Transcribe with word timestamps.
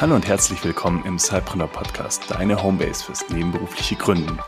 Hallo 0.00 0.14
und 0.14 0.28
herzlich 0.28 0.62
willkommen 0.62 1.04
im 1.06 1.18
Cypreneur 1.18 1.66
Podcast, 1.66 2.22
deine 2.28 2.62
Homebase 2.62 3.02
fürs 3.02 3.28
nebenberufliche 3.30 3.96
Gründen. 3.96 4.38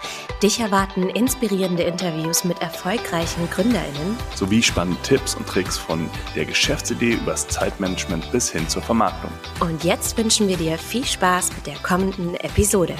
Dich 0.40 0.60
erwarten 0.60 1.08
inspirierende 1.08 1.82
Interviews 1.82 2.44
mit 2.44 2.62
erfolgreichen 2.62 3.50
GründerInnen 3.50 4.16
sowie 4.36 4.62
spannende 4.62 5.02
Tipps 5.02 5.34
und 5.34 5.48
Tricks 5.48 5.76
von 5.76 6.08
der 6.36 6.44
Geschäftsidee 6.44 7.14
übers 7.14 7.48
Zeitmanagement 7.48 8.30
bis 8.30 8.48
hin 8.48 8.68
zur 8.68 8.82
Vermarktung. 8.82 9.32
Und 9.58 9.82
jetzt 9.82 10.16
wünschen 10.16 10.46
wir 10.46 10.56
dir 10.56 10.78
viel 10.78 11.04
Spaß 11.04 11.50
mit 11.56 11.66
der 11.66 11.78
kommenden 11.82 12.36
Episode. 12.36 12.94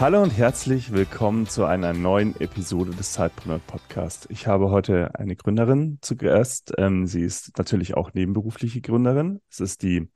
Hallo 0.00 0.22
und 0.22 0.30
herzlich 0.30 0.92
willkommen 0.92 1.48
zu 1.48 1.64
einer 1.64 1.92
neuen 1.92 2.40
Episode 2.40 2.92
des 2.92 3.14
Zeitpreneur 3.14 3.58
Podcast. 3.58 4.28
Ich 4.30 4.46
habe 4.46 4.70
heute 4.70 5.12
eine 5.16 5.34
Gründerin 5.34 5.98
zu 6.02 6.14
Gast. 6.14 6.72
Ähm, 6.78 7.08
sie 7.08 7.22
ist 7.22 7.58
natürlich 7.58 7.96
auch 7.96 8.14
nebenberufliche 8.14 8.80
Gründerin. 8.80 9.40
Es 9.50 9.58
ist 9.58 9.82
die 9.82 10.08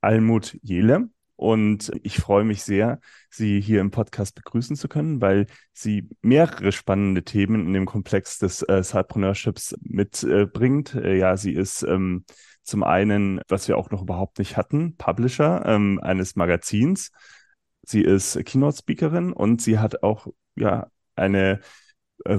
Almut 0.00 0.56
Jele. 0.62 1.08
Und 1.34 1.90
ich 2.04 2.18
freue 2.18 2.44
mich 2.44 2.62
sehr, 2.62 3.00
Sie 3.28 3.60
hier 3.60 3.80
im 3.80 3.90
Podcast 3.90 4.36
begrüßen 4.36 4.76
zu 4.76 4.86
können, 4.86 5.20
weil 5.20 5.46
sie 5.72 6.08
mehrere 6.22 6.70
spannende 6.70 7.24
Themen 7.24 7.66
in 7.66 7.72
dem 7.72 7.84
Komplex 7.84 8.38
des 8.38 8.62
äh, 8.62 8.84
Cypreneurships 8.84 9.74
mitbringt. 9.80 10.94
Äh, 10.94 11.18
ja, 11.18 11.36
sie 11.36 11.52
ist 11.52 11.82
ähm, 11.82 12.24
zum 12.62 12.84
einen, 12.84 13.40
was 13.48 13.66
wir 13.66 13.76
auch 13.76 13.90
noch 13.90 14.02
überhaupt 14.02 14.38
nicht 14.38 14.56
hatten, 14.56 14.96
Publisher 14.96 15.64
ähm, 15.66 15.98
eines 16.00 16.36
Magazins 16.36 17.10
Sie 17.86 18.02
ist 18.02 18.38
Keynote-Speakerin 18.44 19.32
und 19.32 19.62
sie 19.62 19.78
hat 19.78 20.02
auch 20.02 20.26
ja 20.56 20.88
eine 21.14 21.60
äh, 22.24 22.38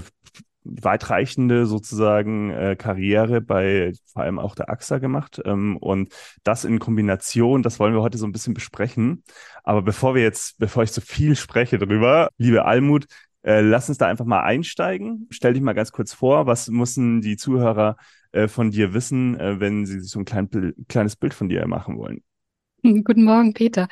weitreichende 0.63 1.65
sozusagen 1.65 2.51
äh, 2.51 2.75
Karriere 2.77 3.39
bei 3.39 3.93
vor 4.11 4.23
allem 4.23 4.39
auch 4.39 4.55
der 4.55 4.69
AXA 4.69 4.97
gemacht. 4.97 5.41
Ähm, 5.45 5.77
und 5.77 6.13
das 6.43 6.65
in 6.65 6.79
Kombination, 6.79 7.63
das 7.63 7.79
wollen 7.79 7.93
wir 7.93 8.01
heute 8.01 8.17
so 8.17 8.25
ein 8.25 8.33
bisschen 8.33 8.53
besprechen. 8.53 9.23
Aber 9.63 9.81
bevor 9.81 10.15
wir 10.15 10.21
jetzt, 10.21 10.59
bevor 10.59 10.83
ich 10.83 10.91
zu 10.91 10.99
viel 11.01 11.35
spreche 11.37 11.77
darüber, 11.77 12.29
liebe 12.37 12.65
Almut, 12.65 13.05
äh, 13.43 13.61
lass 13.61 13.87
uns 13.87 13.97
da 13.97 14.07
einfach 14.07 14.25
mal 14.25 14.41
einsteigen. 14.41 15.27
Stell 15.29 15.53
dich 15.53 15.63
mal 15.63 15.73
ganz 15.73 15.93
kurz 15.93 16.13
vor, 16.13 16.45
was 16.45 16.67
müssen 16.67 17.21
die 17.21 17.37
Zuhörer 17.37 17.95
äh, 18.33 18.49
von 18.49 18.71
dir 18.71 18.93
wissen, 18.93 19.39
äh, 19.39 19.61
wenn 19.61 19.85
sie 19.85 20.01
sich 20.01 20.11
so 20.11 20.19
ein 20.19 20.25
klein, 20.25 20.49
kleines 20.89 21.15
Bild 21.15 21.33
von 21.33 21.47
dir 21.47 21.65
machen 21.67 21.97
wollen? 21.97 22.21
Guten 22.83 23.23
Morgen, 23.23 23.53
Peter. 23.53 23.87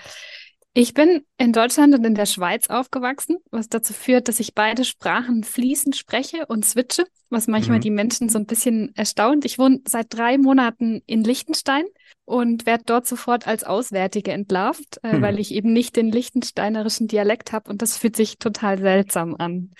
Ich 0.77 0.93
bin 0.93 1.23
in 1.37 1.53
Deutschland 1.53 1.95
und 1.95 2.05
in 2.05 2.15
der 2.15 2.25
Schweiz 2.25 2.69
aufgewachsen, 2.69 3.37
was 3.49 3.69
dazu 3.69 3.93
führt, 3.93 4.27
dass 4.27 4.41
ich 4.41 4.53
beide 4.53 4.83
Sprachen 4.83 5.45
fließend 5.45 5.95
spreche 5.95 6.47
und 6.47 6.65
switche, 6.65 7.05
was 7.29 7.47
manchmal 7.47 7.77
mhm. 7.77 7.83
die 7.83 7.91
Menschen 7.91 8.27
so 8.27 8.37
ein 8.37 8.45
bisschen 8.45 8.93
erstaunt. 8.93 9.45
Ich 9.45 9.57
wohne 9.57 9.79
seit 9.87 10.07
drei 10.13 10.37
Monaten 10.37 11.01
in 11.05 11.23
Liechtenstein 11.23 11.85
und 12.25 12.65
werde 12.65 12.83
dort 12.85 13.07
sofort 13.07 13.47
als 13.47 13.63
Auswärtige 13.63 14.33
entlarvt, 14.33 14.99
äh, 15.01 15.13
mhm. 15.13 15.21
weil 15.21 15.39
ich 15.39 15.53
eben 15.53 15.71
nicht 15.71 15.95
den 15.95 16.11
liechtensteinerischen 16.11 17.07
Dialekt 17.07 17.53
habe 17.53 17.69
und 17.71 17.81
das 17.81 17.97
fühlt 17.97 18.17
sich 18.17 18.37
total 18.37 18.77
seltsam 18.77 19.33
an. 19.39 19.71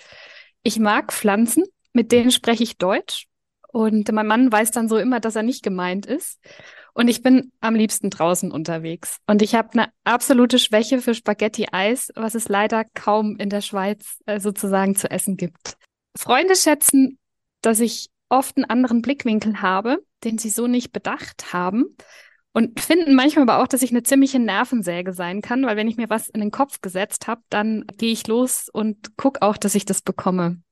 Ich 0.62 0.78
mag 0.78 1.12
Pflanzen, 1.12 1.64
mit 1.92 2.10
denen 2.10 2.30
spreche 2.30 2.62
ich 2.62 2.78
Deutsch 2.78 3.26
und 3.68 4.10
mein 4.12 4.26
Mann 4.26 4.50
weiß 4.50 4.70
dann 4.70 4.88
so 4.88 4.96
immer, 4.96 5.20
dass 5.20 5.36
er 5.36 5.42
nicht 5.42 5.62
gemeint 5.62 6.06
ist. 6.06 6.40
Und 6.96 7.08
ich 7.08 7.22
bin 7.22 7.52
am 7.60 7.74
liebsten 7.74 8.08
draußen 8.08 8.50
unterwegs. 8.50 9.18
Und 9.26 9.42
ich 9.42 9.54
habe 9.54 9.68
eine 9.74 9.88
absolute 10.04 10.58
Schwäche 10.58 11.02
für 11.02 11.12
Spaghetti-Eis, 11.14 12.10
was 12.14 12.34
es 12.34 12.48
leider 12.48 12.84
kaum 12.94 13.36
in 13.36 13.50
der 13.50 13.60
Schweiz 13.60 14.18
äh, 14.24 14.40
sozusagen 14.40 14.96
zu 14.96 15.10
essen 15.10 15.36
gibt. 15.36 15.76
Freunde 16.16 16.56
schätzen, 16.56 17.18
dass 17.60 17.80
ich 17.80 18.08
oft 18.30 18.56
einen 18.56 18.64
anderen 18.64 19.02
Blickwinkel 19.02 19.60
habe, 19.60 20.02
den 20.24 20.38
sie 20.38 20.48
so 20.48 20.68
nicht 20.68 20.90
bedacht 20.94 21.52
haben. 21.52 21.84
Und 22.54 22.80
finden 22.80 23.14
manchmal 23.14 23.42
aber 23.42 23.62
auch, 23.62 23.68
dass 23.68 23.82
ich 23.82 23.90
eine 23.90 24.02
ziemliche 24.02 24.38
Nervensäge 24.38 25.12
sein 25.12 25.42
kann, 25.42 25.66
weil 25.66 25.76
wenn 25.76 25.88
ich 25.88 25.98
mir 25.98 26.08
was 26.08 26.30
in 26.30 26.40
den 26.40 26.50
Kopf 26.50 26.80
gesetzt 26.80 27.26
habe, 27.26 27.42
dann 27.50 27.84
gehe 27.98 28.12
ich 28.12 28.26
los 28.26 28.70
und 28.72 29.18
gucke 29.18 29.42
auch, 29.42 29.58
dass 29.58 29.74
ich 29.74 29.84
das 29.84 30.00
bekomme. 30.00 30.62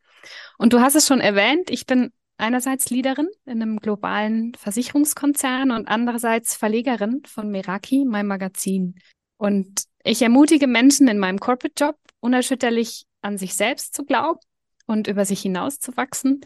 Und 0.57 0.73
du 0.73 0.81
hast 0.81 0.95
es 0.95 1.07
schon 1.07 1.21
erwähnt, 1.21 1.69
ich 1.69 1.85
bin 1.85 2.15
einerseits 2.37 2.91
Leaderin 2.91 3.29
in 3.47 3.63
einem 3.63 3.79
globalen 3.79 4.55
Versicherungskonzern 4.55 5.71
und 5.71 5.89
andererseits 5.89 6.57
Verlegerin 6.57 7.23
von 7.27 7.51
Meraki, 7.51 8.05
mein 8.05 8.27
Magazin. 8.27 8.97
Und 9.37 9.85
ich 10.05 10.23
ermutige 10.23 10.67
Menschen 10.67 11.09
in 11.09 11.19
meinem 11.19 11.39
Corporate 11.39 11.75
Job 11.77 11.97
unerschütterlich 12.21 13.07
an 13.23 13.39
sich 13.39 13.55
selbst 13.55 13.95
zu 13.95 14.05
glauben 14.05 14.41
und 14.87 15.09
über 15.09 15.25
sich 15.25 15.41
hinaus 15.41 15.79
zu 15.79 15.97
wachsen. 15.97 16.41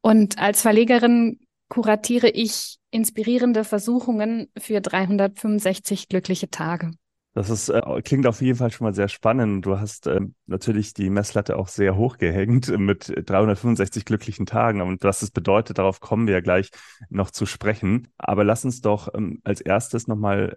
Und 0.00 0.38
als 0.38 0.62
Verlegerin 0.62 1.40
kuratiere 1.68 2.28
ich 2.28 2.78
inspirierende 2.90 3.64
Versuchungen 3.64 4.50
für 4.58 4.80
365 4.80 6.08
glückliche 6.08 6.50
Tage. 6.50 6.92
Das 7.32 7.48
ist, 7.48 7.68
äh, 7.68 7.80
klingt 8.02 8.26
auf 8.26 8.40
jeden 8.40 8.58
Fall 8.58 8.72
schon 8.72 8.86
mal 8.86 8.94
sehr 8.94 9.08
spannend. 9.08 9.64
Du 9.64 9.78
hast 9.78 10.08
äh, 10.08 10.20
natürlich 10.46 10.94
die 10.94 11.10
Messlatte 11.10 11.56
auch 11.56 11.68
sehr 11.68 11.96
hoch 11.96 12.18
gehängt 12.18 12.76
mit 12.76 13.12
365 13.24 14.04
glücklichen 14.04 14.46
Tagen. 14.46 14.80
Und 14.80 15.04
was 15.04 15.20
das 15.20 15.30
bedeutet, 15.30 15.78
darauf 15.78 16.00
kommen 16.00 16.26
wir 16.26 16.34
ja 16.34 16.40
gleich 16.40 16.70
noch 17.08 17.30
zu 17.30 17.46
sprechen. 17.46 18.08
Aber 18.18 18.42
lass 18.42 18.64
uns 18.64 18.80
doch 18.80 19.14
ähm, 19.14 19.40
als 19.44 19.60
erstes 19.60 20.08
nochmal 20.08 20.56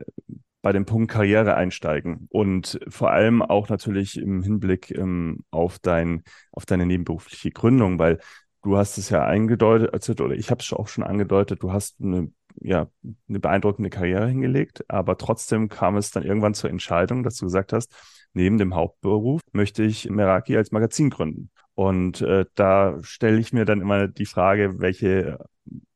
bei 0.63 0.71
dem 0.71 0.85
Punkt 0.85 1.11
Karriere 1.11 1.55
einsteigen 1.55 2.27
und 2.29 2.79
vor 2.87 3.11
allem 3.11 3.41
auch 3.41 3.67
natürlich 3.67 4.17
im 4.17 4.41
Hinblick 4.41 4.91
ähm, 4.91 5.43
auf 5.51 5.77
dein, 5.77 6.23
auf 6.53 6.65
deine 6.65 6.85
nebenberufliche 6.85 7.51
Gründung, 7.51 7.99
weil 7.99 8.19
du 8.63 8.77
hast 8.77 8.97
es 8.97 9.09
ja 9.09 9.25
eingedeutet, 9.25 10.21
oder 10.21 10.35
ich 10.35 10.49
habe 10.49 10.61
es 10.61 10.73
auch 10.73 10.87
schon 10.87 11.03
angedeutet, 11.03 11.61
du 11.61 11.73
hast 11.73 12.01
eine 12.01 12.31
ja, 12.61 12.89
eine 13.27 13.39
beeindruckende 13.39 13.89
Karriere 13.89 14.27
hingelegt, 14.27 14.83
aber 14.89 15.17
trotzdem 15.17 15.69
kam 15.69 15.97
es 15.97 16.11
dann 16.11 16.23
irgendwann 16.23 16.53
zur 16.53 16.69
Entscheidung, 16.69 17.23
dass 17.23 17.37
du 17.37 17.45
gesagt 17.45 17.73
hast, 17.73 17.93
neben 18.33 18.57
dem 18.57 18.75
Hauptberuf 18.75 19.41
möchte 19.51 19.83
ich 19.83 20.09
Meraki 20.09 20.57
als 20.57 20.71
Magazin 20.71 21.09
gründen. 21.09 21.49
Und 21.75 22.21
äh, 22.21 22.45
da 22.55 22.97
stelle 23.01 23.39
ich 23.39 23.53
mir 23.53 23.65
dann 23.65 23.81
immer 23.81 24.07
die 24.07 24.25
Frage, 24.25 24.79
welche 24.79 25.39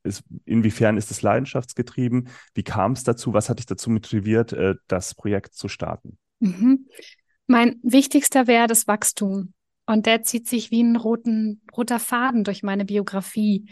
ist, 0.04 0.24
inwiefern 0.46 0.98
ist 0.98 1.12
es 1.12 1.22
leidenschaftsgetrieben? 1.22 2.30
Wie 2.54 2.64
kam 2.64 2.94
es 2.94 3.04
dazu? 3.04 3.34
Was 3.34 3.50
hat 3.50 3.60
dich 3.60 3.66
dazu 3.66 3.90
motiviert, 3.90 4.54
äh, 4.54 4.76
das 4.88 5.14
Projekt 5.14 5.54
zu 5.54 5.68
starten? 5.68 6.18
Mhm. 6.40 6.88
Mein 7.48 7.80
wichtigster 7.84 8.48
wäre 8.48 8.68
das 8.68 8.88
Wachstum. 8.88 9.54
Und 9.86 10.06
der 10.06 10.24
zieht 10.24 10.48
sich 10.48 10.72
wie 10.72 10.84
ein 10.84 10.98
roten, 10.98 11.62
roter 11.76 12.00
Faden 12.00 12.44
durch 12.44 12.62
meine 12.62 12.84
Biografie. 12.84 13.70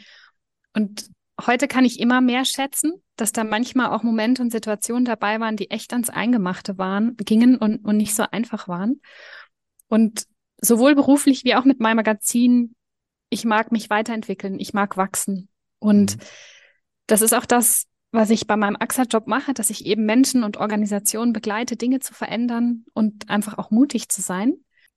Und 0.74 1.10
heute 1.44 1.68
kann 1.68 1.86
ich 1.86 2.00
immer 2.00 2.22
mehr 2.22 2.46
schätzen, 2.46 2.94
dass 3.16 3.32
da 3.32 3.44
manchmal 3.44 3.90
auch 3.90 4.04
Momente 4.04 4.42
und 4.42 4.52
Situationen 4.52 5.06
dabei 5.06 5.40
waren, 5.40 5.58
die 5.58 5.72
echt 5.72 5.92
ans 5.94 6.10
Eingemachte 6.10 6.78
waren, 6.78 7.16
gingen 7.18 7.58
und, 7.58 7.84
und 7.84 7.98
nicht 7.98 8.16
so 8.16 8.24
einfach 8.32 8.68
waren. 8.68 9.02
Und 9.88 10.26
sowohl 10.62 10.96
beruflich 10.96 11.44
wie 11.44 11.56
auch 11.56 11.66
mit 11.66 11.80
meinem 11.80 11.98
Magazin, 11.98 12.76
ich 13.30 13.46
mag 13.46 13.72
mich 13.72 13.90
weiterentwickeln, 13.90 14.60
ich 14.60 14.74
mag 14.74 14.98
wachsen. 14.98 15.50
Und 15.80 16.18
mhm. 16.18 16.22
das 17.08 17.22
ist 17.22 17.34
auch 17.34 17.46
das, 17.46 17.86
was 18.12 18.30
ich 18.30 18.48
bei 18.48 18.56
meinem 18.56 18.78
AXA-Job 18.80 19.28
mache, 19.28 19.54
dass 19.54 19.70
ich 19.70 19.86
eben 19.86 20.06
Menschen 20.06 20.44
und 20.44 20.58
Organisationen 20.58 21.34
begleite, 21.34 21.76
Dinge 21.76 22.00
zu 22.00 22.14
verändern 22.14 22.86
und 22.94 23.30
einfach 23.30 23.58
auch 23.58 23.72
mutig 23.72 24.10
zu 24.10 24.22
sein. 24.22 24.54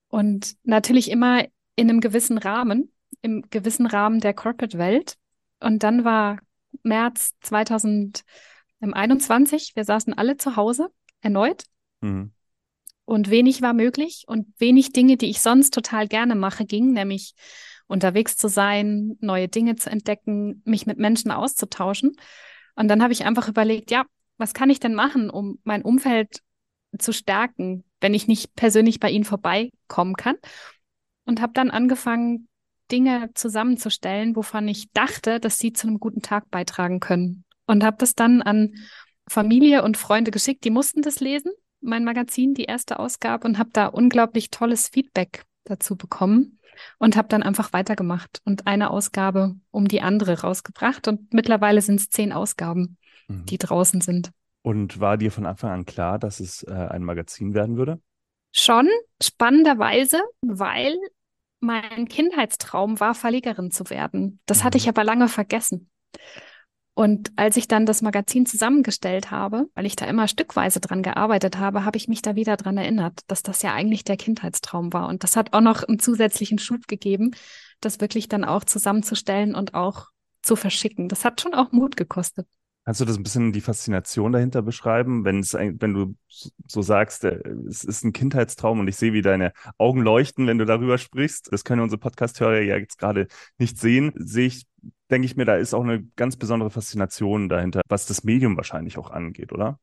Und 0.07 0.55
natürlich 0.63 1.11
immer 1.11 1.43
in 1.75 1.89
einem 1.89 1.99
gewissen 1.99 2.37
Rahmen, 2.37 2.91
im 3.21 3.43
gewissen 3.49 3.85
Rahmen 3.85 4.21
der 4.21 4.33
Corporate-Welt. 4.33 5.17
Und 5.59 5.83
dann 5.83 6.05
war 6.05 6.39
März 6.83 7.33
2021, 7.41 9.75
wir 9.75 9.83
saßen 9.83 10.13
alle 10.13 10.37
zu 10.37 10.55
Hause, 10.55 10.87
erneut. 11.21 11.65
Mhm. 12.01 12.31
Und 13.05 13.29
wenig 13.29 13.61
war 13.61 13.73
möglich 13.73 14.23
und 14.27 14.47
wenig 14.59 14.93
Dinge, 14.93 15.17
die 15.17 15.29
ich 15.29 15.41
sonst 15.41 15.73
total 15.73 16.07
gerne 16.07 16.35
mache, 16.35 16.65
gingen, 16.65 16.93
nämlich 16.93 17.33
unterwegs 17.87 18.37
zu 18.37 18.47
sein, 18.47 19.17
neue 19.19 19.47
Dinge 19.47 19.75
zu 19.75 19.89
entdecken, 19.89 20.61
mich 20.63 20.85
mit 20.85 20.99
Menschen 20.99 21.31
auszutauschen. 21.31 22.15
Und 22.75 22.87
dann 22.87 23.01
habe 23.01 23.13
ich 23.13 23.25
einfach 23.25 23.47
überlegt, 23.47 23.89
ja, 23.89 24.05
was 24.37 24.53
kann 24.53 24.69
ich 24.69 24.79
denn 24.79 24.93
machen, 24.93 25.31
um 25.31 25.57
mein 25.63 25.81
Umfeld 25.81 26.41
zu 26.97 27.11
stärken, 27.11 27.83
wenn 27.99 28.13
ich 28.13 28.27
nicht 28.27 28.55
persönlich 28.55 28.99
bei 28.99 29.09
ihnen 29.09 29.25
vorbeikommen 29.25 30.15
kann? 30.15 30.35
Und 31.25 31.41
habe 31.41 31.53
dann 31.53 31.71
angefangen, 31.71 32.48
Dinge 32.91 33.29
zusammenzustellen, 33.33 34.35
wovon 34.35 34.67
ich 34.67 34.91
dachte, 34.91 35.39
dass 35.39 35.59
sie 35.59 35.73
zu 35.73 35.87
einem 35.87 35.99
guten 35.99 36.21
Tag 36.21 36.49
beitragen 36.49 36.99
können. 36.99 37.43
Und 37.65 37.83
habe 37.83 37.97
das 37.99 38.15
dann 38.15 38.41
an 38.41 38.73
Familie 39.27 39.83
und 39.83 39.97
Freunde 39.97 40.31
geschickt. 40.31 40.63
Die 40.63 40.71
mussten 40.71 41.01
das 41.01 41.19
lesen, 41.19 41.51
mein 41.81 42.03
Magazin, 42.03 42.53
die 42.53 42.63
erste 42.63 42.99
Ausgabe, 42.99 43.47
und 43.47 43.57
habe 43.57 43.69
da 43.73 43.87
unglaublich 43.87 44.49
tolles 44.49 44.89
Feedback 44.89 45.43
dazu 45.65 45.95
bekommen 45.95 46.59
und 46.97 47.15
habe 47.15 47.27
dann 47.27 47.43
einfach 47.43 47.73
weitergemacht 47.73 48.41
und 48.45 48.67
eine 48.67 48.89
Ausgabe 48.89 49.55
um 49.71 49.87
die 49.87 50.01
andere 50.01 50.41
rausgebracht. 50.41 51.07
Und 51.07 51.33
mittlerweile 51.33 51.81
sind 51.81 51.99
es 51.99 52.09
zehn 52.09 52.31
Ausgaben, 52.31 52.97
mhm. 53.27 53.45
die 53.45 53.57
draußen 53.57 54.01
sind. 54.01 54.31
Und 54.61 54.99
war 54.99 55.17
dir 55.17 55.31
von 55.31 55.45
Anfang 55.45 55.71
an 55.71 55.85
klar, 55.85 56.19
dass 56.19 56.39
es 56.39 56.63
äh, 56.63 56.71
ein 56.71 57.03
Magazin 57.03 57.53
werden 57.53 57.77
würde? 57.77 58.01
Schon, 58.51 58.87
spannenderweise, 59.21 60.21
weil 60.41 60.97
mein 61.59 62.07
Kindheitstraum 62.07 62.99
war, 62.99 63.15
Verlegerin 63.15 63.71
zu 63.71 63.89
werden. 63.89 64.39
Das 64.45 64.63
hatte 64.63 64.77
ich 64.77 64.85
mhm. 64.85 64.89
aber 64.89 65.03
lange 65.03 65.27
vergessen. 65.27 65.89
Und 66.93 67.31
als 67.37 67.55
ich 67.55 67.69
dann 67.69 67.85
das 67.85 68.01
Magazin 68.01 68.45
zusammengestellt 68.45 69.31
habe, 69.31 69.69
weil 69.73 69.85
ich 69.85 69.95
da 69.95 70.05
immer 70.05 70.27
stückweise 70.27 70.81
dran 70.81 71.01
gearbeitet 71.01 71.57
habe, 71.57 71.85
habe 71.85 71.95
ich 71.95 72.09
mich 72.09 72.21
da 72.21 72.35
wieder 72.35 72.57
dran 72.57 72.77
erinnert, 72.77 73.21
dass 73.27 73.41
das 73.41 73.61
ja 73.61 73.73
eigentlich 73.73 74.03
der 74.03 74.17
Kindheitstraum 74.17 74.91
war. 74.91 75.07
Und 75.07 75.23
das 75.23 75.37
hat 75.37 75.53
auch 75.53 75.61
noch 75.61 75.83
einen 75.83 75.99
zusätzlichen 75.99 76.59
Schub 76.59 76.87
gegeben, 76.87 77.31
das 77.79 78.01
wirklich 78.01 78.27
dann 78.27 78.43
auch 78.43 78.65
zusammenzustellen 78.65 79.55
und 79.55 79.75
auch 79.75 80.07
zu 80.41 80.57
verschicken. 80.57 81.07
Das 81.07 81.23
hat 81.23 81.39
schon 81.39 81.53
auch 81.53 81.71
Mut 81.71 81.95
gekostet. 81.95 82.47
Kannst 82.85 83.01
du 83.01 83.05
das 83.05 83.17
ein 83.17 83.23
bisschen 83.23 83.51
die 83.51 83.61
Faszination 83.61 84.31
dahinter 84.31 84.61
beschreiben, 84.61 85.23
wenn 85.23 85.39
es, 85.39 85.53
wenn 85.53 85.93
du 85.93 86.15
so 86.65 86.81
sagst, 86.81 87.23
äh, 87.23 87.39
es 87.67 87.83
ist 87.83 88.03
ein 88.03 88.13
Kindheitstraum 88.13 88.79
und 88.79 88.87
ich 88.87 88.95
sehe, 88.95 89.13
wie 89.13 89.21
deine 89.21 89.53
Augen 89.77 90.01
leuchten, 90.01 90.47
wenn 90.47 90.57
du 90.57 90.65
darüber 90.65 90.97
sprichst. 90.97 91.51
Das 91.51 91.63
können 91.63 91.81
unsere 91.81 91.99
Podcast-Hörer 91.99 92.61
ja 92.61 92.77
jetzt 92.77 92.97
gerade 92.97 93.27
nicht 93.57 93.77
sehen. 93.77 94.13
Sehe 94.15 94.47
ich, 94.47 94.65
denke 95.11 95.25
ich 95.25 95.35
mir, 95.35 95.45
da 95.45 95.55
ist 95.55 95.73
auch 95.73 95.83
eine 95.83 96.03
ganz 96.15 96.37
besondere 96.37 96.71
Faszination 96.71 97.49
dahinter, 97.49 97.81
was 97.87 98.05
das 98.05 98.23
Medium 98.23 98.57
wahrscheinlich 98.57 98.97
auch 98.97 99.11
angeht, 99.11 99.51
oder? 99.51 99.79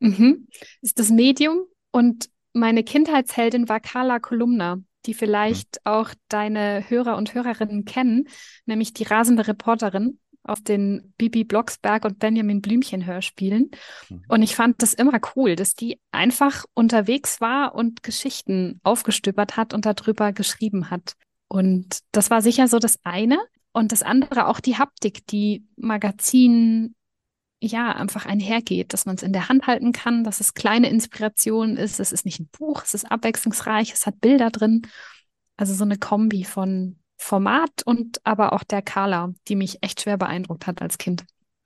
Mhm. 0.00 0.48
Ist 0.82 0.98
das 0.98 1.10
Medium 1.10 1.62
und 1.90 2.28
meine 2.52 2.84
Kindheitsheldin 2.84 3.68
war 3.68 3.80
Carla 3.80 4.18
Kolumna, 4.18 4.78
die 5.06 5.14
vielleicht 5.14 5.76
mhm. 5.76 5.92
auch 5.92 6.10
deine 6.28 6.84
Hörer 6.88 7.16
und 7.16 7.34
Hörerinnen 7.34 7.84
kennen, 7.84 8.28
nämlich 8.66 8.92
die 8.92 9.04
rasende 9.04 9.46
Reporterin 9.46 10.18
auf 10.44 10.60
den 10.60 11.12
Bibi 11.18 11.44
Blocksberg 11.44 12.04
und 12.04 12.18
Benjamin 12.18 12.60
Blümchen 12.60 13.06
Hörspielen. 13.06 13.70
Mhm. 14.08 14.22
Und 14.28 14.42
ich 14.42 14.56
fand 14.56 14.82
das 14.82 14.94
immer 14.94 15.20
cool, 15.36 15.56
dass 15.56 15.74
die 15.74 16.00
einfach 16.10 16.64
unterwegs 16.74 17.40
war 17.40 17.74
und 17.74 18.02
Geschichten 18.02 18.80
aufgestöbert 18.82 19.56
hat 19.56 19.74
und 19.74 19.86
darüber 19.86 20.32
geschrieben 20.32 20.90
hat. 20.90 21.14
Und 21.48 22.00
das 22.12 22.30
war 22.30 22.42
sicher 22.42 22.68
so 22.68 22.78
das 22.78 22.98
eine. 23.04 23.38
Und 23.72 23.92
das 23.92 24.02
andere 24.02 24.48
auch 24.48 24.60
die 24.60 24.76
Haptik, 24.76 25.26
die 25.26 25.64
Magazin 25.76 26.94
ja 27.60 27.92
einfach 27.92 28.26
einhergeht, 28.26 28.92
dass 28.92 29.06
man 29.06 29.16
es 29.16 29.22
in 29.22 29.32
der 29.32 29.48
Hand 29.48 29.66
halten 29.66 29.92
kann, 29.92 30.24
dass 30.24 30.40
es 30.40 30.54
kleine 30.54 30.90
Inspiration 30.90 31.76
ist. 31.76 32.00
Es 32.00 32.12
ist 32.12 32.24
nicht 32.26 32.40
ein 32.40 32.48
Buch, 32.48 32.82
es 32.84 32.94
ist 32.94 33.10
abwechslungsreich, 33.10 33.92
es 33.92 34.06
hat 34.06 34.20
Bilder 34.20 34.50
drin. 34.50 34.82
Also 35.56 35.74
so 35.74 35.84
eine 35.84 35.96
Kombi 35.96 36.44
von 36.44 36.98
Format 37.22 37.82
und 37.84 38.20
aber 38.24 38.52
auch 38.52 38.64
der 38.64 38.82
Carla, 38.82 39.32
die 39.48 39.56
mich 39.56 39.78
echt 39.82 40.02
schwer 40.02 40.18
beeindruckt 40.18 40.66
hat 40.66 40.82
als 40.82 40.98
Kind. 40.98 41.24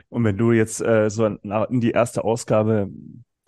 Und 0.09 0.25
wenn 0.25 0.37
du 0.37 0.53
jetzt 0.53 0.81
äh, 0.81 1.11
so 1.11 1.27
in 1.27 1.81
die 1.81 1.91
erste 1.91 2.25
Ausgabe 2.25 2.89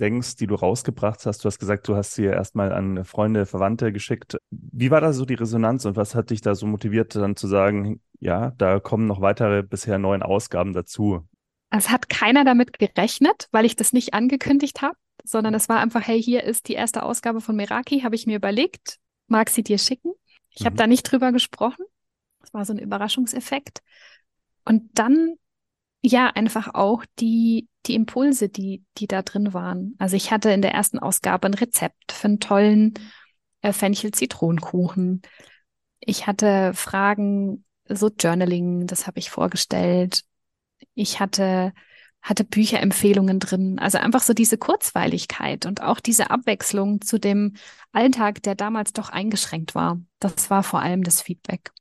denkst, 0.00 0.37
die 0.37 0.46
du 0.46 0.55
rausgebracht 0.55 1.26
hast, 1.26 1.44
du 1.44 1.46
hast 1.46 1.58
gesagt, 1.58 1.87
du 1.88 1.96
hast 1.96 2.14
sie 2.14 2.25
erstmal 2.25 2.72
an 2.72 3.05
Freunde, 3.05 3.46
Verwandte 3.46 3.93
geschickt. 3.93 4.38
Wie 4.50 4.90
war 4.90 5.00
da 5.00 5.12
so 5.12 5.25
die 5.25 5.34
Resonanz 5.34 5.84
und 5.84 5.96
was 5.96 6.14
hat 6.14 6.31
dich 6.31 6.40
da 6.40 6.55
so 6.55 6.66
motiviert, 6.66 7.14
dann 7.14 7.37
zu 7.37 7.46
sagen, 7.46 8.00
ja, 8.20 8.52
da 8.56 8.81
kommen 8.81 9.06
noch 9.06 9.20
weitere 9.20 9.62
bisher 9.62 9.99
neun 9.99 10.22
Ausgaben 10.22 10.72
dazu? 10.72 11.26
Es 11.70 11.90
hat 11.90 12.08
keiner 12.08 12.44
damit 12.44 12.78
gerechnet, 12.78 13.49
weil 13.52 13.64
ich 13.64 13.76
das 13.76 13.93
nicht 13.93 14.14
angekündigt 14.14 14.82
habe, 14.82 14.96
sondern 15.25 15.55
es 15.55 15.69
war 15.69 15.78
einfach, 15.78 16.06
hey, 16.06 16.22
hier 16.22 16.44
ist 16.44 16.69
die 16.69 16.75
erste 16.75 17.02
Ausgabe 17.02 17.40
von 17.40 17.56
Meraki, 17.56 18.00
habe 18.00 18.14
ich 18.14 18.26
mir 18.26 18.37
überlegt, 18.37 18.99
mag 19.26 19.50
sie 19.50 19.62
dir 19.62 19.78
schicken. 19.78 20.12
Ich 20.50 20.62
mhm. 20.62 20.66
habe 20.66 20.76
da 20.76 20.87
nicht 20.87 21.02
drüber 21.02 21.32
gesprochen. 21.32 21.84
Das 22.48 22.54
war 22.54 22.64
so 22.64 22.72
ein 22.72 22.78
Überraschungseffekt. 22.78 23.80
Und 24.64 24.90
dann 24.94 25.34
ja 26.00 26.28
einfach 26.28 26.74
auch 26.74 27.04
die, 27.18 27.68
die 27.86 27.94
Impulse, 27.94 28.48
die, 28.48 28.84
die 28.96 29.06
da 29.06 29.22
drin 29.22 29.52
waren. 29.52 29.94
Also 29.98 30.16
ich 30.16 30.30
hatte 30.30 30.50
in 30.50 30.62
der 30.62 30.72
ersten 30.72 30.98
Ausgabe 30.98 31.46
ein 31.46 31.54
Rezept 31.54 32.12
für 32.12 32.28
einen 32.28 32.40
tollen 32.40 32.94
äh, 33.60 33.72
Fenchel-Zitronenkuchen. 33.72 35.22
Ich 36.00 36.26
hatte 36.26 36.72
Fragen, 36.74 37.64
so 37.86 38.08
Journaling, 38.08 38.86
das 38.86 39.06
habe 39.06 39.18
ich 39.18 39.30
vorgestellt. 39.30 40.22
Ich 40.94 41.20
hatte, 41.20 41.74
hatte 42.22 42.44
Bücherempfehlungen 42.44 43.40
drin. 43.40 43.78
Also 43.78 43.98
einfach 43.98 44.22
so 44.22 44.32
diese 44.32 44.56
Kurzweiligkeit 44.56 45.66
und 45.66 45.82
auch 45.82 46.00
diese 46.00 46.30
Abwechslung 46.30 47.02
zu 47.02 47.18
dem 47.18 47.56
Alltag, 47.92 48.42
der 48.42 48.54
damals 48.54 48.94
doch 48.94 49.10
eingeschränkt 49.10 49.74
war. 49.74 50.00
Das 50.18 50.48
war 50.48 50.62
vor 50.62 50.80
allem 50.80 51.02
das 51.02 51.20
Feedback. 51.20 51.72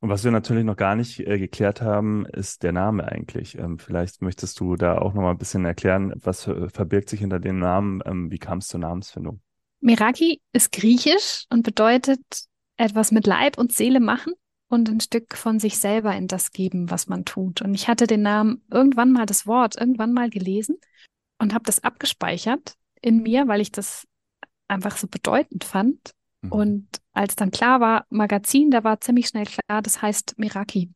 Und 0.00 0.08
was 0.08 0.24
wir 0.24 0.30
natürlich 0.30 0.64
noch 0.64 0.76
gar 0.76 0.96
nicht 0.96 1.20
äh, 1.20 1.38
geklärt 1.38 1.82
haben, 1.82 2.24
ist 2.24 2.62
der 2.62 2.72
Name 2.72 3.06
eigentlich. 3.06 3.58
Ähm, 3.58 3.78
vielleicht 3.78 4.22
möchtest 4.22 4.58
du 4.58 4.76
da 4.76 4.98
auch 4.98 5.12
noch 5.12 5.20
mal 5.22 5.30
ein 5.30 5.38
bisschen 5.38 5.64
erklären, 5.66 6.14
was 6.16 6.46
äh, 6.46 6.70
verbirgt 6.70 7.10
sich 7.10 7.20
hinter 7.20 7.38
dem 7.38 7.58
Namen? 7.58 8.00
Ähm, 8.06 8.30
wie 8.30 8.38
kam 8.38 8.58
es 8.58 8.68
zur 8.68 8.80
Namensfindung? 8.80 9.42
Meraki 9.80 10.40
ist 10.52 10.72
griechisch 10.72 11.44
und 11.50 11.64
bedeutet 11.64 12.20
etwas 12.78 13.12
mit 13.12 13.26
Leib 13.26 13.58
und 13.58 13.72
Seele 13.72 14.00
machen 14.00 14.32
und 14.68 14.88
ein 14.88 15.00
Stück 15.00 15.36
von 15.36 15.58
sich 15.58 15.78
selber 15.78 16.16
in 16.16 16.28
das 16.28 16.50
geben, 16.50 16.90
was 16.90 17.06
man 17.06 17.26
tut. 17.26 17.60
Und 17.60 17.74
ich 17.74 17.86
hatte 17.86 18.06
den 18.06 18.22
Namen 18.22 18.62
irgendwann 18.70 19.12
mal 19.12 19.26
das 19.26 19.46
Wort 19.46 19.78
irgendwann 19.78 20.14
mal 20.14 20.30
gelesen 20.30 20.78
und 21.38 21.52
habe 21.52 21.64
das 21.64 21.84
abgespeichert 21.84 22.74
in 23.02 23.22
mir, 23.22 23.48
weil 23.48 23.60
ich 23.60 23.70
das 23.70 24.06
einfach 24.66 24.96
so 24.96 25.08
bedeutend 25.08 25.64
fand 25.64 26.12
Mhm. 26.42 26.52
Und 26.52 26.86
als 27.12 27.36
dann 27.36 27.50
klar 27.50 27.80
war, 27.80 28.06
Magazin, 28.10 28.70
da 28.70 28.84
war 28.84 29.00
ziemlich 29.00 29.28
schnell 29.28 29.46
klar, 29.46 29.82
das 29.82 30.00
heißt 30.00 30.38
Miraki. 30.38 30.90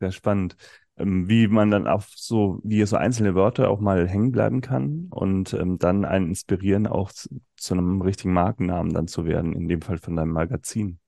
Sehr 0.00 0.12
spannend. 0.12 0.56
Ähm, 0.96 1.28
wie 1.28 1.46
man 1.46 1.70
dann 1.70 1.86
auf 1.86 2.08
so, 2.14 2.60
wie 2.62 2.84
so 2.84 2.96
einzelne 2.96 3.34
Wörter 3.34 3.70
auch 3.70 3.80
mal 3.80 4.06
hängen 4.08 4.32
bleiben 4.32 4.60
kann 4.60 5.06
und 5.10 5.54
ähm, 5.54 5.78
dann 5.78 6.04
einen 6.04 6.28
inspirieren, 6.28 6.86
auch 6.86 7.12
zu, 7.12 7.28
zu 7.56 7.74
einem 7.74 8.00
richtigen 8.02 8.32
Markennamen 8.32 8.92
dann 8.92 9.08
zu 9.08 9.24
werden, 9.24 9.54
in 9.54 9.68
dem 9.68 9.82
Fall 9.82 9.98
von 9.98 10.16
deinem 10.16 10.32
Magazin. 10.32 10.98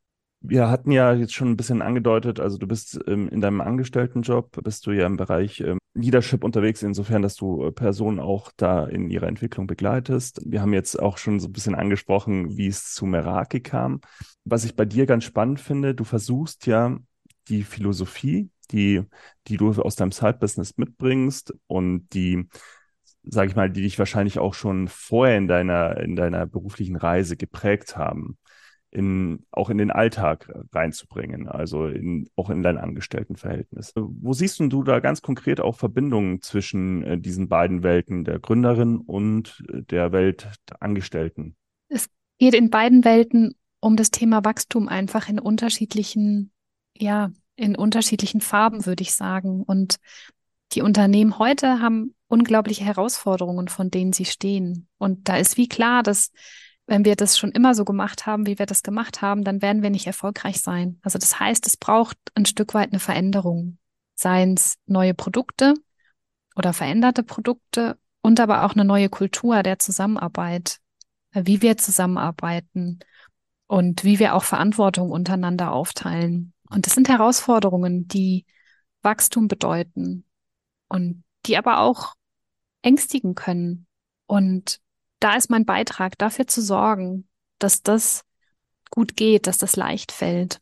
Wir 0.44 0.68
hatten 0.68 0.90
ja 0.90 1.12
jetzt 1.12 1.34
schon 1.34 1.50
ein 1.50 1.56
bisschen 1.56 1.82
angedeutet, 1.82 2.40
also 2.40 2.58
du 2.58 2.66
bist 2.66 2.98
ähm, 3.06 3.28
in 3.28 3.40
deinem 3.40 3.60
Angestelltenjob, 3.60 4.60
bist 4.64 4.84
du 4.86 4.90
ja 4.90 5.06
im 5.06 5.16
Bereich 5.16 5.60
ähm, 5.60 5.78
Leadership 5.94 6.42
unterwegs, 6.42 6.82
insofern, 6.82 7.22
dass 7.22 7.36
du 7.36 7.66
äh, 7.66 7.70
Personen 7.70 8.18
auch 8.18 8.50
da 8.56 8.86
in 8.86 9.08
ihrer 9.08 9.28
Entwicklung 9.28 9.68
begleitest. 9.68 10.40
Wir 10.44 10.60
haben 10.60 10.72
jetzt 10.72 10.98
auch 10.98 11.16
schon 11.16 11.38
so 11.38 11.46
ein 11.46 11.52
bisschen 11.52 11.76
angesprochen, 11.76 12.56
wie 12.56 12.66
es 12.66 12.92
zu 12.92 13.06
Meraki 13.06 13.60
kam. 13.60 14.00
Was 14.44 14.64
ich 14.64 14.74
bei 14.74 14.84
dir 14.84 15.06
ganz 15.06 15.22
spannend 15.22 15.60
finde, 15.60 15.94
du 15.94 16.02
versuchst 16.02 16.66
ja 16.66 16.98
die 17.48 17.62
Philosophie, 17.62 18.50
die, 18.72 19.02
die 19.46 19.56
du 19.58 19.70
aus 19.70 19.94
deinem 19.94 20.12
Side-Business 20.12 20.76
mitbringst 20.76 21.54
und 21.68 22.08
die, 22.14 22.48
sage 23.22 23.48
ich 23.48 23.56
mal, 23.56 23.70
die 23.70 23.82
dich 23.82 23.96
wahrscheinlich 23.96 24.40
auch 24.40 24.54
schon 24.54 24.88
vorher 24.88 25.38
in 25.38 25.46
deiner, 25.46 25.98
in 25.98 26.16
deiner 26.16 26.46
beruflichen 26.46 26.96
Reise 26.96 27.36
geprägt 27.36 27.96
haben 27.96 28.38
in, 28.92 29.44
auch 29.50 29.70
in 29.70 29.78
den 29.78 29.90
Alltag 29.90 30.52
reinzubringen, 30.72 31.48
also 31.48 31.86
in, 31.86 32.28
auch 32.36 32.50
in 32.50 32.62
dein 32.62 32.76
Angestelltenverhältnis. 32.76 33.92
Wo 33.96 34.34
siehst 34.34 34.60
du 34.60 34.82
da 34.82 35.00
ganz 35.00 35.22
konkret 35.22 35.60
auch 35.60 35.76
Verbindungen 35.76 36.42
zwischen 36.42 37.02
äh, 37.02 37.18
diesen 37.18 37.48
beiden 37.48 37.82
Welten, 37.82 38.24
der 38.24 38.38
Gründerin 38.38 38.98
und 38.98 39.64
äh, 39.72 39.82
der 39.82 40.12
Welt 40.12 40.46
der 40.69 40.82
Angestellten? 40.82 41.56
Es 41.88 42.08
geht 42.38 42.55
in 42.55 42.69
beiden 42.69 43.05
Welten 43.05 43.55
um 43.81 43.96
das 43.96 44.10
Thema 44.10 44.44
Wachstum 44.44 44.88
einfach 44.88 45.28
in 45.28 45.40
unterschiedlichen, 45.40 46.52
ja, 46.96 47.31
in 47.56 47.74
unterschiedlichen 47.74 48.43
Farben, 48.43 48.84
würde 48.84 49.02
ich 49.02 49.14
sagen. 49.14 49.62
Und 49.62 49.96
die 50.72 50.82
Unternehmen 50.82 51.38
heute 51.38 51.81
haben 51.81 52.14
unglaubliche 52.28 52.84
Herausforderungen, 52.84 53.69
von 53.69 53.90
denen 53.90 54.12
sie 54.12 54.26
stehen. 54.26 54.86
Und 54.98 55.28
da 55.28 55.36
ist 55.36 55.56
wie 55.56 55.69
klar, 55.69 56.02
dass 56.02 56.31
wenn 56.86 57.05
wir 57.05 57.17
das 57.17 57.39
schon 57.39 57.53
immer 57.53 57.74
so 57.74 57.84
gemacht 57.84 58.27
haben, 58.27 58.46
wie 58.46 58.58
wir 58.58 58.67
das 58.67 58.82
gemacht 58.82 59.22
haben, 59.22 59.44
dann 59.44 59.62
werden 59.62 59.82
wir 59.82 59.91
nicht 59.91 60.06
erfolgreich 60.06 60.60
sein. 60.60 60.98
Also 61.03 61.19
das 61.19 61.39
heißt, 61.39 61.67
es 61.67 61.77
braucht 61.77 62.19
ein 62.34 62.46
Stück 62.46 62.74
weit 62.74 62.91
eine 62.91 62.98
Veränderung. 63.01 63.79
Seien 64.15 64.55
es 64.55 64.77
neue 64.86 65.15
Produkte 65.15 65.74
oder 66.55 66.72
veränderte 66.72 67.22
Produkte 67.22 67.98
und 68.20 68.41
aber 68.41 68.65
auch 68.65 68.74
eine 68.74 68.84
neue 68.84 69.08
Kultur 69.08 69.62
der 69.62 69.79
Zusammenarbeit, 69.79 70.79
wie 71.32 71.62
wir 71.62 71.77
zusammenarbeiten 71.77 73.01
und 73.67 74.05
wie 74.05 74.19
wir 74.19 74.34
auch 74.34 74.44
Verantwortung 74.44 75.10
untereinander 75.10 75.72
aufteilen. 75.72 76.53
Und 76.69 76.86
das 76.86 76.94
sind 76.94 77.08
Herausforderungen, 77.08 78.06
die 78.06 78.44
Wachstum 79.03 79.48
bedeuten 79.48 80.24
und 80.89 81.24
die 81.46 81.56
aber 81.56 81.81
auch 81.81 82.15
ängstigen 82.82 83.34
können. 83.34 83.86
Und 84.27 84.81
da 85.22 85.36
ist 85.36 85.50
mein 85.50 85.64
Beitrag, 85.64 86.19
dafür 86.19 86.46
zu 86.46 86.60
sorgen, 86.60 87.29
dass 87.58 87.82
das 87.82 88.24
gut 88.91 89.17
geht, 89.17 89.46
dass 89.46 89.58
das 89.58 89.76
leicht 89.76 90.12
fällt. 90.12 90.60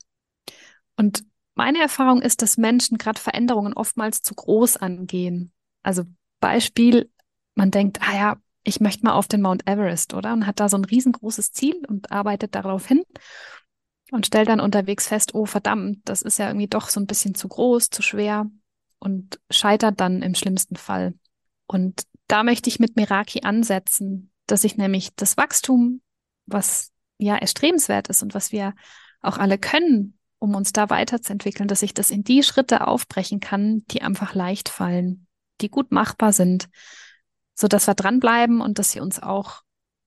Und 0.97 1.25
meine 1.55 1.81
Erfahrung 1.81 2.23
ist, 2.23 2.43
dass 2.43 2.57
Menschen 2.57 2.99
gerade 2.99 3.21
Veränderungen 3.21 3.73
oftmals 3.73 4.23
zu 4.23 4.35
groß 4.35 4.76
angehen. 4.76 5.52
Also 5.83 6.05
Beispiel, 6.40 7.11
man 7.55 7.71
denkt, 7.71 8.00
ah 8.02 8.14
ja, 8.14 8.37
ich 8.62 8.81
möchte 8.81 9.05
mal 9.05 9.14
auf 9.14 9.29
den 9.29 9.40
Mount 9.43 9.67
Everest, 9.67 10.14
oder? 10.14 10.33
Und 10.35 10.47
hat 10.47 10.61
da 10.61 10.69
so 10.69 10.76
ein 10.76 10.85
riesengroßes 10.85 11.52
Ziel 11.52 11.83
und 11.88 12.12
arbeitet 12.12 12.55
darauf 12.55 12.87
hin 12.87 13.02
und 14.11 14.26
stellt 14.26 14.49
dann 14.49 14.61
unterwegs 14.61 15.09
fest, 15.09 15.35
oh 15.35 15.47
verdammt, 15.47 16.00
das 16.05 16.23
ist 16.23 16.38
ja 16.38 16.49
irgendwie 16.49 16.69
doch 16.69 16.88
so 16.88 17.00
ein 17.00 17.07
bisschen 17.07 17.35
zu 17.35 17.49
groß, 17.49 17.90
zu 17.90 18.02
schwer 18.02 18.50
und 18.99 19.40
scheitert 19.50 20.00
dann 20.00 20.23
im 20.23 20.35
schlimmsten 20.35 20.76
Fall. 20.76 21.14
Und 21.67 22.02
da 22.26 22.43
möchte 22.43 22.69
ich 22.69 22.79
mit 22.79 22.97
Meraki 22.97 23.40
ansetzen, 23.43 24.31
dass 24.50 24.64
ich 24.64 24.76
nämlich 24.76 25.14
das 25.16 25.37
Wachstum, 25.37 26.00
was 26.47 26.92
ja 27.19 27.37
erstrebenswert 27.37 28.09
ist 28.09 28.23
und 28.23 28.35
was 28.35 28.52
wir 28.52 28.75
auch 29.21 29.38
alle 29.38 29.59
können, 29.59 30.19
um 30.38 30.54
uns 30.54 30.73
da 30.73 30.90
weiterzuentwickeln, 30.90 31.69
dass 31.69 31.83
ich 31.83 31.95
das 31.95 32.11
in 32.11 32.25
die 32.25 32.42
Schritte 32.42 32.87
aufbrechen 32.87 33.40
kann, 33.40 33.85
die 33.90 34.02
einfach 34.02 34.35
leicht 34.35 34.69
fallen. 34.69 35.26
die 35.61 35.69
gut 35.69 35.92
machbar 35.92 36.33
sind, 36.33 36.71
so 37.54 37.69
dass 37.69 37.87
wir 37.87 37.95
dranbleiben 37.95 38.62
und 38.62 38.78
dass 38.78 38.92
sie 38.92 39.00
uns 39.00 39.23
auch 39.23 39.61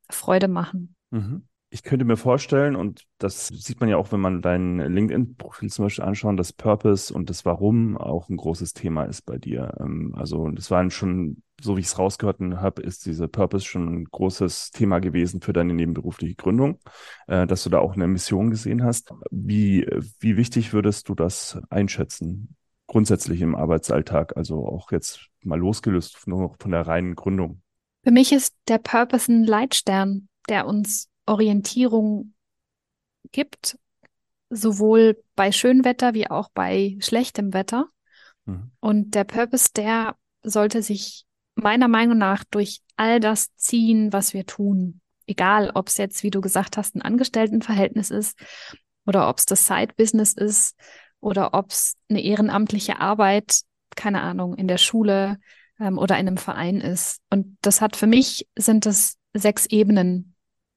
Freude 0.09 0.47
machen. 0.47 0.95
Mhm. 1.11 1.47
Ich 1.73 1.81
könnte 1.81 2.05
mir 2.05 2.17
vorstellen, 2.17 2.75
und 2.75 3.07
das 3.17 3.47
sieht 3.47 3.79
man 3.79 3.89
ja 3.89 3.97
auch, 3.97 4.11
wenn 4.11 4.19
man 4.19 4.43
dein 4.43 4.77
LinkedIn-Profil 4.77 5.71
zum 5.71 5.85
Beispiel 5.85 6.03
anschaut, 6.03 6.37
dass 6.37 6.53
Purpose 6.53 7.11
und 7.11 7.31
das 7.31 7.45
Warum 7.45 7.97
auch 7.97 8.29
ein 8.29 8.37
großes 8.37 8.73
Thema 8.73 9.05
ist 9.05 9.23
bei 9.23 9.39
dir. 9.39 9.73
Ähm, 9.79 10.13
also 10.15 10.49
das 10.49 10.69
war 10.69 10.87
schon, 10.91 11.41
so 11.59 11.75
wie 11.75 11.79
ich 11.79 11.87
es 11.87 11.97
rausgehört 11.97 12.39
habe, 12.57 12.83
ist 12.83 13.07
diese 13.07 13.27
Purpose 13.27 13.65
schon 13.65 13.87
ein 13.91 14.03
großes 14.03 14.69
Thema 14.69 14.99
gewesen 14.99 15.41
für 15.41 15.51
deine 15.51 15.73
nebenberufliche 15.73 16.35
Gründung, 16.35 16.77
äh, 17.25 17.47
dass 17.47 17.63
du 17.63 17.71
da 17.71 17.79
auch 17.79 17.95
eine 17.95 18.07
Mission 18.07 18.51
gesehen 18.51 18.83
hast. 18.83 19.11
Wie, 19.31 19.87
wie 20.19 20.37
wichtig 20.37 20.73
würdest 20.73 21.09
du 21.09 21.15
das 21.15 21.59
einschätzen? 21.71 22.55
Grundsätzlich 22.85 23.41
im 23.41 23.55
Arbeitsalltag, 23.55 24.37
also 24.37 24.67
auch 24.67 24.91
jetzt 24.91 25.27
mal 25.41 25.57
losgelöst 25.57 26.27
nur 26.27 26.53
von 26.59 26.69
der 26.69 26.85
reinen 26.85 27.15
Gründung. 27.15 27.63
Für 28.03 28.11
mich 28.11 28.31
ist 28.31 28.53
der 28.67 28.77
Purpose 28.77 29.31
ein 29.31 29.43
Leitstern, 29.43 30.27
der 30.47 30.67
uns 30.67 31.09
Orientierung 31.25 32.33
gibt, 33.31 33.77
sowohl 34.49 35.21
bei 35.35 35.51
Schönwetter 35.51 36.13
wie 36.13 36.29
auch 36.29 36.49
bei 36.53 36.97
schlechtem 36.99 37.53
Wetter. 37.53 37.87
Mhm. 38.45 38.71
Und 38.79 39.15
der 39.15 39.23
Purpose, 39.23 39.69
der 39.75 40.15
sollte 40.43 40.81
sich 40.81 41.25
meiner 41.55 41.87
Meinung 41.87 42.17
nach 42.17 42.43
durch 42.43 42.81
all 42.95 43.19
das 43.19 43.55
ziehen, 43.55 44.11
was 44.13 44.33
wir 44.33 44.45
tun. 44.45 45.01
Egal, 45.25 45.71
ob 45.73 45.87
es 45.87 45.97
jetzt, 45.97 46.23
wie 46.23 46.31
du 46.31 46.41
gesagt 46.41 46.77
hast, 46.77 46.95
ein 46.95 47.01
Angestelltenverhältnis 47.01 48.09
ist 48.09 48.37
oder 49.05 49.29
ob 49.29 49.37
es 49.37 49.45
das 49.45 49.65
Side-Business 49.65 50.33
ist 50.33 50.75
oder 51.19 51.53
ob 51.53 51.71
es 51.71 51.95
eine 52.09 52.21
ehrenamtliche 52.21 52.99
Arbeit, 52.99 53.61
keine 53.95 54.21
Ahnung, 54.21 54.55
in 54.55 54.67
der 54.67 54.77
Schule 54.77 55.37
ähm, 55.79 55.97
oder 55.97 56.17
in 56.17 56.27
einem 56.27 56.37
Verein 56.37 56.81
ist. 56.81 57.21
Und 57.29 57.57
das 57.61 57.79
hat 57.79 57.95
für 57.95 58.07
mich 58.07 58.47
sind 58.57 58.85
es 58.85 59.17
sechs 59.33 59.65
Ebenen, 59.67 60.32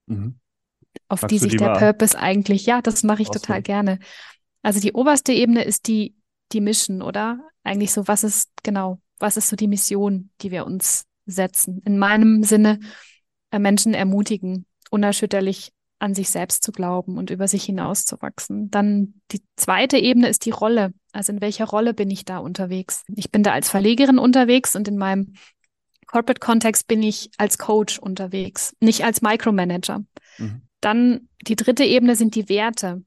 Mhm. 0.06 0.38
Auf 1.08 1.22
Magst 1.22 1.32
die 1.32 1.38
sich 1.38 1.56
der 1.56 1.74
Purpose 1.74 2.18
eigentlich, 2.18 2.66
ja, 2.66 2.80
das 2.80 3.02
mache 3.02 3.22
ich 3.22 3.28
total 3.28 3.62
gerne. 3.62 3.98
Also 4.62 4.80
die 4.80 4.92
oberste 4.92 5.32
Ebene 5.32 5.62
ist 5.62 5.86
die, 5.88 6.16
die 6.52 6.60
Mission, 6.60 7.02
oder? 7.02 7.40
Eigentlich 7.62 7.92
so, 7.92 8.08
was 8.08 8.24
ist, 8.24 8.50
genau, 8.62 9.00
was 9.18 9.36
ist 9.36 9.48
so 9.48 9.56
die 9.56 9.68
Mission, 9.68 10.30
die 10.40 10.50
wir 10.50 10.66
uns 10.66 11.04
setzen? 11.26 11.82
In 11.84 11.98
meinem 11.98 12.42
Sinne, 12.42 12.80
äh, 13.50 13.58
Menschen 13.58 13.94
ermutigen, 13.94 14.66
unerschütterlich 14.90 15.72
an 15.98 16.14
sich 16.14 16.28
selbst 16.28 16.62
zu 16.62 16.72
glauben 16.72 17.16
und 17.16 17.30
über 17.30 17.48
sich 17.48 17.64
hinauszuwachsen. 17.64 18.70
Dann 18.70 19.14
die 19.32 19.42
zweite 19.56 19.96
Ebene 19.96 20.28
ist 20.28 20.44
die 20.44 20.50
Rolle. 20.50 20.92
Also 21.12 21.32
in 21.32 21.40
welcher 21.40 21.64
Rolle 21.64 21.94
bin 21.94 22.10
ich 22.10 22.24
da 22.24 22.38
unterwegs? 22.38 23.04
Ich 23.14 23.30
bin 23.30 23.42
da 23.42 23.52
als 23.52 23.70
Verlegerin 23.70 24.18
unterwegs 24.18 24.76
und 24.76 24.88
in 24.88 24.98
meinem 24.98 25.34
Corporate-Kontext 26.16 26.88
bin 26.88 27.02
ich 27.02 27.30
als 27.36 27.58
Coach 27.58 27.98
unterwegs, 27.98 28.74
nicht 28.80 29.04
als 29.04 29.20
Micromanager. 29.20 30.02
Mhm. 30.38 30.62
Dann 30.80 31.28
die 31.42 31.56
dritte 31.56 31.84
Ebene 31.84 32.16
sind 32.16 32.34
die 32.34 32.48
Werte. 32.48 33.02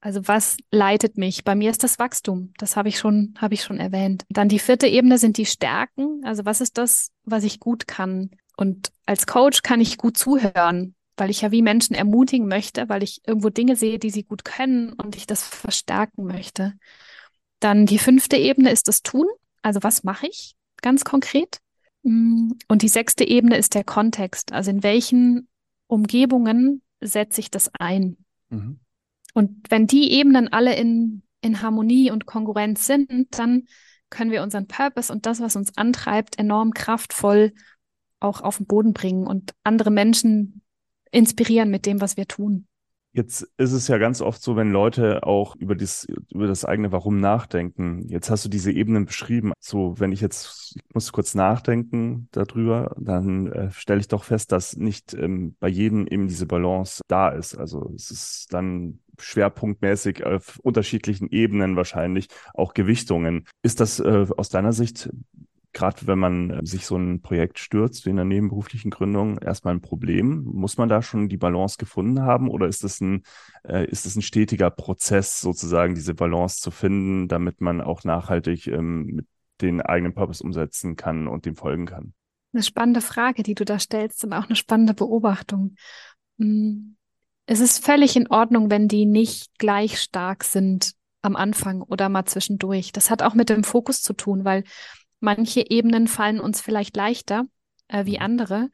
Also 0.00 0.26
was 0.26 0.56
leitet 0.70 1.18
mich? 1.18 1.44
Bei 1.44 1.54
mir 1.54 1.70
ist 1.70 1.82
das 1.82 1.98
Wachstum. 1.98 2.54
Das 2.56 2.74
habe 2.74 2.88
ich 2.88 2.98
schon, 2.98 3.34
habe 3.36 3.52
ich 3.52 3.64
schon 3.64 3.78
erwähnt. 3.78 4.24
Dann 4.30 4.48
die 4.48 4.60
vierte 4.60 4.86
Ebene 4.86 5.18
sind 5.18 5.36
die 5.36 5.44
Stärken. 5.44 6.22
Also 6.24 6.46
was 6.46 6.62
ist 6.62 6.78
das, 6.78 7.10
was 7.24 7.44
ich 7.44 7.60
gut 7.60 7.86
kann? 7.86 8.30
Und 8.56 8.92
als 9.04 9.26
Coach 9.26 9.60
kann 9.60 9.82
ich 9.82 9.98
gut 9.98 10.16
zuhören, 10.16 10.94
weil 11.18 11.28
ich 11.28 11.42
ja 11.42 11.50
wie 11.50 11.60
Menschen 11.60 11.94
ermutigen 11.94 12.48
möchte, 12.48 12.88
weil 12.88 13.02
ich 13.02 13.20
irgendwo 13.26 13.50
Dinge 13.50 13.76
sehe, 13.76 13.98
die 13.98 14.10
sie 14.10 14.24
gut 14.24 14.46
können 14.46 14.94
und 14.94 15.16
ich 15.16 15.26
das 15.26 15.46
verstärken 15.46 16.24
möchte. 16.24 16.72
Dann 17.60 17.84
die 17.84 17.98
fünfte 17.98 18.38
Ebene 18.38 18.70
ist 18.70 18.88
das 18.88 19.02
Tun. 19.02 19.26
Also 19.60 19.82
was 19.82 20.02
mache 20.02 20.28
ich 20.28 20.54
ganz 20.80 21.04
konkret? 21.04 21.60
Und 22.02 22.82
die 22.82 22.88
sechste 22.88 23.26
Ebene 23.26 23.56
ist 23.56 23.74
der 23.74 23.84
Kontext. 23.84 24.52
Also 24.52 24.70
in 24.70 24.82
welchen 24.82 25.48
Umgebungen 25.86 26.82
setze 27.00 27.40
ich 27.40 27.50
das 27.50 27.70
ein? 27.78 28.16
Mhm. 28.50 28.80
Und 29.34 29.70
wenn 29.70 29.86
die 29.86 30.12
Ebenen 30.12 30.52
alle 30.52 30.74
in, 30.74 31.22
in 31.40 31.62
Harmonie 31.62 32.10
und 32.10 32.26
Konkurrenz 32.26 32.86
sind, 32.86 33.38
dann 33.38 33.66
können 34.10 34.30
wir 34.30 34.42
unseren 34.42 34.66
Purpose 34.66 35.12
und 35.12 35.26
das, 35.26 35.40
was 35.40 35.56
uns 35.56 35.76
antreibt, 35.76 36.38
enorm 36.38 36.72
kraftvoll 36.72 37.52
auch 38.20 38.40
auf 38.40 38.58
den 38.58 38.66
Boden 38.66 38.92
bringen 38.92 39.26
und 39.26 39.54
andere 39.64 39.90
Menschen 39.90 40.62
inspirieren 41.10 41.70
mit 41.70 41.86
dem, 41.86 42.00
was 42.00 42.16
wir 42.16 42.28
tun. 42.28 42.66
Jetzt 43.14 43.42
ist 43.58 43.72
es 43.72 43.88
ja 43.88 43.98
ganz 43.98 44.22
oft 44.22 44.42
so, 44.42 44.56
wenn 44.56 44.70
Leute 44.70 45.24
auch 45.24 45.54
über 45.56 45.74
das, 45.74 46.06
über 46.30 46.46
das 46.46 46.64
eigene 46.64 46.92
Warum 46.92 47.20
nachdenken. 47.20 48.08
Jetzt 48.08 48.30
hast 48.30 48.44
du 48.46 48.48
diese 48.48 48.72
Ebenen 48.72 49.04
beschrieben. 49.04 49.52
So, 49.60 50.00
wenn 50.00 50.12
ich 50.12 50.22
jetzt, 50.22 50.76
ich 50.76 50.94
muss 50.94 51.12
kurz 51.12 51.34
nachdenken 51.34 52.28
darüber, 52.32 52.94
dann 52.98 53.52
äh, 53.52 53.70
stelle 53.70 54.00
ich 54.00 54.08
doch 54.08 54.24
fest, 54.24 54.50
dass 54.50 54.76
nicht 54.76 55.12
ähm, 55.12 55.56
bei 55.60 55.68
jedem 55.68 56.06
eben 56.06 56.26
diese 56.26 56.46
Balance 56.46 57.02
da 57.06 57.28
ist. 57.28 57.54
Also 57.54 57.92
es 57.94 58.10
ist 58.10 58.46
dann 58.50 59.00
schwerpunktmäßig 59.18 60.24
auf 60.24 60.58
unterschiedlichen 60.60 61.28
Ebenen 61.30 61.76
wahrscheinlich 61.76 62.28
auch 62.54 62.72
Gewichtungen. 62.72 63.46
Ist 63.62 63.80
das 63.80 64.00
äh, 64.00 64.26
aus 64.36 64.48
deiner 64.48 64.72
Sicht 64.72 65.10
gerade 65.72 66.06
wenn 66.06 66.18
man 66.18 66.50
äh, 66.50 66.66
sich 66.66 66.86
so 66.86 66.96
ein 66.96 67.20
Projekt 67.22 67.58
stürzt 67.58 68.04
wie 68.04 68.10
in 68.10 68.16
der 68.16 68.24
nebenberuflichen 68.24 68.90
Gründung, 68.90 69.38
erstmal 69.38 69.74
ein 69.74 69.80
Problem? 69.80 70.44
Muss 70.44 70.76
man 70.76 70.88
da 70.88 71.02
schon 71.02 71.28
die 71.28 71.36
Balance 71.36 71.76
gefunden 71.78 72.22
haben 72.22 72.48
oder 72.48 72.66
ist 72.68 72.84
es 72.84 73.00
ein, 73.00 73.22
äh, 73.64 73.86
ist 73.86 74.06
es 74.06 74.16
ein 74.16 74.22
stetiger 74.22 74.70
Prozess, 74.70 75.40
sozusagen 75.40 75.94
diese 75.94 76.14
Balance 76.14 76.60
zu 76.60 76.70
finden, 76.70 77.28
damit 77.28 77.60
man 77.60 77.80
auch 77.80 78.04
nachhaltig 78.04 78.66
ähm, 78.66 79.06
mit 79.06 79.26
den 79.60 79.80
eigenen 79.80 80.14
Purpose 80.14 80.42
umsetzen 80.42 80.96
kann 80.96 81.26
und 81.28 81.46
dem 81.46 81.56
folgen 81.56 81.86
kann? 81.86 82.14
Eine 82.52 82.62
spannende 82.62 83.00
Frage, 83.00 83.42
die 83.42 83.54
du 83.54 83.64
da 83.64 83.78
stellst 83.78 84.24
und 84.24 84.32
auch 84.32 84.46
eine 84.46 84.56
spannende 84.56 84.94
Beobachtung. 84.94 85.76
Hm. 86.38 86.96
Es 87.46 87.60
ist 87.60 87.84
völlig 87.84 88.14
in 88.16 88.28
Ordnung, 88.28 88.70
wenn 88.70 88.88
die 88.88 89.04
nicht 89.04 89.58
gleich 89.58 90.00
stark 90.00 90.44
sind 90.44 90.92
am 91.22 91.36
Anfang 91.36 91.82
oder 91.82 92.08
mal 92.08 92.24
zwischendurch. 92.24 92.92
Das 92.92 93.10
hat 93.10 93.22
auch 93.22 93.34
mit 93.34 93.48
dem 93.48 93.64
Fokus 93.64 94.02
zu 94.02 94.12
tun, 94.12 94.44
weil 94.44 94.64
Manche 95.22 95.70
Ebenen 95.70 96.08
fallen 96.08 96.40
uns 96.40 96.60
vielleicht 96.60 96.96
leichter 96.96 97.44
äh, 97.86 98.04
wie 98.06 98.16
mhm. 98.16 98.22
andere. 98.22 98.70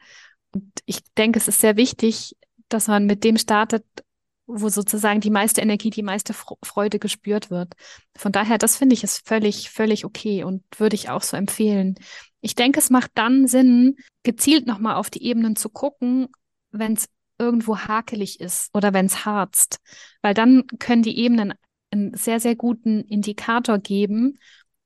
Und 0.53 0.73
ich 0.87 1.01
denke, 1.19 1.39
es 1.39 1.47
ist 1.47 1.61
sehr 1.61 1.77
wichtig, 1.77 2.37
dass 2.71 2.89
man 2.89 3.05
mit 3.05 3.23
dem 3.23 3.37
startet, 3.37 3.85
wo 4.47 4.71
sozusagen 4.71 5.21
die 5.21 5.31
meiste 5.31 5.61
Energie, 5.61 5.91
die 5.91 6.03
meiste 6.03 6.33
Freude 6.33 6.99
gespürt 6.99 7.51
wird. 7.51 7.75
Von 8.17 8.33
daher, 8.33 8.57
das 8.57 8.77
finde 8.77 8.95
ich 8.95 9.05
ist 9.05 9.29
völlig, 9.29 9.69
völlig 9.69 10.07
okay 10.07 10.43
und 10.43 10.63
würde 10.79 10.97
ich 10.97 11.11
auch 11.11 11.23
so 11.23 11.37
empfehlen. 11.37 11.97
Ich 12.41 12.55
denke, 12.55 12.79
es 12.79 12.89
macht 12.89 13.11
dann 13.15 13.47
Sinn, 13.47 13.97
gezielt 14.23 14.67
nochmal 14.67 14.95
auf 14.97 15.11
die 15.11 15.23
Ebenen 15.25 15.55
zu 15.55 15.69
gucken, 15.69 16.29
wenn 16.71 16.95
es 16.95 17.09
irgendwo 17.39 17.77
hakelig 17.77 18.41
ist 18.41 18.75
oder 18.75 18.95
wenn 18.95 19.07
es 19.07 19.27
harzt, 19.27 19.81
weil 20.23 20.33
dann 20.33 20.67
können 20.79 21.03
die 21.03 21.19
Ebenen 21.19 21.53
einen 21.91 22.15
sehr, 22.15 22.41
sehr 22.41 22.57
guten 22.57 23.03
Indikator 23.03 23.79
geben, 23.79 24.39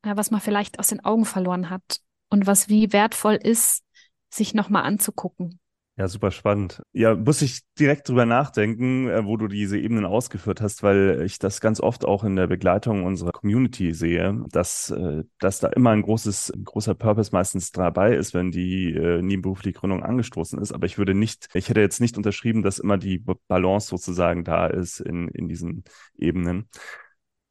was 0.02 0.30
man 0.30 0.40
vielleicht 0.40 0.78
aus 0.78 0.88
den 0.88 1.04
Augen 1.04 1.24
verloren 1.24 1.70
hat 1.70 2.00
und 2.30 2.46
was 2.46 2.68
wie 2.68 2.92
wertvoll 2.92 3.34
ist, 3.34 3.82
sich 4.30 4.54
nochmal 4.54 4.84
anzugucken. 4.84 5.60
Ja, 5.98 6.08
super 6.08 6.30
spannend. 6.30 6.82
Ja, 6.92 7.14
muss 7.14 7.42
ich 7.42 7.60
direkt 7.78 8.08
drüber 8.08 8.24
nachdenken, 8.24 9.10
äh, 9.10 9.26
wo 9.26 9.36
du 9.36 9.46
diese 9.46 9.78
Ebenen 9.78 10.06
ausgeführt 10.06 10.62
hast, 10.62 10.82
weil 10.82 11.22
ich 11.26 11.38
das 11.38 11.60
ganz 11.60 11.80
oft 11.80 12.06
auch 12.06 12.24
in 12.24 12.34
der 12.34 12.46
Begleitung 12.46 13.04
unserer 13.04 13.30
Community 13.30 13.92
sehe, 13.92 14.42
dass, 14.50 14.88
äh, 14.90 15.24
dass 15.38 15.60
da 15.60 15.68
immer 15.68 15.90
ein 15.90 16.00
großes, 16.00 16.50
ein 16.56 16.64
großer 16.64 16.94
Purpose 16.94 17.30
meistens 17.32 17.72
dabei 17.72 18.16
ist, 18.16 18.32
wenn 18.32 18.50
die 18.50 18.94
äh, 18.94 19.20
nebenberufliche 19.20 19.78
Gründung 19.78 20.02
angestoßen 20.02 20.58
ist. 20.62 20.72
Aber 20.72 20.86
ich 20.86 20.96
würde 20.96 21.12
nicht, 21.12 21.48
ich 21.52 21.68
hätte 21.68 21.80
jetzt 21.80 22.00
nicht 22.00 22.16
unterschrieben, 22.16 22.62
dass 22.62 22.78
immer 22.78 22.96
die 22.96 23.22
Balance 23.46 23.88
sozusagen 23.88 24.44
da 24.44 24.68
ist 24.68 24.98
in, 24.98 25.28
in 25.28 25.46
diesen 25.46 25.84
Ebenen. 26.16 26.70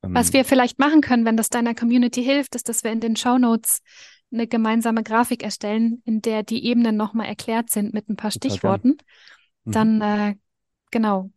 Was 0.02 0.28
ähm, 0.28 0.34
wir 0.34 0.46
vielleicht 0.46 0.80
machen 0.80 1.02
können, 1.02 1.26
wenn 1.26 1.38
das 1.38 1.50
deiner 1.50 1.76
Community 1.76 2.24
hilft, 2.24 2.56
ist, 2.56 2.70
dass 2.70 2.84
wir 2.84 2.92
in 2.92 3.00
den 3.00 3.16
Show 3.16 3.38
Notes 3.38 3.82
eine 4.32 4.48
gemeinsame 4.48 5.04
Grafik 5.04 5.44
erstellen, 5.44 6.02
in 6.06 6.22
der 6.22 6.44
die 6.44 6.66
Ebenen 6.66 6.96
nochmal 6.96 7.28
erklärt 7.28 7.70
sind 7.70 7.94
mit 7.94 8.10
ein 8.10 8.16
paar 8.16 8.32
Stichworten. 8.32 8.98
Mhm. 9.66 9.72
Dann, 9.72 10.02
äh, 10.02 10.36
genau, 10.90 11.32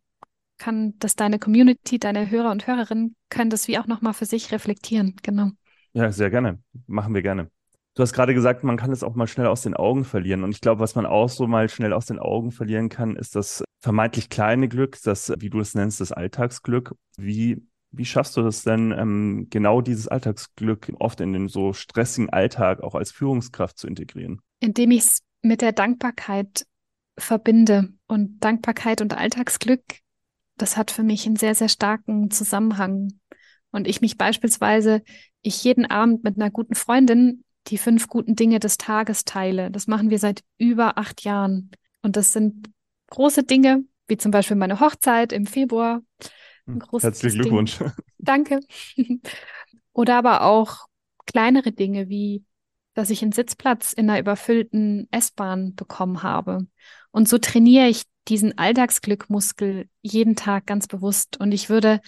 kann 0.58 0.94
das 0.98 1.16
deine 1.16 1.38
Community, 1.38 1.98
deine 1.98 2.30
Hörer 2.30 2.50
und 2.50 2.66
Hörerinnen, 2.66 3.16
können 3.28 3.50
das 3.50 3.68
wie 3.68 3.78
auch 3.78 3.86
nochmal 3.86 4.14
für 4.14 4.26
sich 4.26 4.52
reflektieren. 4.52 5.16
Genau. 5.22 5.50
Ja, 5.92 6.10
sehr 6.12 6.30
gerne. 6.30 6.60
Machen 6.86 7.14
wir 7.14 7.22
gerne. 7.22 7.50
Du 7.94 8.02
hast 8.02 8.12
gerade 8.12 8.34
gesagt, 8.34 8.64
man 8.64 8.76
kann 8.76 8.90
es 8.90 9.04
auch 9.04 9.14
mal 9.14 9.28
schnell 9.28 9.46
aus 9.46 9.62
den 9.62 9.74
Augen 9.74 10.04
verlieren. 10.04 10.42
Und 10.42 10.50
ich 10.50 10.60
glaube, 10.60 10.80
was 10.80 10.96
man 10.96 11.06
auch 11.06 11.28
so 11.28 11.46
mal 11.46 11.68
schnell 11.68 11.92
aus 11.92 12.06
den 12.06 12.18
Augen 12.18 12.50
verlieren 12.50 12.88
kann, 12.88 13.14
ist 13.14 13.36
das 13.36 13.62
vermeintlich 13.80 14.28
kleine 14.30 14.68
Glück, 14.68 14.98
das, 15.04 15.32
wie 15.38 15.50
du 15.50 15.60
es 15.60 15.74
nennst, 15.74 16.00
das 16.00 16.10
Alltagsglück. 16.10 16.96
Wie 17.16 17.62
wie 17.96 18.04
schaffst 18.04 18.36
du 18.36 18.42
das 18.42 18.62
denn, 18.62 18.92
ähm, 18.92 19.46
genau 19.50 19.80
dieses 19.80 20.08
Alltagsglück 20.08 20.92
oft 20.98 21.20
in 21.20 21.32
den 21.32 21.48
so 21.48 21.72
stressigen 21.72 22.30
Alltag 22.30 22.82
auch 22.82 22.94
als 22.94 23.12
Führungskraft 23.12 23.78
zu 23.78 23.86
integrieren? 23.86 24.40
Indem 24.60 24.90
ich 24.90 25.00
es 25.00 25.22
mit 25.42 25.60
der 25.60 25.72
Dankbarkeit 25.72 26.66
verbinde. 27.16 27.92
Und 28.06 28.40
Dankbarkeit 28.40 29.00
und 29.00 29.16
Alltagsglück, 29.16 29.82
das 30.56 30.76
hat 30.76 30.90
für 30.90 31.02
mich 31.02 31.26
einen 31.26 31.36
sehr, 31.36 31.54
sehr 31.54 31.68
starken 31.68 32.30
Zusammenhang. 32.30 33.12
Und 33.70 33.88
ich 33.88 34.00
mich 34.00 34.16
beispielsweise, 34.16 35.02
ich 35.42 35.62
jeden 35.64 35.86
Abend 35.86 36.24
mit 36.24 36.36
einer 36.36 36.50
guten 36.50 36.74
Freundin 36.74 37.44
die 37.68 37.78
fünf 37.78 38.08
guten 38.08 38.36
Dinge 38.36 38.58
des 38.58 38.76
Tages 38.76 39.24
teile. 39.24 39.70
Das 39.70 39.86
machen 39.86 40.10
wir 40.10 40.18
seit 40.18 40.42
über 40.58 40.98
acht 40.98 41.22
Jahren. 41.24 41.70
Und 42.02 42.16
das 42.16 42.32
sind 42.32 42.70
große 43.10 43.44
Dinge, 43.44 43.84
wie 44.06 44.16
zum 44.16 44.30
Beispiel 44.30 44.56
meine 44.56 44.80
Hochzeit 44.80 45.32
im 45.32 45.46
Februar. 45.46 46.02
Herzlichen 46.66 47.42
Glückwunsch. 47.42 47.78
Ding. 47.78 47.92
Danke. 48.18 48.60
Oder 49.92 50.16
aber 50.16 50.42
auch 50.42 50.86
kleinere 51.26 51.72
Dinge 51.72 52.08
wie, 52.08 52.44
dass 52.94 53.10
ich 53.10 53.22
einen 53.22 53.32
Sitzplatz 53.32 53.92
in 53.92 54.08
einer 54.08 54.20
überfüllten 54.20 55.08
S-Bahn 55.10 55.74
bekommen 55.74 56.22
habe. 56.22 56.66
Und 57.10 57.28
so 57.28 57.38
trainiere 57.38 57.88
ich 57.88 58.02
diesen 58.28 58.56
Alltagsglückmuskel 58.56 59.88
jeden 60.02 60.36
Tag 60.36 60.66
ganz 60.66 60.86
bewusst. 60.86 61.38
Und 61.40 61.52
ich 61.52 61.68
würde 61.68 62.00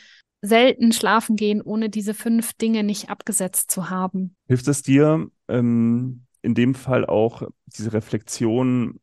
selten 0.43 0.93
schlafen 0.93 1.37
gehen, 1.37 1.61
ohne 1.61 1.91
diese 1.91 2.15
fünf 2.15 2.55
Dinge 2.55 2.83
nicht 2.83 3.11
abgesetzt 3.11 3.71
zu 3.71 3.91
haben. 3.91 4.37
Hilft 4.47 4.69
es 4.69 4.83
dir 4.83 5.29
ähm, 5.49 6.27
in 6.43 6.55
dem 6.55 6.75
Fall 6.75 7.05
auch, 7.05 7.43
diese 7.67 7.93
Reflexion 7.93 9.01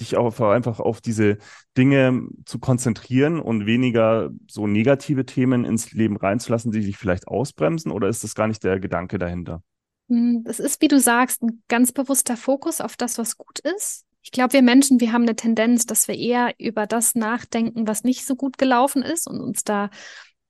dich 0.00 0.16
auch 0.16 0.40
einfach 0.40 0.80
auf 0.80 1.00
diese 1.00 1.38
Dinge 1.76 2.26
zu 2.44 2.58
konzentrieren 2.58 3.40
und 3.40 3.66
weniger 3.66 4.30
so 4.48 4.66
negative 4.66 5.26
Themen 5.26 5.64
ins 5.64 5.92
Leben 5.92 6.16
reinzulassen, 6.16 6.72
die 6.72 6.80
dich 6.80 6.96
vielleicht 6.96 7.28
ausbremsen? 7.28 7.92
Oder 7.92 8.08
ist 8.08 8.24
das 8.24 8.34
gar 8.34 8.48
nicht 8.48 8.64
der 8.64 8.80
Gedanke 8.80 9.18
dahinter? 9.18 9.62
Hm, 10.08 10.42
das 10.44 10.60
ist, 10.60 10.80
wie 10.82 10.88
du 10.88 10.98
sagst, 10.98 11.42
ein 11.42 11.62
ganz 11.68 11.92
bewusster 11.92 12.36
Fokus 12.36 12.80
auf 12.80 12.96
das, 12.96 13.18
was 13.18 13.36
gut 13.36 13.58
ist. 13.60 14.04
Ich 14.22 14.30
glaube, 14.30 14.52
wir 14.52 14.62
Menschen, 14.62 15.00
wir 15.00 15.12
haben 15.12 15.22
eine 15.22 15.36
Tendenz, 15.36 15.84
dass 15.84 16.06
wir 16.06 16.16
eher 16.16 16.54
über 16.58 16.86
das 16.86 17.14
nachdenken, 17.14 17.88
was 17.88 18.04
nicht 18.04 18.24
so 18.24 18.36
gut 18.36 18.56
gelaufen 18.56 19.02
ist 19.02 19.26
und 19.26 19.40
uns 19.40 19.64
da 19.64 19.90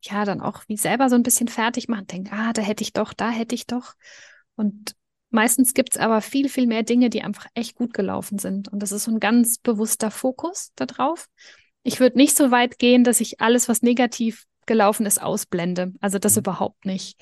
ja 0.03 0.25
dann 0.25 0.41
auch 0.41 0.63
wie 0.69 0.77
selber 0.77 1.09
so 1.09 1.15
ein 1.15 1.23
bisschen 1.23 1.49
fertig 1.49 1.89
machen, 1.89 2.07
denken, 2.07 2.31
ah, 2.33 2.53
da 2.53 2.61
hätte 2.61 2.83
ich 2.83 2.93
doch, 2.93 3.13
da 3.13 3.31
hätte 3.31 3.55
ich 3.55 3.67
doch. 3.67 3.95
Und 4.57 4.95
Meistens 5.33 5.75
gibt 5.75 5.95
es 5.95 6.01
aber 6.01 6.21
viel, 6.21 6.49
viel 6.49 6.67
mehr 6.67 6.83
Dinge, 6.83 7.11
die 7.11 7.23
einfach 7.23 7.47
echt 7.55 7.75
gut 7.75 7.95
gelaufen 7.95 8.39
sind. 8.39 8.69
Und 8.69 8.81
das 8.81 8.93
ist 8.93 9.05
so 9.05 9.11
ein 9.11 9.19
ganz 9.19 9.59
bewusster 9.59 10.11
Fokus 10.11 10.73
darauf. 10.77 11.29
Ich 11.83 11.99
würde 11.99 12.19
nicht 12.19 12.37
so 12.37 12.51
weit 12.51 12.79
gehen, 12.79 13.03
dass 13.03 13.21
ich 13.21 13.41
alles, 13.41 13.69
was 13.69 13.83
negativ 13.83 14.45
gelaufen 14.67 15.07
ist, 15.07 15.21
ausblende. 15.21 15.93
Also 16.01 16.19
das 16.19 16.37
mhm. 16.37 16.41
überhaupt 16.41 16.85
nicht. 16.85 17.19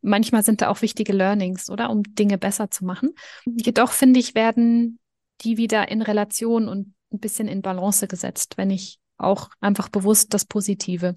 Manchmal 0.00 0.44
sind 0.44 0.62
da 0.62 0.68
auch 0.68 0.80
wichtige 0.80 1.12
Learnings, 1.12 1.68
oder? 1.68 1.90
Um 1.90 2.02
Dinge 2.04 2.38
besser 2.38 2.70
zu 2.70 2.84
machen. 2.84 3.10
Jedoch 3.44 3.92
finde 3.92 4.20
ich, 4.20 4.34
werden 4.34 4.98
die 5.42 5.56
wieder 5.56 5.88
in 5.88 6.02
Relation 6.02 6.68
und 6.68 6.94
ein 7.12 7.18
bisschen 7.18 7.48
in 7.48 7.62
Balance 7.62 8.06
gesetzt, 8.06 8.56
wenn 8.56 8.70
ich 8.70 8.98
auch 9.18 9.50
einfach 9.60 9.88
bewusst 9.88 10.32
das 10.32 10.44
Positive 10.44 11.14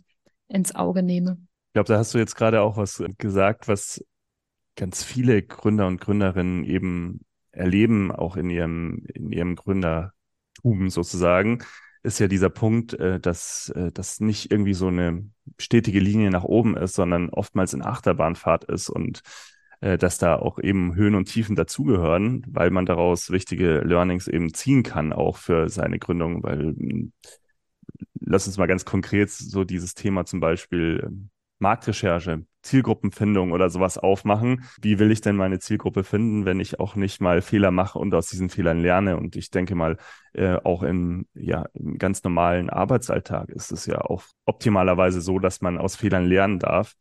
ins 0.48 0.74
Auge 0.76 1.04
nehme. 1.04 1.38
Ich 1.68 1.74
glaube, 1.74 1.88
da 1.88 1.98
hast 1.98 2.14
du 2.14 2.18
jetzt 2.18 2.36
gerade 2.36 2.62
auch 2.62 2.78
was 2.78 3.04
gesagt, 3.18 3.68
was 3.68 4.04
ganz 4.76 5.04
viele 5.04 5.42
Gründer 5.44 5.88
und 5.88 6.02
Gründerinnen 6.02 6.64
eben 6.64 7.22
erleben, 7.52 8.12
auch 8.12 8.36
in 8.36 8.50
ihrem, 8.50 9.06
in 9.14 9.32
ihrem 9.32 9.56
Gründertum 9.56 10.90
sozusagen, 10.90 11.60
ist 12.04 12.20
ja 12.20 12.28
dieser 12.28 12.50
Punkt, 12.50 12.94
äh, 12.94 13.20
dass 13.20 13.70
äh, 13.76 13.92
das 13.92 14.20
nicht 14.20 14.52
irgendwie 14.52 14.74
so 14.74 14.88
eine 14.88 15.30
stetige 15.58 16.00
Linie 16.00 16.32
nach 16.32 16.44
oben 16.44 16.76
ist, 16.76 16.96
sondern 16.96 17.30
oftmals 17.30 17.74
in 17.74 17.82
Achterbahnfahrt 17.82 18.66
ist 18.66 18.90
und 18.90 19.22
äh, 19.80 19.98
dass 19.98 20.18
da 20.18 20.36
auch 20.36 20.60
eben 20.60 20.96
Höhen 20.96 21.16
und 21.16 21.26
Tiefen 21.26 21.56
dazugehören, 21.56 22.44
weil 22.48 22.72
man 22.72 22.86
daraus 22.86 23.32
wichtige 23.32 23.80
Learnings 23.80 24.28
eben 24.28 24.54
ziehen 24.54 24.84
kann, 24.84 25.14
auch 25.14 25.38
für 25.38 25.70
seine 25.70 26.00
Gründung, 26.00 26.44
weil 26.44 26.76
lass 28.20 28.48
uns 28.48 28.58
mal 28.58 28.68
ganz 28.68 28.86
konkret 28.86 29.30
so 29.30 29.64
dieses 29.64 29.94
Thema 29.94 30.26
zum 30.26 30.40
Beispiel 30.40 31.10
Marktrecherche, 31.64 32.46
Zielgruppenfindung 32.62 33.52
oder 33.52 33.70
sowas 33.70 33.98
aufmachen. 33.98 34.64
Wie 34.82 35.00
will 35.00 35.12
ich 35.12 35.22
denn 35.22 35.36
meine 35.36 35.60
Zielgruppe 35.60 36.04
finden, 36.04 36.46
wenn 36.46 36.60
ich 36.60 36.80
auch 36.80 36.96
nicht 36.96 37.22
mal 37.22 37.42
Fehler 37.42 37.72
mache 37.72 37.98
und 37.98 38.14
aus 38.14 38.28
diesen 38.28 38.50
Fehlern 38.50 38.80
lerne? 38.80 39.18
Und 39.18 39.36
ich 39.36 39.50
denke 39.50 39.74
mal, 39.74 39.98
äh, 40.34 40.58
auch 40.64 40.84
im, 40.84 41.26
ja, 41.34 41.66
im 41.74 41.98
ganz 41.98 42.24
normalen 42.24 42.70
Arbeitsalltag 42.70 43.50
ist 43.50 43.72
es 43.72 43.86
ja 43.86 44.02
auch 44.02 44.24
optimalerweise 44.46 45.22
so, 45.22 45.40
dass 45.40 45.62
man 45.62 45.78
aus 45.78 45.96
Fehlern 45.96 46.26
lernen 46.26 46.60
darf. 46.60 46.94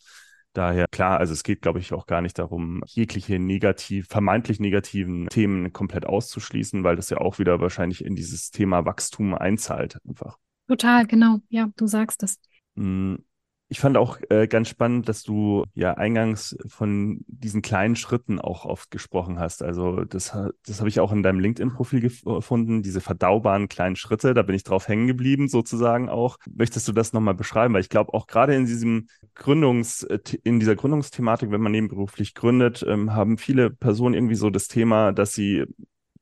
Daher 0.54 0.86
klar, 0.90 1.18
also 1.18 1.32
es 1.32 1.44
geht, 1.44 1.62
glaube 1.62 1.78
ich, 1.78 1.94
auch 1.94 2.06
gar 2.06 2.20
nicht 2.20 2.38
darum, 2.38 2.82
jegliche 2.86 3.38
negativ, 3.38 4.06
vermeintlich 4.08 4.60
negativen 4.60 5.28
Themen 5.28 5.72
komplett 5.72 6.06
auszuschließen, 6.06 6.84
weil 6.84 6.96
das 6.96 7.08
ja 7.08 7.18
auch 7.18 7.38
wieder 7.38 7.60
wahrscheinlich 7.60 8.04
in 8.04 8.16
dieses 8.16 8.50
Thema 8.50 8.84
Wachstum 8.84 9.34
einzahlt 9.34 9.98
einfach. 10.06 10.36
Total, 10.68 11.06
genau. 11.06 11.38
Ja, 11.48 11.70
du 11.76 11.86
sagst 11.86 12.22
es. 12.22 12.38
Hm, 12.76 13.24
ich 13.72 13.80
fand 13.80 13.96
auch 13.96 14.18
äh, 14.28 14.46
ganz 14.48 14.68
spannend, 14.68 15.08
dass 15.08 15.22
du 15.22 15.64
ja 15.72 15.94
eingangs 15.94 16.54
von 16.66 17.24
diesen 17.26 17.62
kleinen 17.62 17.96
Schritten 17.96 18.38
auch 18.38 18.66
oft 18.66 18.90
gesprochen 18.90 19.38
hast. 19.38 19.62
Also 19.62 20.04
das, 20.04 20.36
das 20.66 20.80
habe 20.80 20.90
ich 20.90 21.00
auch 21.00 21.10
in 21.10 21.22
deinem 21.22 21.40
LinkedIn-Profil 21.40 22.00
gefunden, 22.02 22.82
diese 22.82 23.00
verdaubaren 23.00 23.70
kleinen 23.70 23.96
Schritte. 23.96 24.34
Da 24.34 24.42
bin 24.42 24.54
ich 24.54 24.64
drauf 24.64 24.88
hängen 24.88 25.06
geblieben, 25.06 25.48
sozusagen 25.48 26.10
auch. 26.10 26.36
Möchtest 26.54 26.86
du 26.86 26.92
das 26.92 27.14
nochmal 27.14 27.32
beschreiben? 27.32 27.72
Weil 27.72 27.80
ich 27.80 27.88
glaube, 27.88 28.12
auch 28.12 28.26
gerade 28.26 28.54
in 28.54 28.66
diesem 28.66 29.06
Gründungs, 29.34 30.02
äh, 30.02 30.18
in 30.44 30.60
dieser 30.60 30.76
Gründungsthematik, 30.76 31.50
wenn 31.50 31.62
man 31.62 31.72
nebenberuflich 31.72 32.34
gründet, 32.34 32.84
ähm, 32.86 33.14
haben 33.14 33.38
viele 33.38 33.70
Personen 33.70 34.14
irgendwie 34.14 34.34
so 34.34 34.50
das 34.50 34.68
Thema, 34.68 35.12
dass 35.12 35.32
sie 35.32 35.64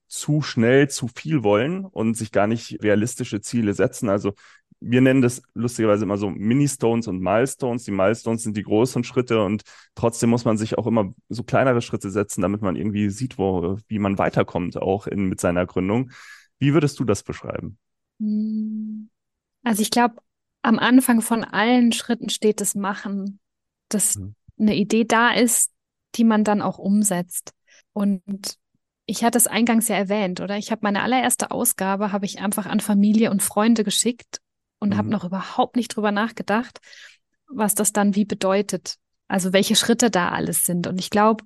zu 0.06 0.40
schnell 0.40 0.88
zu 0.88 1.08
viel 1.08 1.42
wollen 1.42 1.84
und 1.84 2.16
sich 2.16 2.30
gar 2.30 2.46
nicht 2.46 2.80
realistische 2.80 3.40
Ziele 3.40 3.74
setzen. 3.74 4.08
Also 4.08 4.34
wir 4.80 5.02
nennen 5.02 5.20
das 5.20 5.42
lustigerweise 5.54 6.04
immer 6.04 6.16
so 6.16 6.30
Mini-Stones 6.30 7.06
und 7.06 7.20
Milestones. 7.20 7.84
Die 7.84 7.90
Milestones 7.90 8.42
sind 8.42 8.56
die 8.56 8.62
großen 8.62 9.04
Schritte 9.04 9.44
und 9.44 9.62
trotzdem 9.94 10.30
muss 10.30 10.46
man 10.46 10.56
sich 10.56 10.78
auch 10.78 10.86
immer 10.86 11.14
so 11.28 11.42
kleinere 11.42 11.82
Schritte 11.82 12.10
setzen, 12.10 12.40
damit 12.40 12.62
man 12.62 12.76
irgendwie 12.76 13.10
sieht, 13.10 13.36
wo, 13.36 13.78
wie 13.88 13.98
man 13.98 14.16
weiterkommt, 14.16 14.78
auch 14.78 15.06
in, 15.06 15.26
mit 15.26 15.38
seiner 15.40 15.66
Gründung. 15.66 16.10
Wie 16.58 16.72
würdest 16.72 16.98
du 16.98 17.04
das 17.04 17.22
beschreiben? 17.22 17.78
Hm. 18.20 19.10
Also 19.62 19.82
ich 19.82 19.90
glaube, 19.90 20.16
am 20.62 20.78
Anfang 20.78 21.20
von 21.20 21.44
allen 21.44 21.92
Schritten 21.92 22.30
steht 22.30 22.62
das 22.62 22.74
Machen, 22.74 23.38
dass 23.90 24.16
mhm. 24.16 24.34
eine 24.58 24.76
Idee 24.76 25.04
da 25.04 25.32
ist, 25.32 25.70
die 26.14 26.24
man 26.24 26.42
dann 26.42 26.62
auch 26.62 26.78
umsetzt. 26.78 27.52
Und 27.92 28.22
ich 29.04 29.24
hatte 29.24 29.36
es 29.36 29.46
eingangs 29.46 29.88
ja 29.88 29.96
erwähnt, 29.96 30.40
oder? 30.40 30.56
Ich 30.56 30.70
habe 30.70 30.80
meine 30.82 31.02
allererste 31.02 31.50
Ausgabe, 31.50 32.12
habe 32.12 32.24
ich 32.24 32.40
einfach 32.40 32.64
an 32.64 32.80
Familie 32.80 33.30
und 33.30 33.42
Freunde 33.42 33.84
geschickt 33.84 34.40
und 34.80 34.90
mhm. 34.90 34.96
habe 34.96 35.08
noch 35.08 35.24
überhaupt 35.24 35.76
nicht 35.76 35.94
drüber 35.94 36.10
nachgedacht, 36.10 36.80
was 37.46 37.74
das 37.74 37.92
dann 37.92 38.16
wie 38.16 38.24
bedeutet. 38.24 38.96
Also 39.28 39.52
welche 39.52 39.76
Schritte 39.76 40.10
da 40.10 40.30
alles 40.30 40.64
sind. 40.64 40.88
Und 40.88 40.98
ich 40.98 41.10
glaube, 41.10 41.44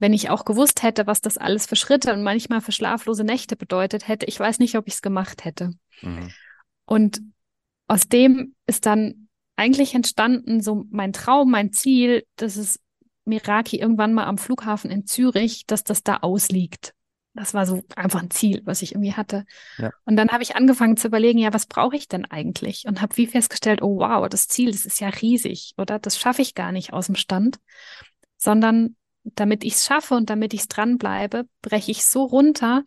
wenn 0.00 0.12
ich 0.12 0.30
auch 0.30 0.44
gewusst 0.44 0.82
hätte, 0.82 1.06
was 1.06 1.20
das 1.20 1.38
alles 1.38 1.66
für 1.66 1.76
Schritte 1.76 2.12
und 2.12 2.24
manchmal 2.24 2.60
für 2.60 2.72
schlaflose 2.72 3.22
Nächte 3.22 3.54
bedeutet 3.54 4.08
hätte, 4.08 4.26
ich 4.26 4.40
weiß 4.40 4.58
nicht, 4.58 4.76
ob 4.76 4.88
ich 4.88 4.94
es 4.94 5.02
gemacht 5.02 5.44
hätte. 5.44 5.70
Mhm. 6.00 6.32
Und 6.86 7.20
aus 7.86 8.08
dem 8.08 8.54
ist 8.66 8.86
dann 8.86 9.28
eigentlich 9.56 9.94
entstanden, 9.94 10.62
so 10.62 10.86
mein 10.90 11.12
Traum, 11.12 11.50
mein 11.50 11.72
Ziel, 11.72 12.24
dass 12.36 12.56
es 12.56 12.80
Miraki 13.26 13.78
irgendwann 13.78 14.14
mal 14.14 14.24
am 14.24 14.38
Flughafen 14.38 14.90
in 14.90 15.06
Zürich, 15.06 15.66
dass 15.66 15.84
das 15.84 16.02
da 16.02 16.18
ausliegt. 16.18 16.94
Das 17.34 17.54
war 17.54 17.64
so 17.64 17.82
einfach 17.94 18.22
ein 18.22 18.30
Ziel, 18.30 18.62
was 18.64 18.82
ich 18.82 18.92
irgendwie 18.92 19.14
hatte. 19.14 19.44
Ja. 19.78 19.90
Und 20.04 20.16
dann 20.16 20.30
habe 20.30 20.42
ich 20.42 20.56
angefangen 20.56 20.96
zu 20.96 21.06
überlegen, 21.06 21.38
ja, 21.38 21.54
was 21.54 21.66
brauche 21.66 21.96
ich 21.96 22.08
denn 22.08 22.24
eigentlich? 22.24 22.86
Und 22.86 23.00
habe 23.00 23.16
wie 23.16 23.26
festgestellt, 23.26 23.82
oh 23.82 23.98
wow, 23.98 24.28
das 24.28 24.48
Ziel, 24.48 24.72
das 24.72 24.84
ist 24.84 25.00
ja 25.00 25.08
riesig, 25.08 25.74
oder? 25.78 25.98
Das 25.98 26.18
schaffe 26.18 26.42
ich 26.42 26.54
gar 26.54 26.72
nicht 26.72 26.92
aus 26.92 27.06
dem 27.06 27.14
Stand, 27.14 27.58
sondern 28.36 28.96
damit 29.22 29.64
ich 29.64 29.74
es 29.74 29.86
schaffe 29.86 30.14
und 30.14 30.28
damit 30.28 30.54
ich 30.54 30.60
es 30.60 30.68
dranbleibe, 30.68 31.46
breche 31.62 31.92
ich 31.92 32.04
so 32.04 32.24
runter, 32.24 32.82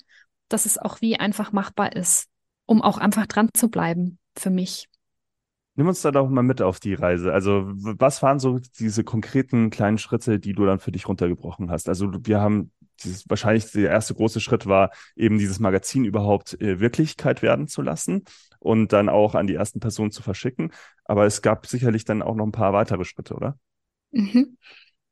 dass 0.50 0.66
es 0.66 0.78
auch 0.78 1.00
wie 1.00 1.20
einfach 1.20 1.52
machbar 1.52 1.96
ist, 1.96 2.28
um 2.66 2.82
auch 2.82 2.98
einfach 2.98 3.28
dran 3.28 3.50
zu 3.54 3.70
bleiben 3.70 4.20
für 4.38 4.50
mich. 4.50 4.90
Nimm 5.76 5.88
uns 5.88 6.02
da 6.02 6.12
doch 6.12 6.30
mal 6.30 6.44
mit 6.44 6.62
auf 6.62 6.80
die 6.80 6.94
Reise. 6.94 7.34
Also, 7.34 7.64
was 7.66 8.22
waren 8.22 8.40
so 8.40 8.60
diese 8.78 9.04
konkreten 9.04 9.72
kleinen 9.72 9.98
Schritte, 9.98 10.40
die 10.40 10.54
du 10.54 10.66
dann 10.66 10.80
für 10.80 10.92
dich 10.92 11.08
runtergebrochen 11.08 11.72
hast? 11.72 11.90
Also, 11.90 12.12
wir 12.26 12.42
haben 12.42 12.72
dieses, 13.04 13.30
wahrscheinlich 13.30 13.72
der 13.72 13.90
erste 13.90 14.14
große 14.14 14.40
Schritt 14.40 14.66
war, 14.66 14.92
eben 15.16 15.38
dieses 15.38 15.60
Magazin 15.60 16.06
überhaupt 16.06 16.60
äh, 16.62 16.80
Wirklichkeit 16.80 17.42
werden 17.42 17.68
zu 17.68 17.82
lassen 17.82 18.24
und 18.60 18.94
dann 18.94 19.10
auch 19.10 19.36
an 19.36 19.48
die 19.48 19.56
ersten 19.56 19.80
Personen 19.80 20.12
zu 20.12 20.24
verschicken. 20.24 20.72
Aber 21.06 21.26
es 21.26 21.42
gab 21.42 21.68
sicherlich 21.68 22.06
dann 22.06 22.22
auch 22.22 22.36
noch 22.36 22.46
ein 22.46 22.52
paar 22.52 22.74
weitere 22.74 23.04
Schritte, 23.04 23.36
oder? 23.36 23.58
Mhm. 24.12 24.58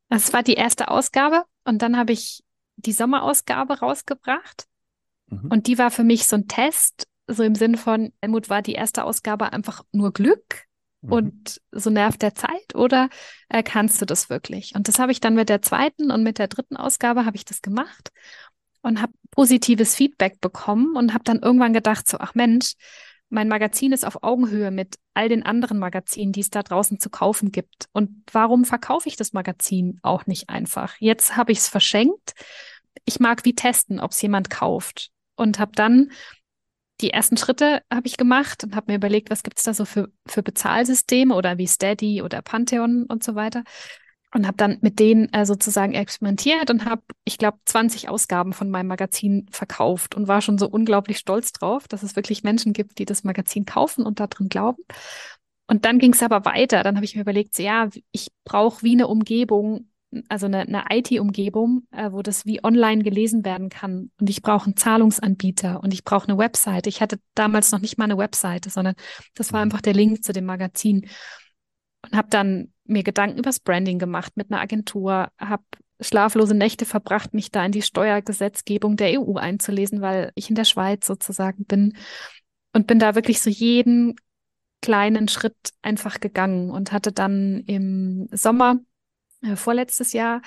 Das 0.10 0.34
war 0.34 0.44
die 0.44 0.56
erste 0.56 0.90
Ausgabe 0.90 1.44
und 1.64 1.82
dann 1.82 1.98
habe 1.98 2.12
ich 2.12 2.44
die 2.78 2.92
Sommerausgabe 2.92 3.80
rausgebracht. 3.80 4.66
Mhm. 5.28 5.50
Und 5.50 5.68
die 5.68 5.78
war 5.78 5.92
für 5.92 6.04
mich 6.04 6.28
so 6.28 6.36
ein 6.36 6.48
Test, 6.48 7.08
so 7.28 7.44
im 7.44 7.56
Sinn 7.56 7.78
von, 7.78 8.12
Helmut, 8.22 8.50
war 8.50 8.62
die 8.62 8.74
erste 8.74 9.04
Ausgabe 9.04 9.54
einfach 9.54 9.84
nur 9.92 10.12
Glück? 10.12 10.66
Mhm. 11.02 11.12
und 11.12 11.62
so 11.72 11.90
nervt 11.90 12.22
der 12.22 12.36
Zeit 12.36 12.76
oder 12.76 13.10
äh, 13.50 13.64
kannst 13.64 14.02
du 14.02 14.06
das 14.06 14.30
wirklich? 14.30 14.74
Und 14.76 14.88
das 14.88 15.00
habe 15.00 15.12
ich 15.12 15.20
dann 15.20 15.36
mit 15.36 15.50
der 15.50 15.62
zweiten 15.62 16.12
und 16.12 16.24
mit 16.24 16.38
der 16.38 16.48
dritten 16.48 16.78
Ausgabe 16.78 17.26
habe 17.26 17.36
ich 17.38 17.46
das 17.46 17.62
gemacht 17.62 18.12
und 18.82 19.02
habe 19.02 19.14
positives 19.32 19.96
Feedback 19.96 20.42
bekommen 20.42 20.96
und 20.96 21.14
habe 21.14 21.24
dann 21.24 21.40
irgendwann 21.40 21.74
gedacht 21.74 22.08
so, 22.08 22.18
ach 22.20 22.36
Mensch, 22.36 22.74
mein 23.30 23.48
Magazin 23.48 23.94
ist 23.94 24.06
auf 24.06 24.24
Augenhöhe 24.24 24.72
mit 24.72 24.98
all 25.14 25.30
den 25.30 25.44
anderen 25.44 25.80
Magazinen, 25.80 26.34
die 26.34 26.42
es 26.42 26.50
da 26.50 26.64
draußen 26.64 27.00
zu 27.00 27.10
kaufen 27.10 27.52
gibt. 27.52 27.86
Und 27.94 28.24
warum 28.32 28.66
verkaufe 28.66 29.08
ich 29.08 29.16
das 29.16 29.32
Magazin 29.32 30.00
auch 30.04 30.26
nicht 30.26 30.50
einfach? 30.50 30.96
Jetzt 31.00 31.38
habe 31.38 31.54
ich 31.54 31.60
es 31.60 31.70
verschenkt. 31.70 32.34
ich 33.06 33.22
mag 33.22 33.46
wie 33.46 33.56
testen, 33.56 34.02
ob 34.02 34.12
es 34.12 34.22
jemand 34.22 34.50
kauft. 34.50 35.12
Und 35.36 35.60
habe 35.60 35.72
dann 35.74 36.12
die 37.02 37.12
ersten 37.12 37.38
Schritte 37.38 37.82
habe 37.92 38.08
ich 38.08 38.18
gemacht 38.18 38.64
und 38.64 38.76
habe 38.76 38.92
mir 38.92 38.98
überlegt, 38.98 39.30
was 39.30 39.44
gibt 39.44 39.58
es 39.58 39.64
da 39.64 39.74
so 39.74 39.86
für, 39.86 40.10
für 40.28 40.44
Bezahlsysteme 40.44 41.36
oder 41.36 41.58
wie 41.58 41.68
Steady 41.68 42.22
oder 42.22 42.42
Pantheon 42.42 43.06
und 43.06 43.24
so 43.24 43.36
weiter. 43.36 43.64
Und 44.34 44.48
habe 44.48 44.56
dann 44.56 44.78
mit 44.82 45.00
denen 45.00 45.28
äh, 45.34 45.46
sozusagen 45.46 45.94
experimentiert 45.94 46.70
und 46.70 46.86
habe, 46.86 47.02
ich 47.26 47.38
glaube, 47.38 47.58
20 47.66 48.08
Ausgaben 48.08 48.54
von 48.54 48.70
meinem 48.70 48.88
Magazin 48.88 49.46
verkauft 49.52 50.16
und 50.16 50.30
war 50.30 50.42
schon 50.42 50.58
so 50.58 50.70
unglaublich 50.70 51.18
stolz 51.18 51.52
drauf, 51.52 51.90
dass 51.90 52.02
es 52.02 52.16
wirklich 52.16 52.44
Menschen 52.44 52.72
gibt, 52.72 52.98
die 53.00 53.06
das 53.06 53.26
Magazin 53.26 53.66
kaufen 53.66 54.06
und 54.06 54.22
darin 54.22 54.48
glauben. 54.48 54.84
Und 55.68 55.84
dann 55.86 56.00
ging 56.00 56.14
es 56.14 56.24
aber 56.24 56.46
weiter. 56.46 56.84
Dann 56.84 56.96
habe 56.96 57.06
ich 57.06 57.16
mir 57.16 57.22
überlegt, 57.22 57.56
so, 57.56 57.64
ja, 57.64 57.90
ich 58.12 58.30
brauche 58.46 58.84
wie 58.84 58.94
eine 58.94 59.08
Umgebung, 59.08 59.91
also 60.28 60.46
eine, 60.46 60.62
eine 60.62 60.86
IT-Umgebung, 60.90 61.88
äh, 61.92 62.12
wo 62.12 62.22
das 62.22 62.46
wie 62.46 62.64
online 62.64 63.04
gelesen 63.04 63.46
werden 63.46 63.70
kann. 63.70 64.12
Und 64.20 64.30
ich 64.30 64.42
brauche 64.42 64.66
einen 64.66 64.78
Zahlungsanbieter 64.78 65.82
und 65.82 65.94
ich 65.94 66.04
brauche 66.04 66.28
eine 66.28 66.38
Website. 66.38 66.88
Ich 66.88 67.02
hatte 67.02 67.20
damals 67.34 67.72
noch 67.72 67.80
nicht 67.80 67.98
mal 67.98 68.06
eine 68.06 68.18
Webseite, 68.18 68.70
sondern 68.70 68.96
das 69.36 69.54
war 69.54 69.60
mhm. 69.60 69.64
einfach 69.64 69.82
der 69.82 69.94
Link 69.94 70.24
zu 70.24 70.34
dem 70.34 70.46
Magazin. 70.46 71.08
Und 72.04 72.18
habe 72.18 72.28
dann 72.30 72.74
mir 72.86 73.04
Gedanken 73.04 73.40
übers 73.40 73.60
Branding 73.60 74.00
gemacht 74.00 74.34
mit 74.36 74.52
einer 74.52 74.62
Agentur, 74.62 75.30
habe 75.40 75.64
schlaflose 76.02 76.56
Nächte 76.56 76.86
verbracht, 76.86 77.34
mich 77.34 77.52
da 77.52 77.64
in 77.64 77.72
die 77.72 77.84
Steuergesetzgebung 77.84 78.98
der 78.98 79.22
EU 79.22 79.36
einzulesen, 79.36 80.02
weil 80.02 80.32
ich 80.36 80.50
in 80.50 80.56
der 80.56 80.66
Schweiz 80.66 81.06
sozusagen 81.06 81.66
bin 81.66 81.96
und 82.74 82.88
bin 82.88 83.00
da 83.00 83.16
wirklich 83.16 83.42
so 83.42 83.50
jeden 83.50 84.16
kleinen 84.82 85.28
Schritt 85.28 85.56
einfach 85.84 86.20
gegangen 86.20 86.72
und 86.72 86.92
hatte 86.92 87.12
dann 87.12 87.64
im 87.68 88.28
Sommer 88.32 88.80
äh, 89.42 89.56
vorletztes 89.56 90.14
Jahr, 90.14 90.42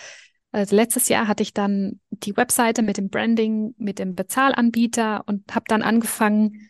also 0.52 0.76
letztes 0.76 1.08
Jahr 1.08 1.26
hatte 1.26 1.42
ich 1.42 1.52
dann 1.52 2.00
die 2.10 2.36
Webseite 2.36 2.82
mit 2.82 2.96
dem 2.96 3.08
Branding, 3.08 3.74
mit 3.76 3.98
dem 3.98 4.14
Bezahlanbieter 4.14 5.24
und 5.26 5.54
habe 5.54 5.64
dann 5.68 5.82
angefangen, 5.82 6.68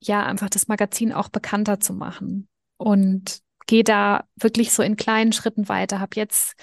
ja, 0.00 0.24
einfach 0.24 0.50
das 0.50 0.68
Magazin 0.68 1.12
auch 1.12 1.28
bekannter 1.28 1.80
zu 1.80 1.94
machen 1.94 2.48
und 2.76 3.40
gehe 3.66 3.84
da 3.84 4.24
wirklich 4.36 4.72
so 4.72 4.82
in 4.82 4.96
kleinen 4.96 5.32
Schritten 5.32 5.68
weiter, 5.68 6.00
habe 6.00 6.16
jetzt 6.16 6.54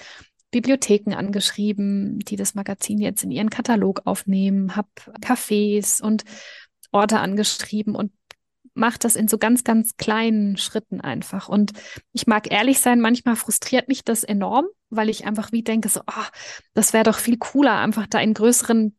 Bibliotheken 0.50 1.14
angeschrieben, 1.14 2.20
die 2.20 2.36
das 2.36 2.54
Magazin 2.54 3.00
jetzt 3.00 3.24
in 3.24 3.30
ihren 3.30 3.50
Katalog 3.50 4.02
aufnehmen, 4.04 4.76
habe 4.76 4.88
Cafés 5.20 6.02
und 6.02 6.24
Orte 6.92 7.18
angeschrieben 7.18 7.96
und 7.96 8.12
macht 8.74 9.04
das 9.04 9.16
in 9.16 9.28
so 9.28 9.38
ganz, 9.38 9.64
ganz 9.64 9.96
kleinen 9.96 10.56
Schritten 10.56 11.00
einfach. 11.00 11.48
Und 11.48 11.72
ich 12.12 12.26
mag 12.26 12.50
ehrlich 12.50 12.80
sein, 12.80 13.00
manchmal 13.00 13.36
frustriert 13.36 13.88
mich 13.88 14.04
das 14.04 14.24
enorm, 14.24 14.66
weil 14.90 15.08
ich 15.08 15.26
einfach 15.26 15.52
wie 15.52 15.62
denke, 15.62 15.88
so, 15.88 16.00
oh, 16.00 16.24
das 16.74 16.92
wäre 16.92 17.04
doch 17.04 17.18
viel 17.18 17.38
cooler, 17.38 17.78
einfach 17.78 18.06
da 18.06 18.18
in 18.18 18.34
größeren 18.34 18.96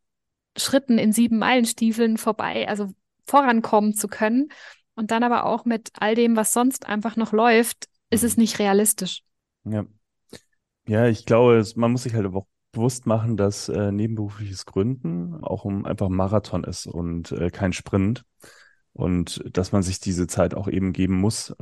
Schritten 0.56 0.98
in 0.98 1.12
sieben 1.12 1.38
Meilenstiefeln 1.38 2.16
vorbei, 2.16 2.66
also 2.68 2.90
vorankommen 3.26 3.94
zu 3.94 4.08
können. 4.08 4.48
Und 4.94 5.10
dann 5.10 5.22
aber 5.22 5.44
auch 5.44 5.66
mit 5.66 5.90
all 5.98 6.14
dem, 6.14 6.36
was 6.36 6.54
sonst 6.54 6.86
einfach 6.86 7.16
noch 7.16 7.32
läuft, 7.32 7.86
ist 8.08 8.24
es 8.24 8.36
mhm. 8.36 8.42
nicht 8.42 8.58
realistisch. 8.58 9.22
Ja. 9.64 9.84
Ja, 10.88 11.06
ich 11.06 11.26
glaube, 11.26 11.64
man 11.74 11.92
muss 11.92 12.04
sich 12.04 12.14
halt 12.14 12.26
auch 12.26 12.46
bewusst 12.72 13.06
machen, 13.06 13.36
dass 13.36 13.68
äh, 13.68 13.90
nebenberufliches 13.90 14.64
Gründen 14.66 15.42
auch 15.42 15.64
um 15.64 15.84
einfach 15.84 16.06
ein 16.06 16.14
Marathon 16.14 16.62
ist 16.64 16.86
und 16.86 17.32
äh, 17.32 17.50
kein 17.50 17.72
Sprint 17.72 18.24
und 18.96 19.44
dass 19.52 19.72
man 19.72 19.82
sich 19.82 20.00
diese 20.00 20.26
Zeit 20.26 20.54
auch 20.54 20.68
eben 20.68 20.92
geben 20.92 21.14
muss. 21.14 21.54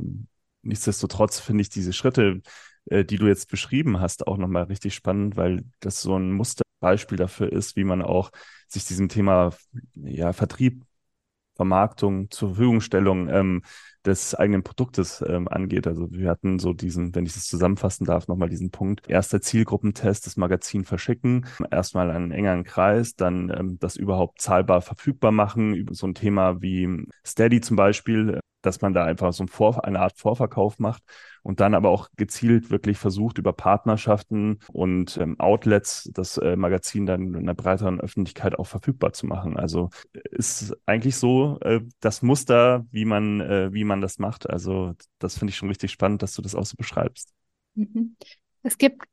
Nichtsdestotrotz 0.61 1.39
finde 1.39 1.61
ich 1.61 1.69
diese 1.69 1.91
Schritte, 1.91 2.41
äh, 2.85 3.03
die 3.03 3.17
du 3.17 3.27
jetzt 3.27 3.49
beschrieben 3.49 3.99
hast, 3.99 4.25
auch 4.25 4.37
nochmal 4.37 4.63
richtig 4.63 4.95
spannend, 4.95 5.35
weil 5.35 5.65
das 5.81 6.01
so 6.01 6.17
ein 6.17 6.31
Musterbeispiel 6.31 7.17
dafür 7.17 7.51
ist, 7.51 7.75
wie 7.75 7.83
man 7.83 8.01
auch 8.01 8.31
sich 8.69 8.85
diesem 8.85 9.09
Thema 9.09 9.53
ja, 9.95 10.31
Vertrieb, 10.31 10.84
Vermarktung, 11.55 12.29
zur 12.31 12.49
Verfügungstellung 12.49 13.29
ähm, 13.29 13.61
des 14.05 14.35
eigenen 14.35 14.63
Produktes 14.63 15.23
ähm, 15.27 15.47
angeht. 15.47 15.87
Also 15.87 16.11
wir 16.11 16.29
hatten 16.29 16.59
so 16.59 16.73
diesen, 16.73 17.15
wenn 17.15 17.25
ich 17.25 17.33
das 17.33 17.45
zusammenfassen 17.45 18.05
darf, 18.05 18.27
nochmal 18.27 18.49
diesen 18.49 18.69
Punkt. 18.71 19.09
Erster 19.09 19.41
Zielgruppentest, 19.41 20.25
das 20.25 20.37
Magazin 20.37 20.85
verschicken, 20.85 21.45
erstmal 21.71 22.11
einen 22.11 22.31
engeren 22.31 22.63
Kreis, 22.63 23.15
dann 23.15 23.49
ähm, 23.49 23.77
das 23.79 23.95
überhaupt 23.95 24.41
zahlbar 24.41 24.81
verfügbar 24.81 25.31
machen, 25.31 25.73
über 25.73 25.93
so 25.93 26.07
ein 26.07 26.13
Thema 26.13 26.61
wie 26.61 27.05
Steady 27.25 27.61
zum 27.61 27.77
Beispiel, 27.77 28.39
dass 28.61 28.81
man 28.81 28.93
da 28.93 29.03
einfach 29.03 29.33
so 29.33 29.43
ein 29.43 29.47
Vor 29.47 29.83
eine 29.85 29.99
Art 29.99 30.17
Vorverkauf 30.17 30.79
macht 30.79 31.03
und 31.45 31.59
dann 31.59 31.75
aber 31.75 31.91
auch 31.91 32.09
gezielt 32.17 32.71
wirklich 32.71 32.97
versucht, 32.97 33.37
über 33.37 33.53
Partnerschaften 33.53 34.57
und 34.73 35.15
ähm, 35.17 35.39
Outlets 35.39 36.09
das 36.11 36.37
äh, 36.39 36.55
Magazin 36.55 37.05
dann 37.05 37.21
in 37.21 37.35
einer 37.35 37.53
breiteren 37.53 38.01
Öffentlichkeit 38.01 38.57
auch 38.57 38.65
verfügbar 38.65 39.13
zu 39.13 39.27
machen. 39.27 39.55
Also 39.55 39.91
ist 40.31 40.75
eigentlich 40.87 41.17
so 41.17 41.59
äh, 41.61 41.81
das 41.99 42.23
Muster, 42.23 42.87
wie 42.89 43.05
man, 43.05 43.41
äh, 43.41 43.71
wie 43.71 43.83
man 43.83 44.01
das 44.01 44.17
macht. 44.17 44.49
Also 44.49 44.93
das 45.19 45.37
finde 45.37 45.51
ich 45.51 45.57
schon 45.57 45.69
richtig 45.69 45.91
spannend, 45.91 46.23
dass 46.23 46.33
du 46.33 46.41
das 46.41 46.55
auch 46.55 46.65
so 46.65 46.75
beschreibst. 46.77 47.31
Mhm. 47.75 48.15
Es 48.63 48.79
gibt 48.79 49.03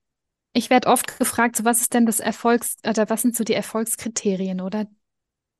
ich 0.55 0.71
werde 0.71 0.88
oft 0.88 1.18
gefragt, 1.18 1.57
so 1.57 1.64
was 1.64 1.83
ist 1.83 1.92
denn 1.92 2.07
das 2.07 2.21
Erfolgs- 2.21 2.77
oder 2.87 3.11
was 3.11 3.23
sind 3.23 3.37
so 3.37 3.45
die 3.45 3.55
Erfolgskriterien, 3.55 4.62
oder? 4.62 4.87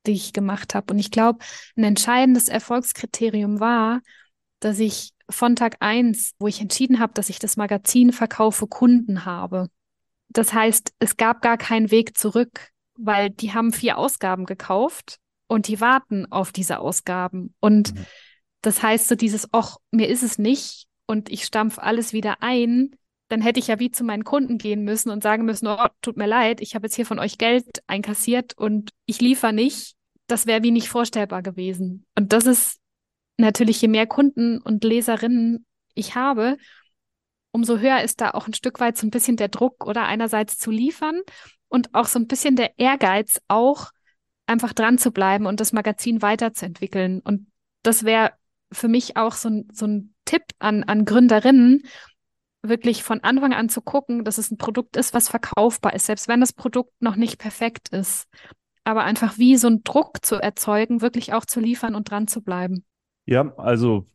die 0.05 0.11
ich 0.11 0.33
gemacht 0.33 0.75
habe. 0.75 0.93
Und 0.93 0.99
ich 0.99 1.11
glaube, 1.11 1.39
ein 1.77 1.83
entscheidendes 1.83 2.49
Erfolgskriterium 2.49 3.59
war, 3.59 4.01
dass 4.63 4.79
ich 4.79 5.11
von 5.29 5.55
Tag 5.55 5.77
eins, 5.79 6.33
wo 6.39 6.47
ich 6.47 6.61
entschieden 6.61 6.99
habe, 6.99 7.13
dass 7.13 7.29
ich 7.29 7.39
das 7.39 7.57
Magazin 7.57 8.11
verkaufe, 8.11 8.67
Kunden 8.67 9.25
habe. 9.25 9.69
Das 10.29 10.53
heißt, 10.53 10.93
es 10.99 11.17
gab 11.17 11.41
gar 11.41 11.57
keinen 11.57 11.91
Weg 11.91 12.17
zurück, 12.17 12.69
weil 12.97 13.29
die 13.29 13.53
haben 13.53 13.73
vier 13.73 13.97
Ausgaben 13.97 14.45
gekauft 14.45 15.17
und 15.47 15.67
die 15.67 15.81
warten 15.81 16.31
auf 16.31 16.51
diese 16.51 16.79
Ausgaben. 16.79 17.53
Und 17.59 17.93
mhm. 17.93 18.05
das 18.61 18.81
heißt 18.81 19.07
so 19.07 19.15
dieses, 19.15 19.49
ach, 19.51 19.77
mir 19.91 20.07
ist 20.07 20.23
es 20.23 20.37
nicht 20.37 20.87
und 21.07 21.31
ich 21.31 21.45
stampf 21.45 21.79
alles 21.79 22.13
wieder 22.13 22.41
ein, 22.41 22.95
dann 23.29 23.41
hätte 23.41 23.59
ich 23.59 23.67
ja 23.67 23.79
wie 23.79 23.91
zu 23.91 24.03
meinen 24.03 24.23
Kunden 24.23 24.57
gehen 24.57 24.83
müssen 24.83 25.09
und 25.09 25.23
sagen 25.23 25.45
müssen, 25.45 25.67
oh, 25.67 25.87
tut 26.01 26.17
mir 26.17 26.27
leid, 26.27 26.61
ich 26.61 26.75
habe 26.75 26.85
jetzt 26.85 26.95
hier 26.95 27.05
von 27.05 27.19
euch 27.19 27.37
Geld 27.37 27.65
einkassiert 27.87 28.57
und 28.57 28.91
ich 29.05 29.21
liefere 29.21 29.53
nicht. 29.53 29.95
Das 30.27 30.45
wäre 30.45 30.63
wie 30.63 30.71
nicht 30.71 30.87
vorstellbar 30.87 31.41
gewesen. 31.41 32.05
Und 32.17 32.31
das 32.31 32.45
ist 32.45 32.79
natürlich, 33.37 33.81
je 33.81 33.87
mehr 33.87 34.07
Kunden 34.07 34.59
und 34.59 34.83
Leserinnen 34.83 35.65
ich 35.95 36.15
habe, 36.15 36.57
umso 37.51 37.77
höher 37.77 38.01
ist 38.01 38.21
da 38.21 38.31
auch 38.31 38.47
ein 38.47 38.53
Stück 38.53 38.79
weit 38.79 38.97
so 38.97 39.05
ein 39.05 39.11
bisschen 39.11 39.37
der 39.37 39.47
Druck 39.47 39.85
oder 39.85 40.05
einerseits 40.05 40.57
zu 40.57 40.71
liefern 40.71 41.21
und 41.67 41.93
auch 41.93 42.07
so 42.07 42.19
ein 42.19 42.27
bisschen 42.27 42.55
der 42.55 42.77
Ehrgeiz, 42.77 43.41
auch 43.47 43.91
einfach 44.45 44.73
dran 44.73 44.97
zu 44.97 45.11
bleiben 45.11 45.45
und 45.45 45.59
das 45.59 45.73
Magazin 45.73 46.21
weiterzuentwickeln. 46.21 47.21
Und 47.21 47.47
das 47.83 48.03
wäre 48.03 48.33
für 48.71 48.87
mich 48.87 49.17
auch 49.17 49.33
so 49.33 49.49
ein, 49.49 49.67
so 49.71 49.85
ein 49.85 50.13
Tipp 50.25 50.43
an, 50.59 50.83
an 50.83 51.05
Gründerinnen, 51.05 51.83
wirklich 52.63 53.03
von 53.03 53.21
Anfang 53.21 53.53
an 53.53 53.69
zu 53.69 53.81
gucken, 53.81 54.23
dass 54.23 54.37
es 54.37 54.49
ein 54.49 54.57
Produkt 54.57 54.97
ist, 54.97 55.13
was 55.13 55.29
verkaufbar 55.29 55.93
ist, 55.93 56.05
selbst 56.05 56.27
wenn 56.27 56.39
das 56.39 56.53
Produkt 56.53 56.93
noch 57.01 57.15
nicht 57.15 57.37
perfekt 57.37 57.89
ist. 57.89 58.27
Aber 58.83 59.03
einfach 59.03 59.37
wie 59.37 59.57
so 59.57 59.67
einen 59.67 59.83
Druck 59.83 60.25
zu 60.25 60.35
erzeugen, 60.35 61.01
wirklich 61.01 61.33
auch 61.33 61.45
zu 61.45 61.59
liefern 61.59 61.95
und 61.95 62.09
dran 62.09 62.27
zu 62.27 62.41
bleiben. 62.41 62.85
Ja, 63.25 63.53
also 63.57 64.09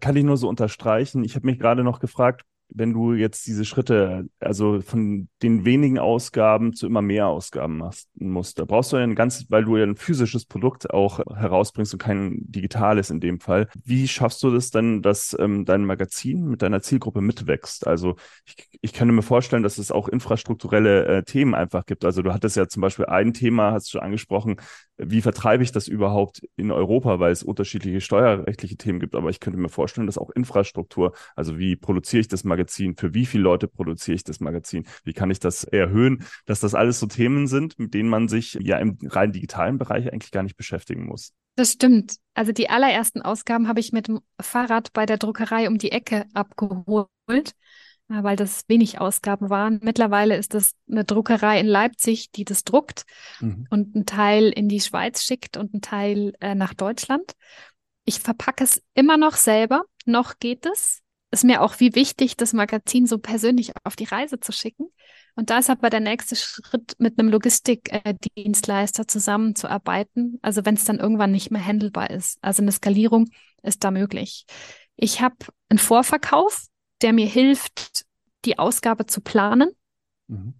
kann 0.00 0.16
ich 0.16 0.24
nur 0.24 0.36
so 0.36 0.48
unterstreichen. 0.48 1.24
Ich 1.24 1.36
habe 1.36 1.46
mich 1.46 1.58
gerade 1.58 1.84
noch 1.84 2.00
gefragt, 2.00 2.44
wenn 2.70 2.92
du 2.92 3.14
jetzt 3.14 3.46
diese 3.46 3.64
Schritte, 3.64 4.28
also 4.40 4.80
von 4.80 5.28
den 5.42 5.64
wenigen 5.64 5.98
Ausgaben 5.98 6.74
zu 6.74 6.86
immer 6.86 7.02
mehr 7.02 7.26
Ausgaben 7.26 7.78
machst, 7.78 8.08
musst, 8.14 8.58
da 8.58 8.64
brauchst 8.64 8.92
du 8.92 8.96
ja 8.96 9.02
ein 9.02 9.14
ganz, 9.14 9.46
weil 9.48 9.64
du 9.64 9.76
ja 9.76 9.84
ein 9.84 9.96
physisches 9.96 10.44
Produkt 10.44 10.90
auch 10.90 11.18
herausbringst 11.34 11.94
und 11.94 11.98
kein 11.98 12.36
digitales 12.40 13.10
in 13.10 13.20
dem 13.20 13.40
Fall. 13.40 13.68
Wie 13.84 14.06
schaffst 14.06 14.42
du 14.42 14.50
das 14.50 14.70
denn, 14.70 15.02
dass 15.02 15.36
ähm, 15.38 15.64
dein 15.64 15.84
Magazin 15.84 16.44
mit 16.46 16.62
deiner 16.62 16.82
Zielgruppe 16.82 17.20
mitwächst? 17.20 17.86
Also 17.86 18.16
ich, 18.44 18.68
ich 18.80 18.92
kann 18.92 19.08
mir 19.08 19.22
vorstellen, 19.22 19.62
dass 19.62 19.78
es 19.78 19.90
auch 19.90 20.08
infrastrukturelle 20.08 21.06
äh, 21.06 21.22
Themen 21.22 21.54
einfach 21.54 21.86
gibt. 21.86 22.04
Also 22.04 22.22
du 22.22 22.32
hattest 22.32 22.56
ja 22.56 22.68
zum 22.68 22.82
Beispiel 22.82 23.06
ein 23.06 23.32
Thema, 23.32 23.72
hast 23.72 23.86
du 23.88 23.92
schon 23.92 24.02
angesprochen, 24.02 24.56
wie 24.98 25.22
vertreibe 25.22 25.62
ich 25.62 25.72
das 25.72 25.88
überhaupt 25.88 26.42
in 26.56 26.70
Europa, 26.72 27.20
weil 27.20 27.32
es 27.32 27.42
unterschiedliche 27.42 28.00
steuerrechtliche 28.00 28.76
Themen 28.76 29.00
gibt. 29.00 29.14
Aber 29.14 29.30
ich 29.30 29.40
könnte 29.40 29.58
mir 29.58 29.68
vorstellen, 29.68 30.06
dass 30.06 30.18
auch 30.18 30.30
Infrastruktur, 30.30 31.12
also 31.36 31.58
wie 31.58 31.76
produziere 31.76 32.20
ich 32.20 32.28
das 32.28 32.44
Magazin, 32.44 32.57
für 32.96 33.14
wie 33.14 33.26
viele 33.26 33.42
Leute 33.44 33.68
produziere 33.68 34.16
ich 34.16 34.24
das 34.24 34.40
Magazin, 34.40 34.86
wie 35.04 35.12
kann 35.12 35.30
ich 35.30 35.38
das 35.38 35.64
erhöhen, 35.64 36.24
dass 36.46 36.60
das 36.60 36.74
alles 36.74 37.00
so 37.00 37.06
Themen 37.06 37.46
sind, 37.46 37.78
mit 37.78 37.94
denen 37.94 38.08
man 38.08 38.28
sich 38.28 38.54
ja 38.60 38.78
im 38.78 38.98
rein 39.02 39.32
digitalen 39.32 39.78
Bereich 39.78 40.12
eigentlich 40.12 40.32
gar 40.32 40.42
nicht 40.42 40.56
beschäftigen 40.56 41.06
muss. 41.06 41.32
Das 41.56 41.72
stimmt. 41.72 42.16
Also 42.34 42.52
die 42.52 42.70
allerersten 42.70 43.20
Ausgaben 43.22 43.68
habe 43.68 43.80
ich 43.80 43.92
mit 43.92 44.08
dem 44.08 44.20
Fahrrad 44.40 44.92
bei 44.92 45.06
der 45.06 45.18
Druckerei 45.18 45.68
um 45.68 45.78
die 45.78 45.92
Ecke 45.92 46.26
abgeholt 46.32 47.52
weil 48.08 48.36
das 48.36 48.64
wenig 48.68 49.00
Ausgaben 49.00 49.50
waren. 49.50 49.80
Mittlerweile 49.82 50.36
ist 50.36 50.54
das 50.54 50.72
eine 50.90 51.04
Druckerei 51.04 51.60
in 51.60 51.66
Leipzig, 51.66 52.30
die 52.32 52.44
das 52.44 52.64
druckt 52.64 53.04
mhm. 53.40 53.66
und 53.70 53.94
einen 53.94 54.06
Teil 54.06 54.48
in 54.48 54.68
die 54.68 54.80
Schweiz 54.80 55.22
schickt 55.22 55.56
und 55.56 55.74
einen 55.74 55.82
Teil 55.82 56.32
äh, 56.40 56.54
nach 56.54 56.74
Deutschland. 56.74 57.32
Ich 58.04 58.20
verpacke 58.20 58.64
es 58.64 58.82
immer 58.94 59.18
noch 59.18 59.34
selber, 59.34 59.84
noch 60.06 60.38
geht 60.38 60.64
es. 60.64 61.02
Ist 61.30 61.44
mir 61.44 61.60
auch 61.60 61.78
wie 61.78 61.94
wichtig, 61.94 62.36
das 62.36 62.54
Magazin 62.54 63.06
so 63.06 63.18
persönlich 63.18 63.72
auf 63.84 63.96
die 63.96 64.04
Reise 64.04 64.40
zu 64.40 64.52
schicken. 64.52 64.86
Und 65.34 65.50
da 65.50 65.58
ist 65.58 65.68
aber 65.68 65.90
der 65.90 66.00
nächste 66.00 66.36
Schritt, 66.36 66.96
mit 66.98 67.18
einem 67.18 67.28
Logistikdienstleister 67.28 69.06
zusammenzuarbeiten. 69.06 70.38
Also 70.42 70.64
wenn 70.64 70.74
es 70.74 70.84
dann 70.84 70.98
irgendwann 70.98 71.30
nicht 71.30 71.50
mehr 71.50 71.64
handelbar 71.64 72.10
ist. 72.10 72.38
Also 72.40 72.62
eine 72.62 72.72
Skalierung 72.72 73.28
ist 73.62 73.84
da 73.84 73.90
möglich. 73.90 74.46
Ich 74.96 75.20
habe 75.20 75.36
einen 75.68 75.78
Vorverkauf, 75.78 76.66
der 77.02 77.12
mir 77.12 77.26
hilft, 77.26 78.04
die 78.44 78.58
Ausgabe 78.58 79.06
zu 79.06 79.20
planen, 79.20 79.70
mhm. 80.26 80.54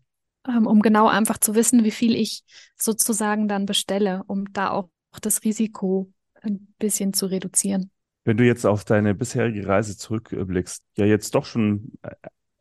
ähm, 0.47 0.67
um 0.67 0.83
genau 0.83 1.09
einfach 1.09 1.39
zu 1.39 1.55
wissen, 1.55 1.83
wie 1.85 1.91
viel 1.91 2.15
ich 2.15 2.45
sozusagen 2.77 3.49
dann 3.49 3.67
bestelle, 3.67 4.23
um 4.27 4.53
da 4.53 4.71
auch 4.71 4.91
das 5.21 5.45
Risiko 5.45 6.13
ein 6.43 6.73
bisschen 6.79 7.15
zu 7.15 7.27
reduzieren. 7.27 7.91
Wenn 8.29 8.37
du 8.37 8.45
jetzt 8.45 8.67
auf 8.67 8.85
deine 8.85 9.15
bisherige 9.15 9.67
Reise 9.67 9.97
zurückblickst, 9.97 10.85
ja 10.99 11.07
jetzt 11.07 11.35
doch 11.35 11.47
schon, 11.47 11.93
äh, 12.03 12.11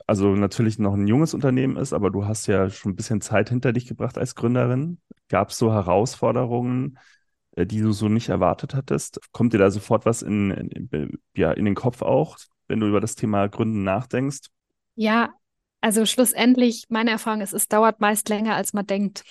also 0.05 0.33
natürlich 0.33 0.79
noch 0.79 0.93
ein 0.93 1.07
junges 1.07 1.33
Unternehmen 1.33 1.75
ist, 1.75 1.91
aber 1.91 2.09
du 2.09 2.25
hast 2.25 2.47
ja 2.47 2.69
schon 2.69 2.93
ein 2.93 2.95
bisschen 2.95 3.19
Zeit 3.19 3.49
hinter 3.49 3.73
dich 3.73 3.85
gebracht 3.85 4.17
als 4.17 4.35
Gründerin. 4.35 5.01
Gab 5.27 5.49
es 5.49 5.57
so 5.57 5.73
Herausforderungen, 5.73 6.97
äh, 7.57 7.65
die 7.65 7.81
du 7.81 7.91
so 7.91 8.07
nicht 8.07 8.29
erwartet 8.29 8.75
hattest? 8.75 9.19
Kommt 9.33 9.51
dir 9.51 9.57
da 9.57 9.69
sofort 9.69 10.05
was 10.05 10.21
in, 10.21 10.51
in, 10.51 11.19
ja, 11.35 11.51
in 11.51 11.65
den 11.65 11.75
Kopf 11.75 12.01
auch, 12.01 12.37
wenn 12.69 12.79
du 12.79 12.87
über 12.87 13.01
das 13.01 13.15
Thema 13.15 13.47
Gründen 13.47 13.83
nachdenkst? 13.83 14.47
Ja, 14.95 15.33
also 15.81 16.05
schlussendlich, 16.05 16.85
meine 16.87 17.11
Erfahrung 17.11 17.41
ist, 17.41 17.51
es 17.51 17.67
dauert 17.67 17.99
meist 17.99 18.29
länger, 18.29 18.55
als 18.55 18.71
man 18.71 18.87
denkt. 18.87 19.25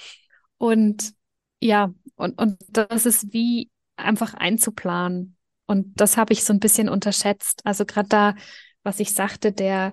Und 0.58 1.14
ja, 1.60 1.94
und, 2.16 2.38
und 2.38 2.58
das 2.68 3.06
ist 3.06 3.32
wie 3.32 3.70
einfach 3.96 4.34
einzuplanen. 4.34 5.35
Und 5.66 6.00
das 6.00 6.16
habe 6.16 6.32
ich 6.32 6.44
so 6.44 6.52
ein 6.52 6.60
bisschen 6.60 6.88
unterschätzt. 6.88 7.60
Also 7.64 7.84
gerade 7.84 8.08
da, 8.08 8.34
was 8.82 9.00
ich 9.00 9.12
sagte, 9.12 9.52
der, 9.52 9.92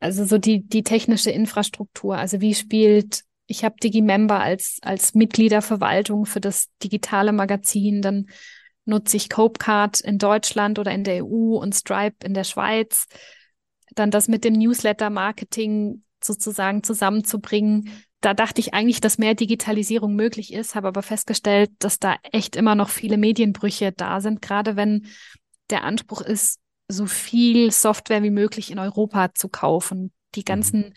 also 0.00 0.24
so 0.24 0.38
die, 0.38 0.66
die 0.66 0.82
technische 0.82 1.30
Infrastruktur. 1.30 2.16
Also 2.16 2.40
wie 2.40 2.54
spielt, 2.54 3.24
ich 3.46 3.64
habe 3.64 3.76
Digimember 3.82 4.40
als, 4.40 4.78
als 4.82 5.14
Mitgliederverwaltung 5.14 6.26
für 6.26 6.40
das 6.40 6.68
digitale 6.82 7.32
Magazin, 7.32 8.02
dann 8.02 8.26
nutze 8.84 9.16
ich 9.16 9.28
Copecard 9.28 10.00
in 10.00 10.18
Deutschland 10.18 10.78
oder 10.78 10.90
in 10.90 11.04
der 11.04 11.24
EU 11.24 11.56
und 11.56 11.74
Stripe 11.74 12.24
in 12.24 12.34
der 12.34 12.44
Schweiz. 12.44 13.06
Dann 13.94 14.10
das 14.10 14.26
mit 14.26 14.42
dem 14.44 14.54
Newsletter-Marketing 14.54 16.02
sozusagen 16.22 16.82
zusammenzubringen, 16.82 17.90
da 18.22 18.34
dachte 18.34 18.60
ich 18.60 18.72
eigentlich, 18.72 19.00
dass 19.00 19.18
mehr 19.18 19.34
Digitalisierung 19.34 20.14
möglich 20.14 20.52
ist, 20.52 20.74
habe 20.74 20.88
aber 20.88 21.02
festgestellt, 21.02 21.70
dass 21.80 21.98
da 21.98 22.16
echt 22.22 22.56
immer 22.56 22.74
noch 22.74 22.88
viele 22.88 23.18
Medienbrüche 23.18 23.92
da 23.92 24.20
sind, 24.20 24.40
gerade 24.40 24.76
wenn 24.76 25.06
der 25.70 25.84
Anspruch 25.84 26.20
ist, 26.22 26.60
so 26.88 27.06
viel 27.06 27.72
Software 27.72 28.22
wie 28.22 28.30
möglich 28.30 28.70
in 28.70 28.78
Europa 28.78 29.34
zu 29.34 29.48
kaufen. 29.48 30.12
Die 30.34 30.40
mhm. 30.40 30.44
ganzen 30.44 30.94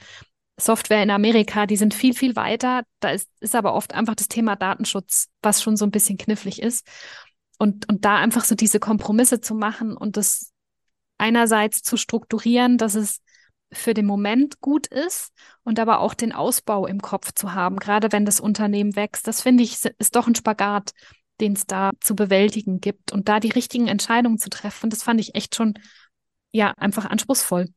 Software 0.57 1.03
in 1.03 1.09
Amerika, 1.09 1.65
die 1.65 1.77
sind 1.77 1.93
viel, 1.93 2.13
viel 2.13 2.35
weiter. 2.35 2.83
Da 2.99 3.09
ist, 3.09 3.29
ist 3.39 3.55
aber 3.55 3.73
oft 3.73 3.93
einfach 3.93 4.15
das 4.15 4.27
Thema 4.27 4.55
Datenschutz, 4.55 5.27
was 5.41 5.61
schon 5.61 5.77
so 5.77 5.85
ein 5.85 5.91
bisschen 5.91 6.17
knifflig 6.17 6.61
ist. 6.61 6.85
Und, 7.57 7.89
und 7.89 8.05
da 8.05 8.17
einfach 8.17 8.45
so 8.45 8.53
diese 8.53 8.79
Kompromisse 8.79 9.41
zu 9.41 9.55
machen 9.55 9.97
und 9.97 10.17
das 10.17 10.51
einerseits 11.17 11.81
zu 11.81 11.97
strukturieren, 11.97 12.77
dass 12.77 12.95
es 12.95 13.21
für 13.77 13.93
den 13.93 14.05
Moment 14.05 14.61
gut 14.61 14.88
ist 14.88 15.31
und 15.63 15.79
aber 15.79 15.99
auch 15.99 16.13
den 16.13 16.31
Ausbau 16.31 16.88
im 16.88 17.01
Kopf 17.01 17.31
zu 17.33 17.53
haben, 17.53 17.77
gerade 17.77 18.11
wenn 18.11 18.25
das 18.25 18.39
Unternehmen 18.39 18.95
wächst. 18.95 19.27
Das 19.27 19.41
finde 19.41 19.63
ich, 19.63 19.83
ist 19.97 20.15
doch 20.15 20.27
ein 20.27 20.35
Spagat, 20.35 20.91
den 21.41 21.53
es 21.53 21.65
da 21.65 21.91
zu 22.01 22.15
bewältigen 22.15 22.79
gibt. 22.79 23.11
Und 23.11 23.27
da 23.27 23.39
die 23.39 23.51
richtigen 23.51 23.88
Entscheidungen 23.88 24.38
zu 24.38 24.49
treffen, 24.49 24.89
das 24.89 25.03
fand 25.03 25.19
ich 25.19 25.35
echt 25.35 25.55
schon, 25.55 25.73
ja, 26.51 26.73
einfach 26.77 27.05
anspruchsvoll. 27.05 27.69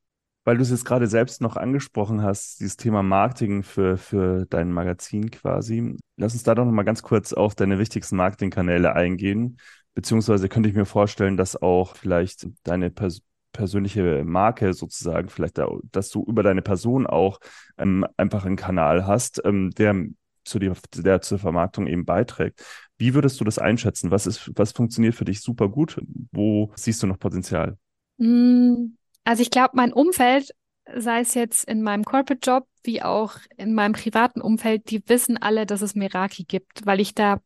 Weil 0.45 0.57
du 0.57 0.63
es 0.63 0.71
jetzt 0.71 0.85
gerade 0.85 1.09
selbst 1.09 1.43
noch 1.43 1.57
angesprochen 1.57 2.23
hast, 2.23 2.61
dieses 2.61 2.77
Thema 2.77 3.03
Marketing 3.03 3.63
für, 3.63 3.99
für 3.99 4.47
dein 4.47 4.73
Magazin 4.73 5.31
quasi. 5.31 5.97
Lass 6.17 6.33
uns 6.33 6.43
da 6.43 6.55
doch 6.55 6.65
nochmal 6.65 6.87
ganz 6.87 7.03
kurz 7.03 7.33
auf 7.33 7.55
deine 7.55 7.79
wichtigsten 7.79 8.17
Marketingkanäle 8.17 8.95
eingehen. 8.95 9.59
Beziehungsweise 9.95 10.49
könnte 10.49 10.69
ich 10.69 10.75
mir 10.75 10.87
vorstellen, 10.87 11.37
dass 11.37 11.61
auch 11.61 11.97
vielleicht 11.97 12.47
deine 12.63 12.89
Pers 12.89 13.21
persönliche 13.59 14.23
Marke 14.25 14.73
sozusagen, 14.73 15.29
vielleicht, 15.29 15.59
da, 15.59 15.69
dass 15.91 16.11
du 16.11 16.25
über 16.25 16.45
deine 16.45 16.63
Person 16.63 17.09
auch 17.09 17.41
ähm, 17.77 18.07
einfach 18.17 18.47
einen 18.47 18.55
Kanal 18.55 19.05
hast, 19.05 19.43
ähm, 19.45 19.73
der 19.77 20.07
zu 20.45 20.61
die, 20.61 20.73
der 20.97 21.21
zur 21.21 21.39
Vermarktung 21.39 21.89
eben 21.89 22.07
beiträgt. 22.07 22.65
Wie 22.97 23.15
würdest 23.15 23.41
du 23.41 23.45
das 23.45 23.59
einschätzen? 23.59 24.13
Was 24.13 24.27
ist, 24.27 24.51
was 24.55 24.73
funktioniert 24.73 25.17
für 25.17 25.25
dich 25.25 25.43
super 25.43 25.69
gut? 25.69 26.01
Wo 26.33 26.71
siehst 26.77 27.03
du 27.03 27.09
noch 27.09 27.19
Potenzial? 27.19 27.77
Mm, 28.17 28.95
also 29.25 29.43
ich 29.43 29.51
glaube, 29.51 29.73
mein 29.75 29.93
Umfeld, 29.93 30.53
sei 30.97 31.21
es 31.21 31.35
jetzt 31.35 31.69
in 31.69 31.83
meinem 31.83 32.05
Corporate 32.05 32.49
Job 32.49 32.67
wie 32.85 33.03
auch 33.03 33.35
in 33.57 33.75
meinem 33.75 33.93
privaten 33.93 34.41
Umfeld, 34.41 34.89
die 34.91 35.03
wissen 35.09 35.37
alle, 35.37 35.67
dass 35.67 35.83
es 35.83 35.97
Meraki 35.97 36.45
gibt, 36.45 36.87
weil 36.87 37.01
ich 37.01 37.13
da 37.13 37.43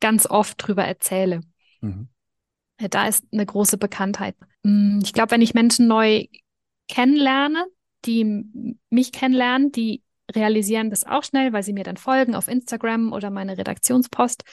ganz 0.00 0.26
oft 0.26 0.54
drüber 0.58 0.84
erzähle. 0.84 1.40
Mhm. 1.80 2.08
Da 2.78 3.08
ist 3.08 3.24
eine 3.32 3.46
große 3.46 3.78
Bekanntheit. 3.78 4.36
Mm, 4.62 5.00
ich 5.02 5.12
glaube, 5.12 5.30
wenn 5.32 5.42
ich 5.42 5.54
Menschen 5.54 5.86
neu 5.86 6.26
kennenlerne, 6.88 7.64
die 8.04 8.44
mich 8.90 9.12
kennenlernen, 9.12 9.72
die 9.72 10.02
realisieren 10.34 10.90
das 10.90 11.04
auch 11.04 11.24
schnell, 11.24 11.52
weil 11.52 11.62
sie 11.62 11.72
mir 11.72 11.84
dann 11.84 11.96
folgen 11.96 12.34
auf 12.34 12.48
Instagram 12.48 13.12
oder 13.12 13.30
meine 13.30 13.58
Redaktionspost 13.58 14.44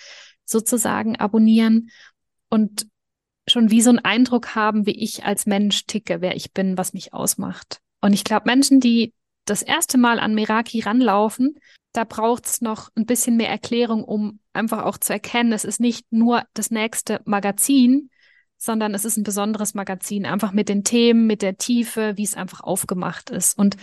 sozusagen 0.46 1.16
abonnieren 1.16 1.90
und 2.50 2.88
schon 3.48 3.72
wie 3.72 3.82
so 3.82 3.90
einen 3.90 4.00
Eindruck 4.00 4.56
haben, 4.56 4.86
wie 4.86 5.04
ich 5.04 5.26
als 5.26 5.46
Mensch 5.46 5.86
ticke, 5.86 6.22
wer 6.22 6.36
ich 6.36 6.54
bin, 6.54 6.78
was 6.78 6.94
mich 6.94 7.14
ausmacht. 7.14 7.80
Und 8.02 8.14
ich 8.14 8.24
glaube, 8.24 8.46
Menschen, 8.46 8.80
die 8.80 9.14
das 9.46 9.62
erste 9.62 9.98
Mal 9.98 10.20
an 10.20 10.36
Meraki 10.36 10.82
ranlaufen, 10.82 11.56
da 11.92 12.06
braucht 12.06 12.46
es 12.46 12.62
noch 12.62 12.90
ein 12.96 13.06
bisschen 13.06 13.38
mehr 13.38 13.50
Erklärung, 13.50 14.04
um 14.04 14.40
einfach 14.54 14.84
auch 14.84 14.98
zu 14.98 15.14
erkennen, 15.14 15.52
es 15.52 15.66
ist 15.66 15.80
nicht 15.80 16.06
nur 16.12 16.44
das 16.54 16.72
nächste 16.72 17.22
Magazin, 17.26 18.10
sondern 18.64 18.94
es 18.94 19.04
ist 19.04 19.18
ein 19.18 19.24
besonderes 19.24 19.74
Magazin, 19.74 20.26
einfach 20.26 20.54
mit 20.54 20.70
den 20.70 20.86
Themen, 20.86 21.28
mit 21.28 21.42
der 21.42 21.58
Tiefe, 21.58 22.14
wie 22.16 22.24
es 22.24 22.36
einfach 22.36 22.62
aufgemacht 22.62 23.30
ist. 23.30 23.58
Und 23.58 23.76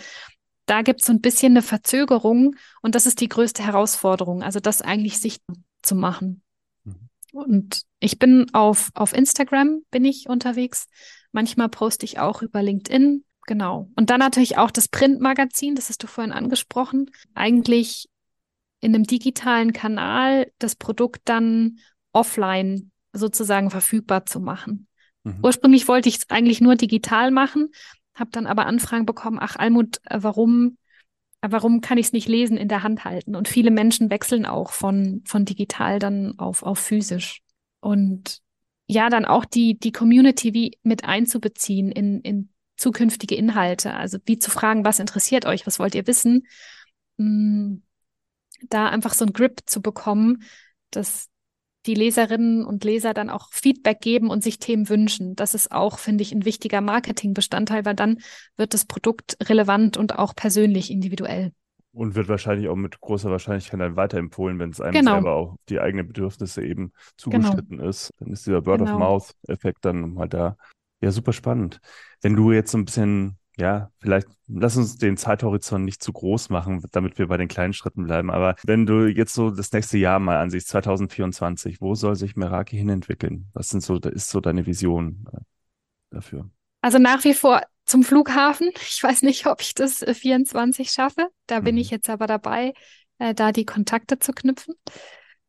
da 0.65 0.81
gibt 0.81 1.01
es 1.01 1.07
so 1.07 1.13
ein 1.13 1.21
bisschen 1.21 1.53
eine 1.53 1.63
Verzögerung 1.63 2.57
und 2.81 2.95
das 2.95 3.05
ist 3.05 3.21
die 3.21 3.29
größte 3.29 3.63
Herausforderung, 3.63 4.43
also 4.43 4.59
das 4.59 4.81
eigentlich 4.81 5.19
sichtbar 5.19 5.57
zu 5.83 5.95
machen. 5.95 6.43
Mhm. 6.85 7.11
Und 7.33 7.83
ich 7.99 8.19
bin 8.19 8.47
auf, 8.55 8.91
auf 8.95 9.13
Instagram 9.13 9.83
bin 9.91 10.07
ich 10.07 10.29
unterwegs. 10.31 10.87
Manchmal 11.31 11.69
poste 11.69 12.07
ich 12.07 12.19
auch 12.19 12.41
über 12.41 12.63
LinkedIn. 12.63 13.25
Genau. 13.47 13.91
Und 13.97 14.09
dann 14.09 14.21
natürlich 14.21 14.57
auch 14.57 14.71
das 14.71 14.89
Printmagazin, 14.89 15.75
das 15.75 15.91
hast 15.91 16.03
du 16.03 16.07
vorhin 16.07 16.33
angesprochen. 16.33 17.11
Eigentlich 17.35 18.09
in 18.81 18.95
einem 18.95 19.05
digitalen 19.05 19.75
Kanal 19.75 20.51
das 20.59 20.75
Produkt 20.75 21.21
dann 21.27 21.81
offline 22.13 22.91
sozusagen 23.13 23.71
verfügbar 23.71 24.27
zu 24.27 24.41
machen. 24.41 24.87
Mhm. 25.25 25.39
Ursprünglich 25.43 25.89
wollte 25.89 26.09
ich 26.09 26.17
es 26.17 26.31
eigentlich 26.31 26.61
nur 26.61 26.77
digital 26.77 27.31
machen, 27.31 27.71
habe 28.15 28.31
dann 28.33 28.47
aber 28.47 28.67
Anfragen 28.67 29.07
bekommen, 29.07 29.39
ach 29.41 29.57
Almut, 29.57 30.01
äh, 30.05 30.19
warum, 30.23 30.79
äh, 31.41 31.49
warum 31.51 31.81
kann 31.81 31.99
ich 31.99 32.07
es 32.07 32.13
nicht 32.13 32.29
lesen, 32.29 32.57
in 32.57 32.69
der 32.69 32.83
Hand 32.83 33.05
halten? 33.05 33.35
Und 33.35 33.49
viele 33.49 33.71
Menschen 33.71 34.11
wechseln 34.11 34.47
auch 34.47 34.73
von, 34.73 35.23
von 35.27 35.45
digital 35.45 35.99
dann 35.99 36.39
auf, 36.39 36.63
auf 36.63 36.79
physisch. 36.79 37.43
Und 37.81 38.41
ja, 38.87 39.09
dann 39.09 39.25
auch 39.25 39.45
die, 39.45 39.79
die 39.79 39.93
Community 39.93 40.53
wie 40.53 40.79
mit 40.83 41.05
einzubeziehen 41.05 41.93
in, 41.93 42.21
in 42.21 42.51
zukünftige 42.77 43.37
Inhalte. 43.37 43.95
Also 43.95 44.19
wie 44.25 44.39
zu 44.39 44.51
fragen, 44.51 44.85
was 44.85 44.99
interessiert 44.99 45.47
euch, 45.47 45.67
was 45.67 45.79
wollt 45.79 45.95
ihr 45.95 46.07
wissen? 46.07 46.47
Hm, 47.19 47.83
da 48.69 48.89
einfach 48.89 49.15
so 49.15 49.25
ein 49.25 49.33
Grip 49.33 49.61
zu 49.67 49.81
bekommen, 49.81 50.43
dass 50.91 51.30
die 51.87 51.95
Leserinnen 51.95 52.65
und 52.65 52.85
Leser 52.85 53.15
dann 53.15 53.31
auch 53.31 53.51
Feedback 53.53 54.01
geben 54.01 54.29
und 54.29 54.43
sich 54.43 54.59
Themen 54.59 54.89
wünschen. 54.89 55.35
Das 55.35 55.55
ist 55.55 55.73
auch, 55.73 55.99
finde 55.99 56.23
ich, 56.23 56.33
ein 56.33 56.45
wichtiger 56.45 56.81
Marketingbestandteil, 56.81 57.85
weil 57.85 57.95
dann 57.95 58.19
wird 58.57 58.75
das 58.75 58.85
Produkt 58.85 59.37
relevant 59.43 59.97
und 59.97 60.19
auch 60.19 60.35
persönlich 60.35 60.91
individuell. 60.91 61.53
Und 61.93 62.15
wird 62.15 62.29
wahrscheinlich 62.29 62.69
auch 62.69 62.77
mit 62.77 63.01
großer 63.01 63.31
Wahrscheinlichkeit 63.31 63.81
dann 63.81 63.97
weiterempfohlen, 63.97 64.59
wenn 64.59 64.71
es 64.71 64.81
einem 64.81 64.93
genau. 64.93 65.13
selber 65.15 65.33
auch 65.35 65.57
die 65.69 65.81
eigenen 65.81 66.07
Bedürfnisse 66.07 66.63
eben 66.63 66.93
zugeschnitten 67.17 67.79
genau. 67.79 67.89
ist. 67.89 68.11
Dann 68.19 68.31
ist 68.31 68.47
dieser 68.47 68.65
Word-of-Mouth-Effekt 68.65 69.83
genau. 69.83 70.03
dann 70.03 70.15
mal 70.15 70.29
da. 70.29 70.57
Ja, 71.01 71.11
super 71.11 71.33
spannend. 71.33 71.81
Wenn 72.21 72.37
du 72.37 72.53
jetzt 72.53 72.71
so 72.71 72.79
ein 72.79 72.85
bisschen 72.85 73.40
ja, 73.61 73.91
vielleicht 73.99 74.27
lass 74.49 74.77
uns 74.77 74.97
den 74.97 75.17
Zeithorizont 75.17 75.85
nicht 75.85 76.03
zu 76.03 76.13
groß 76.13 76.49
machen, 76.49 76.85
damit 76.93 77.19
wir 77.19 77.29
bei 77.29 77.37
den 77.37 77.49
kleinen 77.49 77.73
Schritten 77.73 78.05
bleiben. 78.05 78.31
Aber 78.31 78.57
wenn 78.65 78.87
du 78.87 79.07
jetzt 79.07 79.35
so 79.35 79.51
das 79.51 79.73
nächste 79.73 79.99
Jahr 79.99 80.19
mal 80.19 80.39
ansiehst, 80.39 80.69
2024, 80.69 81.81
wo 81.81 81.95
soll 81.95 82.17
sich 82.17 82.37
Meraki 82.37 82.77
hinentwickeln? 82.77 83.51
Was 83.53 83.69
sind 83.69 83.83
so, 83.83 83.97
ist 83.99 84.31
so 84.31 84.41
deine 84.41 84.67
Vision 84.67 85.27
äh, 85.33 85.41
dafür? 86.11 86.51
Also 86.81 86.99
nach 86.99 87.23
wie 87.25 87.35
vor 87.35 87.63
zum 87.85 88.03
Flughafen. 88.03 88.71
Ich 88.81 89.03
weiß 89.03 89.23
nicht, 89.23 89.47
ob 89.47 89.61
ich 89.61 89.75
das 89.75 90.05
24 90.05 90.87
äh, 90.87 90.91
schaffe. 90.91 91.29
Da 91.47 91.61
bin 91.61 91.77
mhm. 91.77 91.81
ich 91.81 91.91
jetzt 91.91 92.11
aber 92.11 92.27
dabei, 92.27 92.73
äh, 93.19 93.35
da 93.35 93.53
die 93.53 93.67
Kontakte 93.67 94.19
zu 94.19 94.33
knüpfen. 94.33 94.75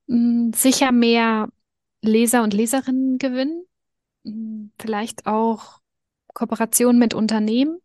Hm, 0.08 0.52
sicher 0.54 0.92
mehr 0.92 1.50
Leser 2.02 2.44
und 2.44 2.54
Leserinnen 2.54 3.18
gewinnen. 3.18 3.66
Hm, 4.26 4.72
vielleicht 4.80 5.26
auch 5.26 5.80
Kooperation 6.34 6.98
mit 6.98 7.14
Unternehmen 7.14 7.80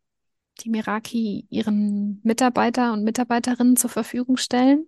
die 0.60 0.70
Meraki 0.70 1.46
ihren 1.50 2.20
Mitarbeiter 2.22 2.92
und 2.92 3.04
Mitarbeiterinnen 3.04 3.76
zur 3.76 3.90
Verfügung 3.90 4.36
stellen. 4.36 4.86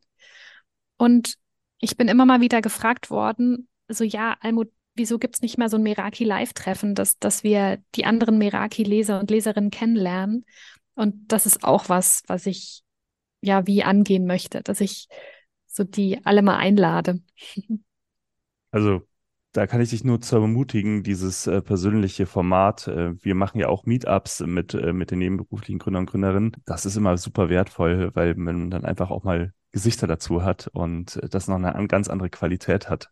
Und 0.96 1.34
ich 1.78 1.96
bin 1.96 2.08
immer 2.08 2.26
mal 2.26 2.40
wieder 2.40 2.60
gefragt 2.60 3.10
worden, 3.10 3.68
so 3.88 4.04
ja, 4.04 4.36
Almut, 4.40 4.70
wieso 4.94 5.18
gibt's 5.18 5.42
nicht 5.42 5.58
mehr 5.58 5.68
so 5.68 5.76
ein 5.76 5.82
Meraki-Live-Treffen, 5.82 6.94
dass, 6.94 7.18
dass 7.18 7.44
wir 7.44 7.82
die 7.94 8.04
anderen 8.04 8.38
Meraki-Leser 8.38 9.20
und 9.20 9.30
Leserinnen 9.30 9.70
kennenlernen? 9.70 10.44
Und 10.94 11.32
das 11.32 11.46
ist 11.46 11.64
auch 11.64 11.88
was, 11.88 12.22
was 12.26 12.46
ich 12.46 12.82
ja 13.40 13.66
wie 13.66 13.84
angehen 13.84 14.26
möchte, 14.26 14.62
dass 14.62 14.80
ich 14.80 15.08
so 15.66 15.84
die 15.84 16.24
alle 16.26 16.42
mal 16.42 16.56
einlade. 16.56 17.22
Also 18.70 19.07
da 19.58 19.66
kann 19.66 19.80
ich 19.80 19.90
dich 19.90 20.04
nur 20.04 20.20
zu 20.20 20.36
ermutigen, 20.36 21.02
dieses 21.02 21.48
äh, 21.48 21.60
persönliche 21.60 22.26
Format. 22.26 22.86
Äh, 22.86 23.20
wir 23.24 23.34
machen 23.34 23.58
ja 23.58 23.66
auch 23.68 23.86
Meetups 23.86 24.38
mit, 24.40 24.72
äh, 24.74 24.92
mit 24.92 25.10
den 25.10 25.18
nebenberuflichen 25.18 25.80
Gründern 25.80 26.02
und 26.02 26.10
Gründerinnen. 26.10 26.52
Das 26.64 26.86
ist 26.86 26.94
immer 26.94 27.18
super 27.18 27.48
wertvoll, 27.48 28.12
weil 28.14 28.36
man 28.36 28.70
dann 28.70 28.84
einfach 28.84 29.10
auch 29.10 29.24
mal 29.24 29.52
Gesichter 29.72 30.06
dazu 30.06 30.44
hat 30.44 30.68
und 30.68 31.16
äh, 31.16 31.28
das 31.28 31.48
noch 31.48 31.56
eine 31.56 31.88
ganz 31.88 32.08
andere 32.08 32.30
Qualität 32.30 32.88
hat. 32.88 33.10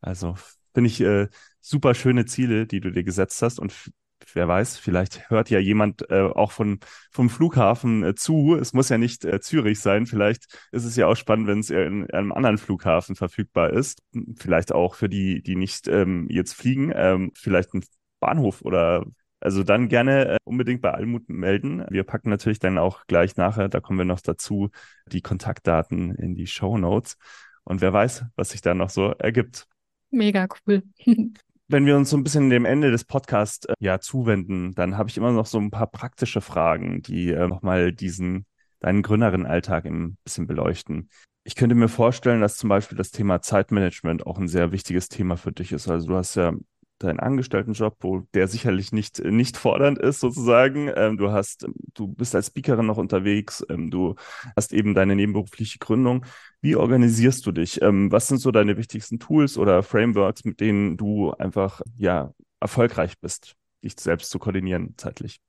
Also 0.00 0.36
finde 0.72 0.86
ich 0.86 1.00
äh, 1.00 1.26
super 1.60 1.94
schöne 1.94 2.24
Ziele, 2.24 2.68
die 2.68 2.78
du 2.78 2.92
dir 2.92 3.02
gesetzt 3.02 3.42
hast 3.42 3.58
und 3.58 3.90
wer 4.34 4.48
weiß, 4.48 4.78
vielleicht 4.78 5.30
hört 5.30 5.50
ja 5.50 5.58
jemand 5.58 6.10
äh, 6.10 6.22
auch 6.22 6.52
von, 6.52 6.80
vom 7.10 7.30
Flughafen 7.30 8.02
äh, 8.04 8.14
zu. 8.14 8.56
Es 8.56 8.72
muss 8.72 8.88
ja 8.88 8.98
nicht 8.98 9.24
äh, 9.24 9.40
Zürich 9.40 9.80
sein. 9.80 10.06
Vielleicht 10.06 10.46
ist 10.72 10.84
es 10.84 10.96
ja 10.96 11.06
auch 11.06 11.16
spannend, 11.16 11.46
wenn 11.46 11.60
es 11.60 11.70
in 11.70 12.10
einem 12.10 12.32
anderen 12.32 12.58
Flughafen 12.58 13.16
verfügbar 13.16 13.70
ist. 13.70 14.02
Vielleicht 14.36 14.72
auch 14.72 14.94
für 14.94 15.08
die, 15.08 15.42
die 15.42 15.56
nicht 15.56 15.88
ähm, 15.88 16.26
jetzt 16.30 16.54
fliegen, 16.54 16.92
ähm, 16.94 17.32
vielleicht 17.34 17.74
ein 17.74 17.84
Bahnhof 18.20 18.62
oder 18.62 19.04
also 19.40 19.62
dann 19.62 19.88
gerne 19.88 20.28
äh, 20.28 20.36
unbedingt 20.44 20.82
bei 20.82 20.92
Almut 20.92 21.28
melden. 21.28 21.84
Wir 21.88 22.04
packen 22.04 22.28
natürlich 22.28 22.58
dann 22.58 22.76
auch 22.76 23.06
gleich 23.06 23.36
nachher, 23.36 23.68
da 23.68 23.80
kommen 23.80 23.98
wir 23.98 24.04
noch 24.04 24.20
dazu, 24.20 24.70
die 25.06 25.22
Kontaktdaten 25.22 26.14
in 26.14 26.34
die 26.34 26.46
Show 26.46 26.76
Notes. 26.76 27.16
Und 27.64 27.80
wer 27.80 27.92
weiß, 27.92 28.24
was 28.36 28.50
sich 28.50 28.60
da 28.60 28.74
noch 28.74 28.90
so 28.90 29.12
ergibt. 29.12 29.66
Mega 30.10 30.46
cool. 30.66 30.82
Wenn 31.72 31.86
wir 31.86 31.96
uns 31.96 32.10
so 32.10 32.16
ein 32.16 32.24
bisschen 32.24 32.50
dem 32.50 32.64
Ende 32.64 32.90
des 32.90 33.04
Podcasts 33.04 33.64
äh, 33.66 33.74
ja 33.78 34.00
zuwenden, 34.00 34.74
dann 34.74 34.98
habe 34.98 35.08
ich 35.08 35.16
immer 35.16 35.30
noch 35.30 35.46
so 35.46 35.56
ein 35.58 35.70
paar 35.70 35.86
praktische 35.86 36.40
Fragen, 36.40 37.00
die 37.00 37.30
äh, 37.30 37.46
nochmal 37.46 37.92
diesen 37.92 38.44
deinen 38.80 39.02
Gründerinnenalltag 39.02 39.84
ein 39.84 40.16
bisschen 40.24 40.48
beleuchten. 40.48 41.10
Ich 41.44 41.54
könnte 41.54 41.76
mir 41.76 41.86
vorstellen, 41.86 42.40
dass 42.40 42.56
zum 42.56 42.68
Beispiel 42.68 42.98
das 42.98 43.12
Thema 43.12 43.40
Zeitmanagement 43.40 44.26
auch 44.26 44.38
ein 44.38 44.48
sehr 44.48 44.72
wichtiges 44.72 45.08
Thema 45.08 45.36
für 45.36 45.52
dich 45.52 45.70
ist. 45.70 45.86
Also 45.86 46.08
du 46.08 46.16
hast 46.16 46.34
ja 46.34 46.54
deinen 47.02 47.18
Angestelltenjob, 47.18 47.96
wo 48.00 48.20
der 48.34 48.46
sicherlich 48.46 48.92
nicht, 48.92 49.24
nicht 49.24 49.56
fordernd 49.56 49.98
ist, 49.98 50.20
sozusagen. 50.20 50.90
Ähm, 50.94 51.16
du 51.16 51.32
hast, 51.32 51.66
du 51.94 52.08
bist 52.08 52.34
als 52.34 52.48
Speakerin 52.48 52.86
noch 52.86 52.98
unterwegs, 52.98 53.64
ähm, 53.68 53.90
du 53.90 54.14
hast 54.54 54.72
eben 54.72 54.94
deine 54.94 55.16
nebenberufliche 55.16 55.78
Gründung. 55.78 56.24
Wie 56.60 56.76
organisierst 56.76 57.44
du 57.46 57.52
dich? 57.52 57.80
Ähm, 57.82 58.12
was 58.12 58.28
sind 58.28 58.38
so 58.38 58.50
deine 58.50 58.76
wichtigsten 58.76 59.18
Tools 59.18 59.58
oder 59.58 59.82
Frameworks, 59.82 60.44
mit 60.44 60.60
denen 60.60 60.96
du 60.96 61.32
einfach, 61.32 61.80
ja, 61.96 62.32
erfolgreich 62.60 63.18
bist, 63.18 63.54
dich 63.82 63.94
selbst 63.98 64.30
zu 64.30 64.38
koordinieren 64.38 64.94
zeitlich? 64.96 65.40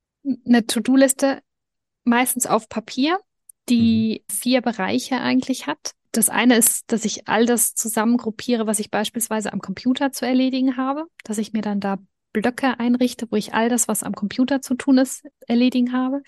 Eine 0.45 0.65
To-Do-Liste 0.65 1.41
meistens 2.05 2.47
auf 2.47 2.69
Papier, 2.69 3.19
die 3.69 4.21
mhm. 4.21 4.33
vier 4.33 4.61
Bereiche 4.61 5.19
eigentlich 5.19 5.67
hat. 5.67 5.91
Das 6.11 6.29
eine 6.29 6.57
ist, 6.57 6.91
dass 6.91 7.05
ich 7.05 7.27
all 7.27 7.45
das 7.45 7.73
zusammengruppiere, 7.73 8.67
was 8.67 8.79
ich 8.79 8.91
beispielsweise 8.91 9.53
am 9.53 9.61
Computer 9.61 10.11
zu 10.11 10.25
erledigen 10.25 10.75
habe, 10.75 11.05
dass 11.23 11.37
ich 11.37 11.53
mir 11.53 11.61
dann 11.61 11.79
da 11.79 11.99
Blöcke 12.33 12.79
einrichte, 12.79 13.27
wo 13.29 13.35
ich 13.35 13.53
all 13.53 13.69
das, 13.69 13.87
was 13.87 14.03
am 14.03 14.13
Computer 14.13 14.61
zu 14.61 14.75
tun 14.75 14.97
ist, 14.97 15.25
erledigen 15.47 15.93
habe. 15.93 16.21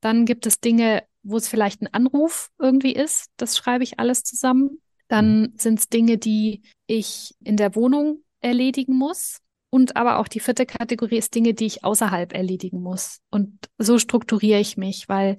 Dann 0.00 0.24
gibt 0.24 0.46
es 0.46 0.60
Dinge, 0.60 1.04
wo 1.22 1.36
es 1.36 1.48
vielleicht 1.48 1.82
ein 1.82 1.92
Anruf 1.92 2.50
irgendwie 2.58 2.92
ist. 2.92 3.26
Das 3.36 3.56
schreibe 3.56 3.84
ich 3.84 3.98
alles 3.98 4.24
zusammen. 4.24 4.80
Dann 5.08 5.42
mhm. 5.42 5.52
sind 5.56 5.78
es 5.78 5.88
Dinge, 5.88 6.18
die 6.18 6.62
ich 6.86 7.34
in 7.44 7.56
der 7.56 7.74
Wohnung 7.74 8.22
erledigen 8.40 8.96
muss. 8.96 9.38
Und 9.70 9.96
aber 9.96 10.18
auch 10.18 10.28
die 10.28 10.40
vierte 10.40 10.66
Kategorie 10.66 11.16
ist 11.16 11.34
Dinge, 11.34 11.54
die 11.54 11.66
ich 11.66 11.84
außerhalb 11.84 12.34
erledigen 12.34 12.82
muss. 12.82 13.20
Und 13.30 13.58
so 13.78 13.98
strukturiere 13.98 14.60
ich 14.60 14.76
mich, 14.76 15.08
weil 15.08 15.38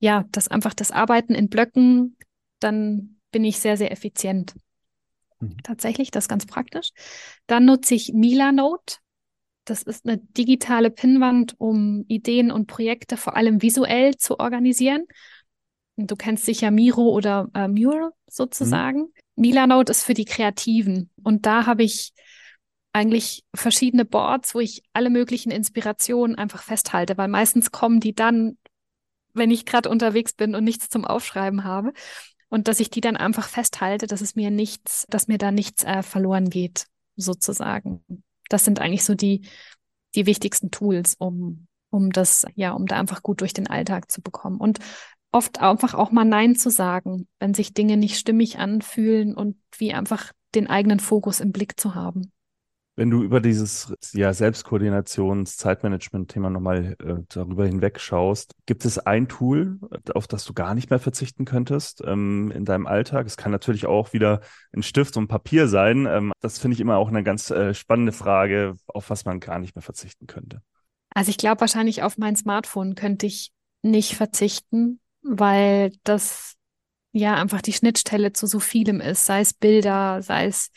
ja, 0.00 0.24
das 0.32 0.48
einfach 0.48 0.74
das 0.74 0.90
Arbeiten 0.90 1.34
in 1.34 1.48
Blöcken 1.48 2.16
dann 2.62 3.20
bin 3.30 3.44
ich 3.44 3.58
sehr, 3.58 3.76
sehr 3.76 3.90
effizient. 3.90 4.54
Mhm. 5.40 5.56
Tatsächlich, 5.62 6.10
das 6.10 6.24
ist 6.24 6.28
ganz 6.28 6.46
praktisch. 6.46 6.90
Dann 7.46 7.64
nutze 7.64 7.94
ich 7.94 8.12
Milanote. 8.12 8.96
Das 9.64 9.82
ist 9.82 10.06
eine 10.06 10.18
digitale 10.18 10.90
Pinnwand, 10.90 11.54
um 11.58 12.04
Ideen 12.08 12.50
und 12.50 12.66
Projekte 12.66 13.16
vor 13.16 13.36
allem 13.36 13.62
visuell 13.62 14.16
zu 14.16 14.40
organisieren. 14.40 15.06
Du 15.96 16.16
kennst 16.16 16.46
sicher 16.46 16.70
Miro 16.70 17.10
oder 17.10 17.48
äh, 17.54 17.68
Mural 17.68 18.10
sozusagen. 18.28 19.00
Mhm. 19.00 19.12
Milanote 19.36 19.92
ist 19.92 20.04
für 20.04 20.14
die 20.14 20.24
Kreativen. 20.24 21.10
Und 21.22 21.46
da 21.46 21.66
habe 21.66 21.84
ich 21.84 22.12
eigentlich 22.92 23.44
verschiedene 23.54 24.04
Boards, 24.04 24.54
wo 24.54 24.60
ich 24.60 24.82
alle 24.92 25.10
möglichen 25.10 25.50
Inspirationen 25.50 26.36
einfach 26.36 26.62
festhalte, 26.62 27.16
weil 27.16 27.28
meistens 27.28 27.70
kommen 27.70 28.00
die 28.00 28.14
dann, 28.14 28.58
wenn 29.32 29.50
ich 29.50 29.64
gerade 29.64 29.88
unterwegs 29.88 30.34
bin 30.34 30.54
und 30.54 30.64
nichts 30.64 30.90
zum 30.90 31.04
Aufschreiben 31.04 31.64
habe 31.64 31.92
und 32.52 32.68
dass 32.68 32.80
ich 32.80 32.90
die 32.90 33.00
dann 33.00 33.16
einfach 33.16 33.48
festhalte, 33.48 34.06
dass 34.06 34.20
es 34.20 34.36
mir 34.36 34.50
nichts, 34.50 35.06
dass 35.08 35.26
mir 35.26 35.38
da 35.38 35.50
nichts 35.50 35.84
äh, 35.84 36.02
verloren 36.02 36.50
geht, 36.50 36.86
sozusagen. 37.16 38.04
Das 38.50 38.66
sind 38.66 38.78
eigentlich 38.78 39.04
so 39.04 39.14
die, 39.14 39.48
die 40.14 40.26
wichtigsten 40.26 40.70
Tools, 40.70 41.14
um, 41.18 41.66
um 41.88 42.10
das, 42.10 42.44
ja, 42.54 42.72
um 42.72 42.84
da 42.84 42.98
einfach 42.98 43.22
gut 43.22 43.40
durch 43.40 43.54
den 43.54 43.68
Alltag 43.68 44.12
zu 44.12 44.20
bekommen. 44.20 44.58
Und 44.58 44.80
oft 45.32 45.62
einfach 45.62 45.94
auch 45.94 46.10
mal 46.10 46.26
Nein 46.26 46.54
zu 46.54 46.68
sagen, 46.68 47.26
wenn 47.38 47.54
sich 47.54 47.72
Dinge 47.72 47.96
nicht 47.96 48.18
stimmig 48.18 48.58
anfühlen 48.58 49.34
und 49.34 49.56
wie 49.78 49.94
einfach 49.94 50.30
den 50.54 50.66
eigenen 50.66 51.00
Fokus 51.00 51.40
im 51.40 51.52
Blick 51.52 51.80
zu 51.80 51.94
haben. 51.94 52.32
Wenn 52.94 53.08
du 53.08 53.22
über 53.22 53.40
dieses 53.40 53.94
ja, 54.12 54.30
Selbstkoordinations-, 54.32 55.56
Zeitmanagement-Thema 55.56 56.50
nochmal 56.50 56.94
äh, 57.02 57.22
darüber 57.28 57.64
hinweg 57.64 57.98
schaust, 57.98 58.54
gibt 58.66 58.84
es 58.84 58.98
ein 58.98 59.28
Tool, 59.28 59.78
auf 60.14 60.26
das 60.26 60.44
du 60.44 60.52
gar 60.52 60.74
nicht 60.74 60.90
mehr 60.90 60.98
verzichten 60.98 61.46
könntest 61.46 62.02
ähm, 62.04 62.52
in 62.54 62.66
deinem 62.66 62.86
Alltag? 62.86 63.26
Es 63.26 63.38
kann 63.38 63.50
natürlich 63.50 63.86
auch 63.86 64.12
wieder 64.12 64.42
ein 64.74 64.82
Stift 64.82 65.16
und 65.16 65.28
Papier 65.28 65.68
sein. 65.68 66.06
Ähm, 66.06 66.32
das 66.40 66.58
finde 66.58 66.74
ich 66.74 66.80
immer 66.80 66.98
auch 66.98 67.08
eine 67.08 67.22
ganz 67.22 67.50
äh, 67.50 67.72
spannende 67.72 68.12
Frage, 68.12 68.76
auf 68.86 69.08
was 69.08 69.24
man 69.24 69.40
gar 69.40 69.58
nicht 69.58 69.74
mehr 69.74 69.82
verzichten 69.82 70.26
könnte. 70.26 70.60
Also 71.14 71.30
ich 71.30 71.38
glaube 71.38 71.62
wahrscheinlich 71.62 72.02
auf 72.02 72.18
mein 72.18 72.36
Smartphone 72.36 72.94
könnte 72.94 73.24
ich 73.24 73.52
nicht 73.80 74.16
verzichten, 74.16 75.00
weil 75.22 75.92
das 76.04 76.56
ja 77.12 77.34
einfach 77.34 77.62
die 77.62 77.72
Schnittstelle 77.72 78.32
zu 78.32 78.46
so 78.46 78.60
vielem 78.60 79.00
ist, 79.00 79.24
sei 79.24 79.40
es 79.40 79.54
Bilder, 79.54 80.22
sei 80.22 80.46
es 80.46 80.70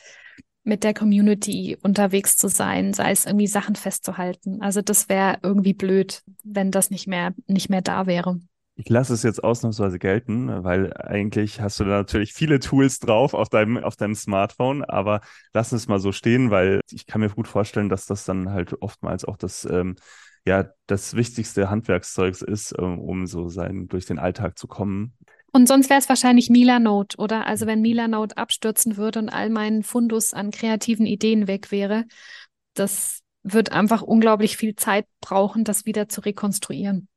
mit 0.66 0.84
der 0.84 0.94
Community 0.94 1.78
unterwegs 1.82 2.38
zu 2.38 2.50
sein, 2.50 2.94
sei 2.94 3.12
es 3.12 3.26
irgendwie 3.26 3.48
Sachen 3.48 3.76
festzuhalten. 3.76 4.62
Also 4.62 4.82
das 4.82 5.08
wäre 5.08 5.38
irgendwie 5.44 5.74
blöd, 5.74 6.24
wenn 6.44 6.72
das 6.72 6.90
nicht 6.90 7.08
mehr, 7.08 7.34
nicht 7.48 7.70
mehr 7.70 7.82
da 7.82 8.08
wäre. 8.08 8.40
Ich 8.78 8.90
lasse 8.90 9.14
es 9.14 9.24
jetzt 9.24 9.42
ausnahmsweise 9.42 10.00
gelten, 10.00 10.66
weil 10.66 10.92
eigentlich 10.98 11.62
hast 11.62 11.80
du 11.80 11.86
da 11.86 11.92
natürlich 11.92 12.34
viele 12.34 12.60
Tools 12.60 13.00
drauf 13.00 13.34
auf 13.34 13.48
deinem, 13.48 13.78
auf 13.78 13.96
deinem 13.96 14.16
Smartphone, 14.16 14.84
aber 14.84 15.22
lass 15.54 15.72
es 15.72 15.88
mal 15.88 16.00
so 16.00 16.12
stehen, 16.12 16.52
weil 16.52 16.82
ich 16.92 17.06
kann 17.06 17.22
mir 17.22 17.30
gut 17.30 17.48
vorstellen, 17.48 17.88
dass 17.88 18.06
das 18.06 18.26
dann 18.26 18.52
halt 18.52 18.74
oftmals 18.82 19.24
auch 19.24 19.38
das, 19.38 19.64
ähm, 19.64 19.96
ja, 20.46 20.70
das 20.88 21.16
wichtigste 21.16 21.70
Handwerkszeugs 21.70 22.42
ist, 22.42 22.76
ähm, 22.78 23.00
um 23.00 23.28
so 23.28 23.48
sein, 23.48 23.88
durch 23.88 24.08
den 24.08 24.20
Alltag 24.20 24.58
zu 24.58 24.68
kommen. 24.68 25.14
Und 25.56 25.70
sonst 25.70 25.90
wäre 25.90 26.02
es 26.02 26.10
wahrscheinlich 26.10 26.50
Milanote, 26.50 27.16
oder? 27.16 27.48
Also 27.48 27.66
wenn 27.66 27.80
Milanote 27.80 28.36
abstürzen 28.36 28.98
würde 28.98 29.20
und 29.20 29.30
all 29.30 29.50
mein 29.50 29.84
Fundus 29.84 30.34
an 30.34 30.52
kreativen 30.52 31.06
Ideen 31.06 31.48
weg 31.48 31.72
wäre, 31.72 32.04
das 32.74 33.22
wird 33.42 33.72
einfach 33.72 34.02
unglaublich 34.02 34.58
viel 34.58 34.76
Zeit 34.76 35.08
brauchen, 35.22 35.64
das 35.64 35.86
wieder 35.86 36.10
zu 36.10 36.20
rekonstruieren. 36.20 37.08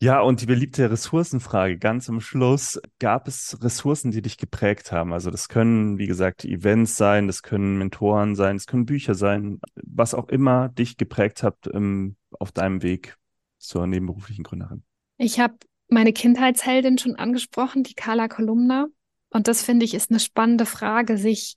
Ja, 0.00 0.20
und 0.20 0.40
die 0.40 0.46
beliebte 0.46 0.90
Ressourcenfrage 0.90 1.78
ganz 1.78 2.08
am 2.08 2.20
Schluss. 2.20 2.80
Gab 2.98 3.28
es 3.28 3.56
Ressourcen, 3.62 4.10
die 4.10 4.22
dich 4.22 4.38
geprägt 4.38 4.90
haben? 4.90 5.12
Also 5.12 5.30
das 5.30 5.48
können, 5.48 5.98
wie 5.98 6.08
gesagt, 6.08 6.44
Events 6.44 6.96
sein, 6.96 7.28
das 7.28 7.44
können 7.44 7.78
Mentoren 7.78 8.34
sein, 8.34 8.56
das 8.56 8.66
können 8.66 8.86
Bücher 8.86 9.14
sein, 9.14 9.60
was 9.76 10.14
auch 10.14 10.28
immer 10.30 10.68
dich 10.68 10.96
geprägt 10.96 11.44
hat 11.44 11.70
ähm, 11.72 12.16
auf 12.40 12.50
deinem 12.50 12.82
Weg 12.82 13.18
zur 13.58 13.86
nebenberuflichen 13.86 14.42
Gründerin. 14.42 14.82
Ich 15.16 15.38
habe 15.38 15.54
meine 15.88 16.12
Kindheitsheldin 16.12 16.98
schon 16.98 17.16
angesprochen, 17.16 17.82
die 17.82 17.94
Carla 17.94 18.28
Kolumna. 18.28 18.86
Und 19.30 19.48
das 19.48 19.62
finde 19.62 19.84
ich 19.84 19.94
ist 19.94 20.10
eine 20.10 20.20
spannende 20.20 20.66
Frage, 20.66 21.18
sich 21.18 21.56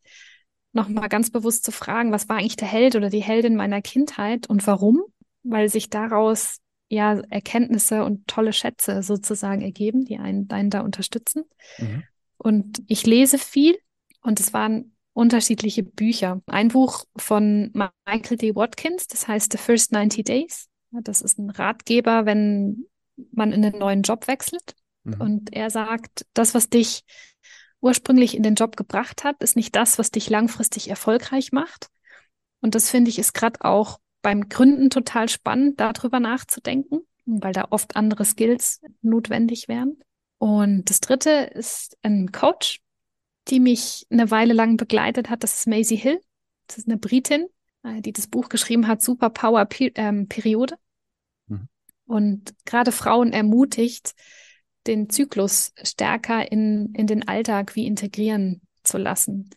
nochmal 0.74 1.10
ganz 1.10 1.30
bewusst 1.32 1.64
zu 1.64 1.72
fragen, 1.72 2.12
was 2.12 2.30
war 2.30 2.38
eigentlich 2.38 2.56
der 2.56 2.68
Held 2.68 2.96
oder 2.96 3.10
die 3.10 3.24
Heldin 3.24 3.56
meiner 3.56 3.82
Kindheit 3.82 4.50
und 4.50 4.66
warum? 4.68 5.02
Weil 5.44 5.70
sich 5.70 5.90
daraus 5.90 6.60
ja 6.88 7.20
Erkenntnisse 7.30 8.04
und 8.04 8.28
tolle 8.28 8.54
Schätze 8.54 9.04
sozusagen 9.04 9.62
ergeben, 9.62 10.06
die 10.06 10.18
einen, 10.18 10.50
einen 10.50 10.70
da 10.70 10.82
unterstützen. 10.82 11.44
Mhm. 11.78 12.04
Und 12.38 12.84
ich 12.88 13.06
lese 13.06 13.38
viel 13.38 13.78
und 14.22 14.40
es 14.40 14.54
waren 14.54 14.96
unterschiedliche 15.14 15.84
Bücher. 15.84 16.42
Ein 16.48 16.70
Buch 16.70 17.06
von 17.16 17.72
Michael 17.74 18.38
D. 18.38 18.56
Watkins, 18.56 19.08
das 19.08 19.28
heißt 19.28 19.52
The 19.52 19.58
First 19.58 19.92
90 19.92 20.26
Days. 20.26 20.68
Das 20.92 21.22
ist 21.22 21.40
ein 21.40 21.50
Ratgeber, 21.50 22.26
wenn 22.26 22.86
man 23.32 23.52
in 23.52 23.66
einen 23.66 23.80
neuen 23.80 24.02
Job 24.04 24.28
wechselt. 24.28 24.76
Mhm. 25.04 25.22
Und 25.22 25.54
er 25.54 25.70
sagt, 25.70 26.26
das, 26.34 26.54
was 26.54 26.70
dich 26.70 27.04
ursprünglich 27.82 28.36
in 28.36 28.44
den 28.44 28.56
Job 28.56 28.78
gebracht 28.78 29.24
hat, 29.24 29.42
ist 29.42 29.56
nicht 29.56 29.76
das, 29.76 29.98
was 29.98 30.12
dich 30.12 30.30
langfristig 30.30 30.90
erfolgreich 30.90 31.52
macht. 31.52 31.88
Und 32.62 32.76
das 32.76 32.90
finde 32.90 33.10
ich 33.10 33.20
ist 33.20 33.34
gerade 33.34 33.62
auch 33.62 34.00
beim 34.22 34.50
Gründen 34.50 34.90
total 34.90 35.30
spannend, 35.30 35.80
darüber 35.80 36.20
nachzudenken, 36.20 37.02
weil 37.26 37.54
da 37.54 37.68
oft 37.72 37.96
andere 37.96 38.24
Skills 38.24 38.82
notwendig 39.02 39.68
wären. 39.68 39.98
Und 40.38 40.90
das 40.90 41.00
dritte 41.00 41.30
ist 41.54 41.98
ein 42.04 42.32
Coach, 42.32 42.82
die 43.48 43.60
mich 43.60 44.06
eine 44.10 44.32
Weile 44.32 44.54
lang 44.54 44.78
begleitet 44.78 45.30
hat. 45.30 45.44
Das 45.44 45.56
ist 45.56 45.68
Maisie 45.68 45.96
Hill. 45.96 46.22
Das 46.68 46.78
ist 46.78 46.88
eine 46.88 46.98
Britin, 46.98 47.48
äh, 47.84 48.02
die 48.02 48.14
das 48.14 48.28
Buch 48.28 48.50
geschrieben 48.50 48.88
hat, 48.88 49.02
Superpower 49.02 49.68
ähm, 49.80 50.28
Periode. 50.28 50.78
Mhm. 51.48 51.68
Und 52.12 52.54
gerade 52.66 52.92
Frauen 52.92 53.34
ermutigt, 53.34 54.14
den 54.88 55.10
Zyklus 55.10 55.74
stärker 55.84 56.52
in, 56.52 56.94
in 56.96 57.08
den 57.08 57.28
Alltag 57.28 57.76
wie 57.76 57.86
integrieren 57.86 58.62
zu 58.84 58.98
lassen. 58.98 59.50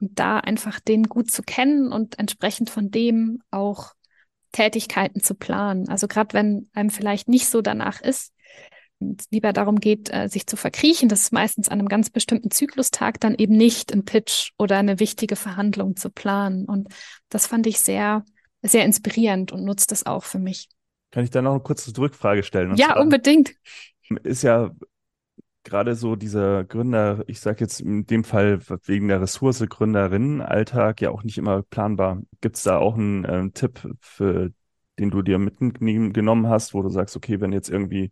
Und 0.00 0.18
da 0.18 0.38
einfach 0.38 0.80
den 0.80 1.04
gut 1.04 1.30
zu 1.30 1.42
kennen 1.42 1.92
und 1.92 2.18
entsprechend 2.18 2.70
von 2.70 2.90
dem 2.90 3.42
auch 3.50 3.92
Tätigkeiten 4.52 5.20
zu 5.20 5.34
planen. 5.34 5.88
Also 5.88 6.08
gerade 6.08 6.34
wenn 6.34 6.68
einem 6.72 6.90
vielleicht 6.90 7.28
nicht 7.28 7.48
so 7.48 7.60
danach 7.60 8.00
ist, 8.00 8.32
lieber 9.30 9.52
darum 9.52 9.80
geht, 9.80 10.12
äh, 10.12 10.28
sich 10.28 10.46
zu 10.46 10.56
verkriechen, 10.56 11.08
das 11.08 11.22
ist 11.22 11.32
meistens 11.32 11.68
an 11.68 11.78
einem 11.78 11.88
ganz 11.88 12.10
bestimmten 12.10 12.50
Zyklustag 12.50 13.20
dann 13.20 13.34
eben 13.34 13.56
nicht 13.56 13.92
ein 13.92 14.04
Pitch 14.04 14.52
oder 14.58 14.78
eine 14.78 15.00
wichtige 15.00 15.36
Verhandlung 15.36 15.96
zu 15.96 16.10
planen. 16.10 16.64
Und 16.64 16.88
das 17.28 17.46
fand 17.46 17.66
ich 17.66 17.80
sehr, 17.80 18.24
sehr 18.62 18.84
inspirierend 18.84 19.52
und 19.52 19.64
nutzt 19.64 19.90
das 19.90 20.06
auch 20.06 20.24
für 20.24 20.38
mich. 20.38 20.68
Kann 21.14 21.22
ich 21.22 21.30
da 21.30 21.40
noch 21.40 21.52
eine 21.52 21.60
kurze 21.60 21.96
Rückfrage 21.96 22.42
stellen? 22.42 22.72
Und 22.72 22.78
ja, 22.78 23.00
unbedingt. 23.00 23.54
Ist 24.24 24.42
ja 24.42 24.72
gerade 25.62 25.94
so 25.94 26.16
dieser 26.16 26.64
Gründer, 26.64 27.22
ich 27.28 27.38
sage 27.38 27.60
jetzt 27.60 27.80
in 27.80 28.04
dem 28.04 28.24
Fall 28.24 28.58
wegen 28.84 29.06
der 29.06 29.20
Ressource 29.20 29.64
Gründerinnenalltag 29.66 31.00
ja 31.00 31.10
auch 31.10 31.22
nicht 31.22 31.38
immer 31.38 31.62
planbar. 31.62 32.20
Gibt 32.40 32.56
es 32.56 32.64
da 32.64 32.78
auch 32.78 32.96
einen 32.96 33.24
äh, 33.24 33.50
Tipp, 33.52 33.88
für, 34.00 34.50
den 34.98 35.10
du 35.10 35.22
dir 35.22 35.38
mitgenommen 35.38 36.48
hast, 36.48 36.74
wo 36.74 36.82
du 36.82 36.88
sagst, 36.88 37.16
okay, 37.16 37.40
wenn 37.40 37.52
jetzt 37.52 37.70
irgendwie 37.70 38.10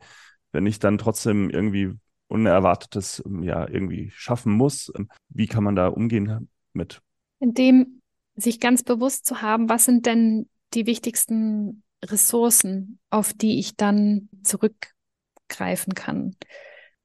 wenn 0.52 0.66
ich 0.66 0.78
dann 0.78 0.98
trotzdem 0.98 1.50
irgendwie 1.50 1.94
Unerwartetes 2.28 3.22
ähm, 3.26 3.42
ja 3.42 3.68
irgendwie 3.68 4.10
schaffen 4.14 4.52
muss, 4.52 4.92
ähm, 4.96 5.08
wie 5.28 5.46
kann 5.46 5.64
man 5.64 5.74
da 5.74 5.88
umgehen 5.88 6.48
mit? 6.72 7.02
Indem 7.40 8.00
sich 8.36 8.60
ganz 8.60 8.82
bewusst 8.82 9.26
zu 9.26 9.42
haben, 9.42 9.68
was 9.68 9.84
sind 9.84 10.06
denn 10.06 10.48
die 10.74 10.86
wichtigsten 10.86 11.82
Ressourcen, 12.04 12.98
auf 13.10 13.32
die 13.32 13.58
ich 13.58 13.76
dann 13.76 14.28
zurückgreifen 14.42 15.94
kann. 15.94 16.36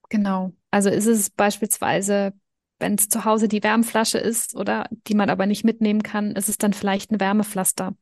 Genau. 0.09 0.53
Also 0.71 0.89
ist 0.89 1.05
es 1.05 1.29
beispielsweise, 1.29 2.33
wenn 2.79 2.95
es 2.95 3.09
zu 3.09 3.25
Hause 3.25 3.47
die 3.47 3.63
Wärmflasche 3.63 4.17
ist 4.17 4.55
oder 4.55 4.87
die 5.07 5.15
man 5.15 5.29
aber 5.29 5.45
nicht 5.45 5.63
mitnehmen 5.63 6.03
kann, 6.03 6.35
ist 6.35 6.49
es 6.49 6.57
dann 6.57 6.73
vielleicht 6.73 7.11
ein 7.11 7.19
Wärmepflaster, 7.19 7.95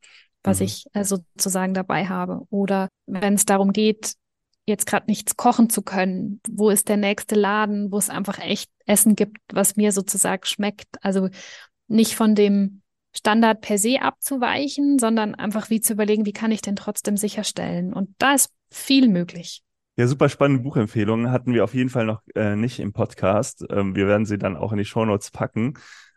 was 0.44 0.60
mhm. 0.60 0.66
ich 0.66 0.86
äh, 0.94 1.04
sozusagen 1.04 1.74
dabei 1.74 2.08
habe. 2.08 2.46
Oder 2.50 2.90
wenn 3.06 3.36
es 3.36 3.46
darum 3.46 3.72
geht, 3.72 4.16
jetzt 4.66 4.86
gerade 4.86 5.06
nichts 5.08 5.36
kochen 5.38 5.70
zu 5.70 5.82
können? 5.82 6.42
Wo 6.50 6.70
ist 6.70 6.90
der 6.90 6.98
nächste 6.98 7.36
Laden, 7.36 7.92
wo 7.92 7.98
es 7.98 8.10
einfach 8.10 8.40
echt 8.40 8.70
Essen 8.86 9.16
gibt, 9.16 9.38
was 9.54 9.76
mir 9.76 9.92
sozusagen 9.92 10.46
schmeckt? 10.46 11.04
Also 11.04 11.30
nicht 11.88 12.16
von 12.16 12.36
dem 12.36 12.82
Standard 13.16 13.62
per 13.62 13.78
se 13.78 14.02
abzuweichen, 14.02 15.00
sondern 15.00 15.36
einfach 15.36 15.70
wie 15.70 15.82
zu 15.82 15.94
überlegen, 15.94 16.26
wie 16.26 16.34
kann 16.34 16.52
ich 16.52 16.62
denn 16.62 16.76
trotzdem 16.76 17.18
sicherstellen? 17.18 17.94
Und 17.94 18.10
da 18.18 18.34
ist 18.34 18.52
viel 18.70 19.08
möglich. 19.08 19.64
Ja, 19.98 20.08
super 20.08 20.28
spannende 20.28 20.64
Buchempfehlungen 20.64 21.32
hatten 21.32 21.54
wir 21.54 21.64
auf 21.64 21.74
jeden 21.74 21.90
Fall 21.90 22.06
noch 22.06 22.22
äh, 22.36 22.58
nicht 22.58 22.80
im 22.80 22.92
Podcast. 22.92 23.66
Ähm, 23.70 23.96
wir 23.96 24.08
werden 24.08 24.26
sie 24.26 24.38
dann 24.38 24.58
auch 24.58 24.74
in 24.74 24.78
die 24.78 24.86
Shownotes 24.86 25.32
packen. 25.32 25.76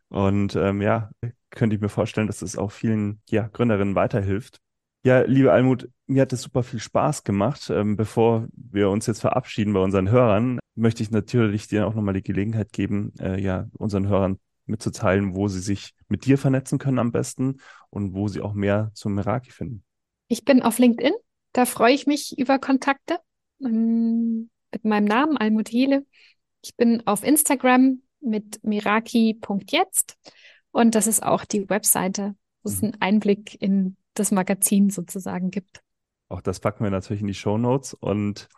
Und 0.09 0.57
ähm, 0.57 0.83
ja, 0.83 1.11
könnte 1.51 1.77
ich 1.77 1.83
mir 1.83 1.89
vorstellen, 1.89 2.27
dass 2.27 2.43
es 2.43 2.59
auch 2.59 2.73
vielen 2.73 3.23
ja, 3.29 3.47
Gründerinnen 3.47 3.95
weiterhilft. 3.95 4.59
Ja, 5.05 5.21
liebe 5.21 5.53
Almut, 5.53 5.89
mir 6.07 6.23
hat 6.23 6.33
es 6.33 6.43
super 6.43 6.65
viel 6.65 6.81
Spaß 6.81 7.23
gemacht. 7.23 7.71
Ähm, 7.71 7.97
bevor 7.97 8.49
wir 8.53 8.91
uns 8.91 9.07
jetzt 9.07 9.21
verabschieden 9.21 9.73
bei 9.75 9.81
unseren 9.81 10.11
Hörern, 10.11 10.59
möchte 10.75 11.05
ich 11.05 11.13
natürlich 11.13 11.69
dir 11.69 11.87
auch 11.87 11.95
nochmal 11.95 12.15
die 12.15 12.23
Gelegenheit 12.23 12.73
geben, 12.73 13.13
äh, 13.21 13.41
ja, 13.41 13.69
unseren 13.79 14.09
Hörern 14.09 14.39
mitzuteilen, 14.69 15.35
wo 15.35 15.49
sie 15.49 15.61
sich 15.61 15.95
mit 16.09 16.25
dir 16.25 16.39
vernetzen 16.39 16.79
können 16.79 16.99
am 16.99 17.13
besten 17.13 17.61
und 17.91 18.15
wo 18.15 18.29
sie 18.29 18.41
auch 18.41 18.55
mehr 18.55 18.91
zum 18.95 19.15
Meraki 19.15 19.51
finden. 19.51 19.85
Ich 20.29 20.45
bin 20.45 20.63
auf 20.63 20.79
LinkedIn. 20.79 21.15
Da 21.53 21.65
freue 21.65 21.95
ich 21.95 22.07
mich 22.07 22.39
über 22.39 22.59
Kontakte 22.59 23.19
ähm, 23.63 24.51
mit 24.73 24.85
meinem 24.85 25.07
Namen 25.07 25.37
Almut 25.37 25.69
Hele. 25.71 26.07
Ich 26.63 26.77
bin 26.77 27.07
auf 27.07 27.25
Instagram 27.25 28.03
mit 28.21 28.63
miraki.jetzt 28.63 30.17
und 30.71 30.95
das 30.95 31.07
ist 31.07 31.23
auch 31.23 31.45
die 31.45 31.69
Webseite, 31.71 32.35
wo 32.63 32.69
es 32.69 32.83
mhm. 32.83 32.89
einen 32.89 33.03
Einblick 33.03 33.61
in 33.61 33.97
das 34.15 34.31
Magazin 34.31 34.91
sozusagen 34.91 35.51
gibt. 35.51 35.83
Auch 36.29 36.41
das 36.41 36.61
packen 36.61 36.85
wir 36.85 36.91
natürlich 36.91 37.23
in 37.23 37.29
die 37.29 37.35
Show 37.35 37.57
Notes. 37.57 37.95
Und 37.95 38.49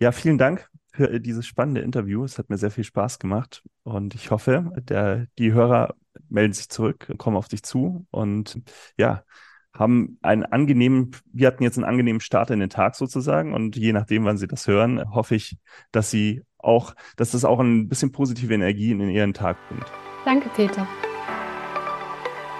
ja, 0.00 0.12
vielen 0.12 0.38
Dank 0.38 0.70
für 0.94 1.20
dieses 1.20 1.46
spannende 1.46 1.80
Interview. 1.80 2.24
Es 2.24 2.38
hat 2.38 2.50
mir 2.50 2.56
sehr 2.56 2.70
viel 2.70 2.84
Spaß 2.84 3.18
gemacht. 3.18 3.62
Und 3.82 4.14
ich 4.14 4.30
hoffe, 4.30 4.70
der, 4.76 5.26
die 5.38 5.52
Hörer 5.52 5.94
melden 6.28 6.52
sich 6.52 6.68
zurück, 6.68 7.12
kommen 7.18 7.36
auf 7.36 7.48
dich 7.48 7.62
zu 7.62 8.06
und 8.10 8.60
ja, 8.96 9.24
haben 9.72 10.18
einen 10.22 10.44
angenehmen, 10.44 11.10
wir 11.32 11.48
hatten 11.48 11.64
jetzt 11.64 11.76
einen 11.76 11.84
angenehmen 11.84 12.20
Start 12.20 12.50
in 12.50 12.60
den 12.60 12.70
Tag 12.70 12.94
sozusagen. 12.94 13.52
Und 13.52 13.76
je 13.76 13.92
nachdem, 13.92 14.24
wann 14.24 14.38
sie 14.38 14.46
das 14.46 14.68
hören, 14.68 15.12
hoffe 15.12 15.34
ich, 15.34 15.58
dass 15.90 16.10
sie 16.10 16.42
auch, 16.58 16.94
dass 17.16 17.32
das 17.32 17.44
auch 17.44 17.58
ein 17.58 17.88
bisschen 17.88 18.12
positive 18.12 18.54
Energie 18.54 18.92
in 18.92 19.00
ihren 19.00 19.34
Tag 19.34 19.56
bringt. 19.68 19.90
Danke, 20.24 20.48
Peter. 20.54 20.86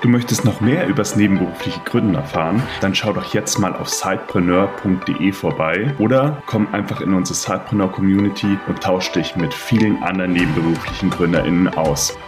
Du 0.05 0.11
möchtest 0.11 0.45
noch 0.45 0.61
mehr 0.61 0.87
übers 0.87 1.17
nebenberufliche 1.17 1.81
Gründen 1.81 2.15
erfahren? 2.15 2.63
Dann 2.83 2.95
schau 2.95 3.15
doch 3.15 3.33
jetzt 3.33 3.59
mal 3.59 3.75
auf 3.75 3.89
sidepreneur.de 3.89 5.33
vorbei 5.33 5.95
oder 5.99 6.43
komm 6.45 6.69
einfach 6.75 7.01
in 7.01 7.15
unsere 7.15 7.35
Sidepreneur 7.35 7.91
Community 7.91 8.59
und 8.69 8.83
tausch 8.83 9.11
dich 9.13 9.35
mit 9.35 9.55
vielen 9.55 10.03
anderen 10.03 10.35
nebenberuflichen 10.35 11.09
GründerInnen 11.09 11.69
aus. 11.69 12.19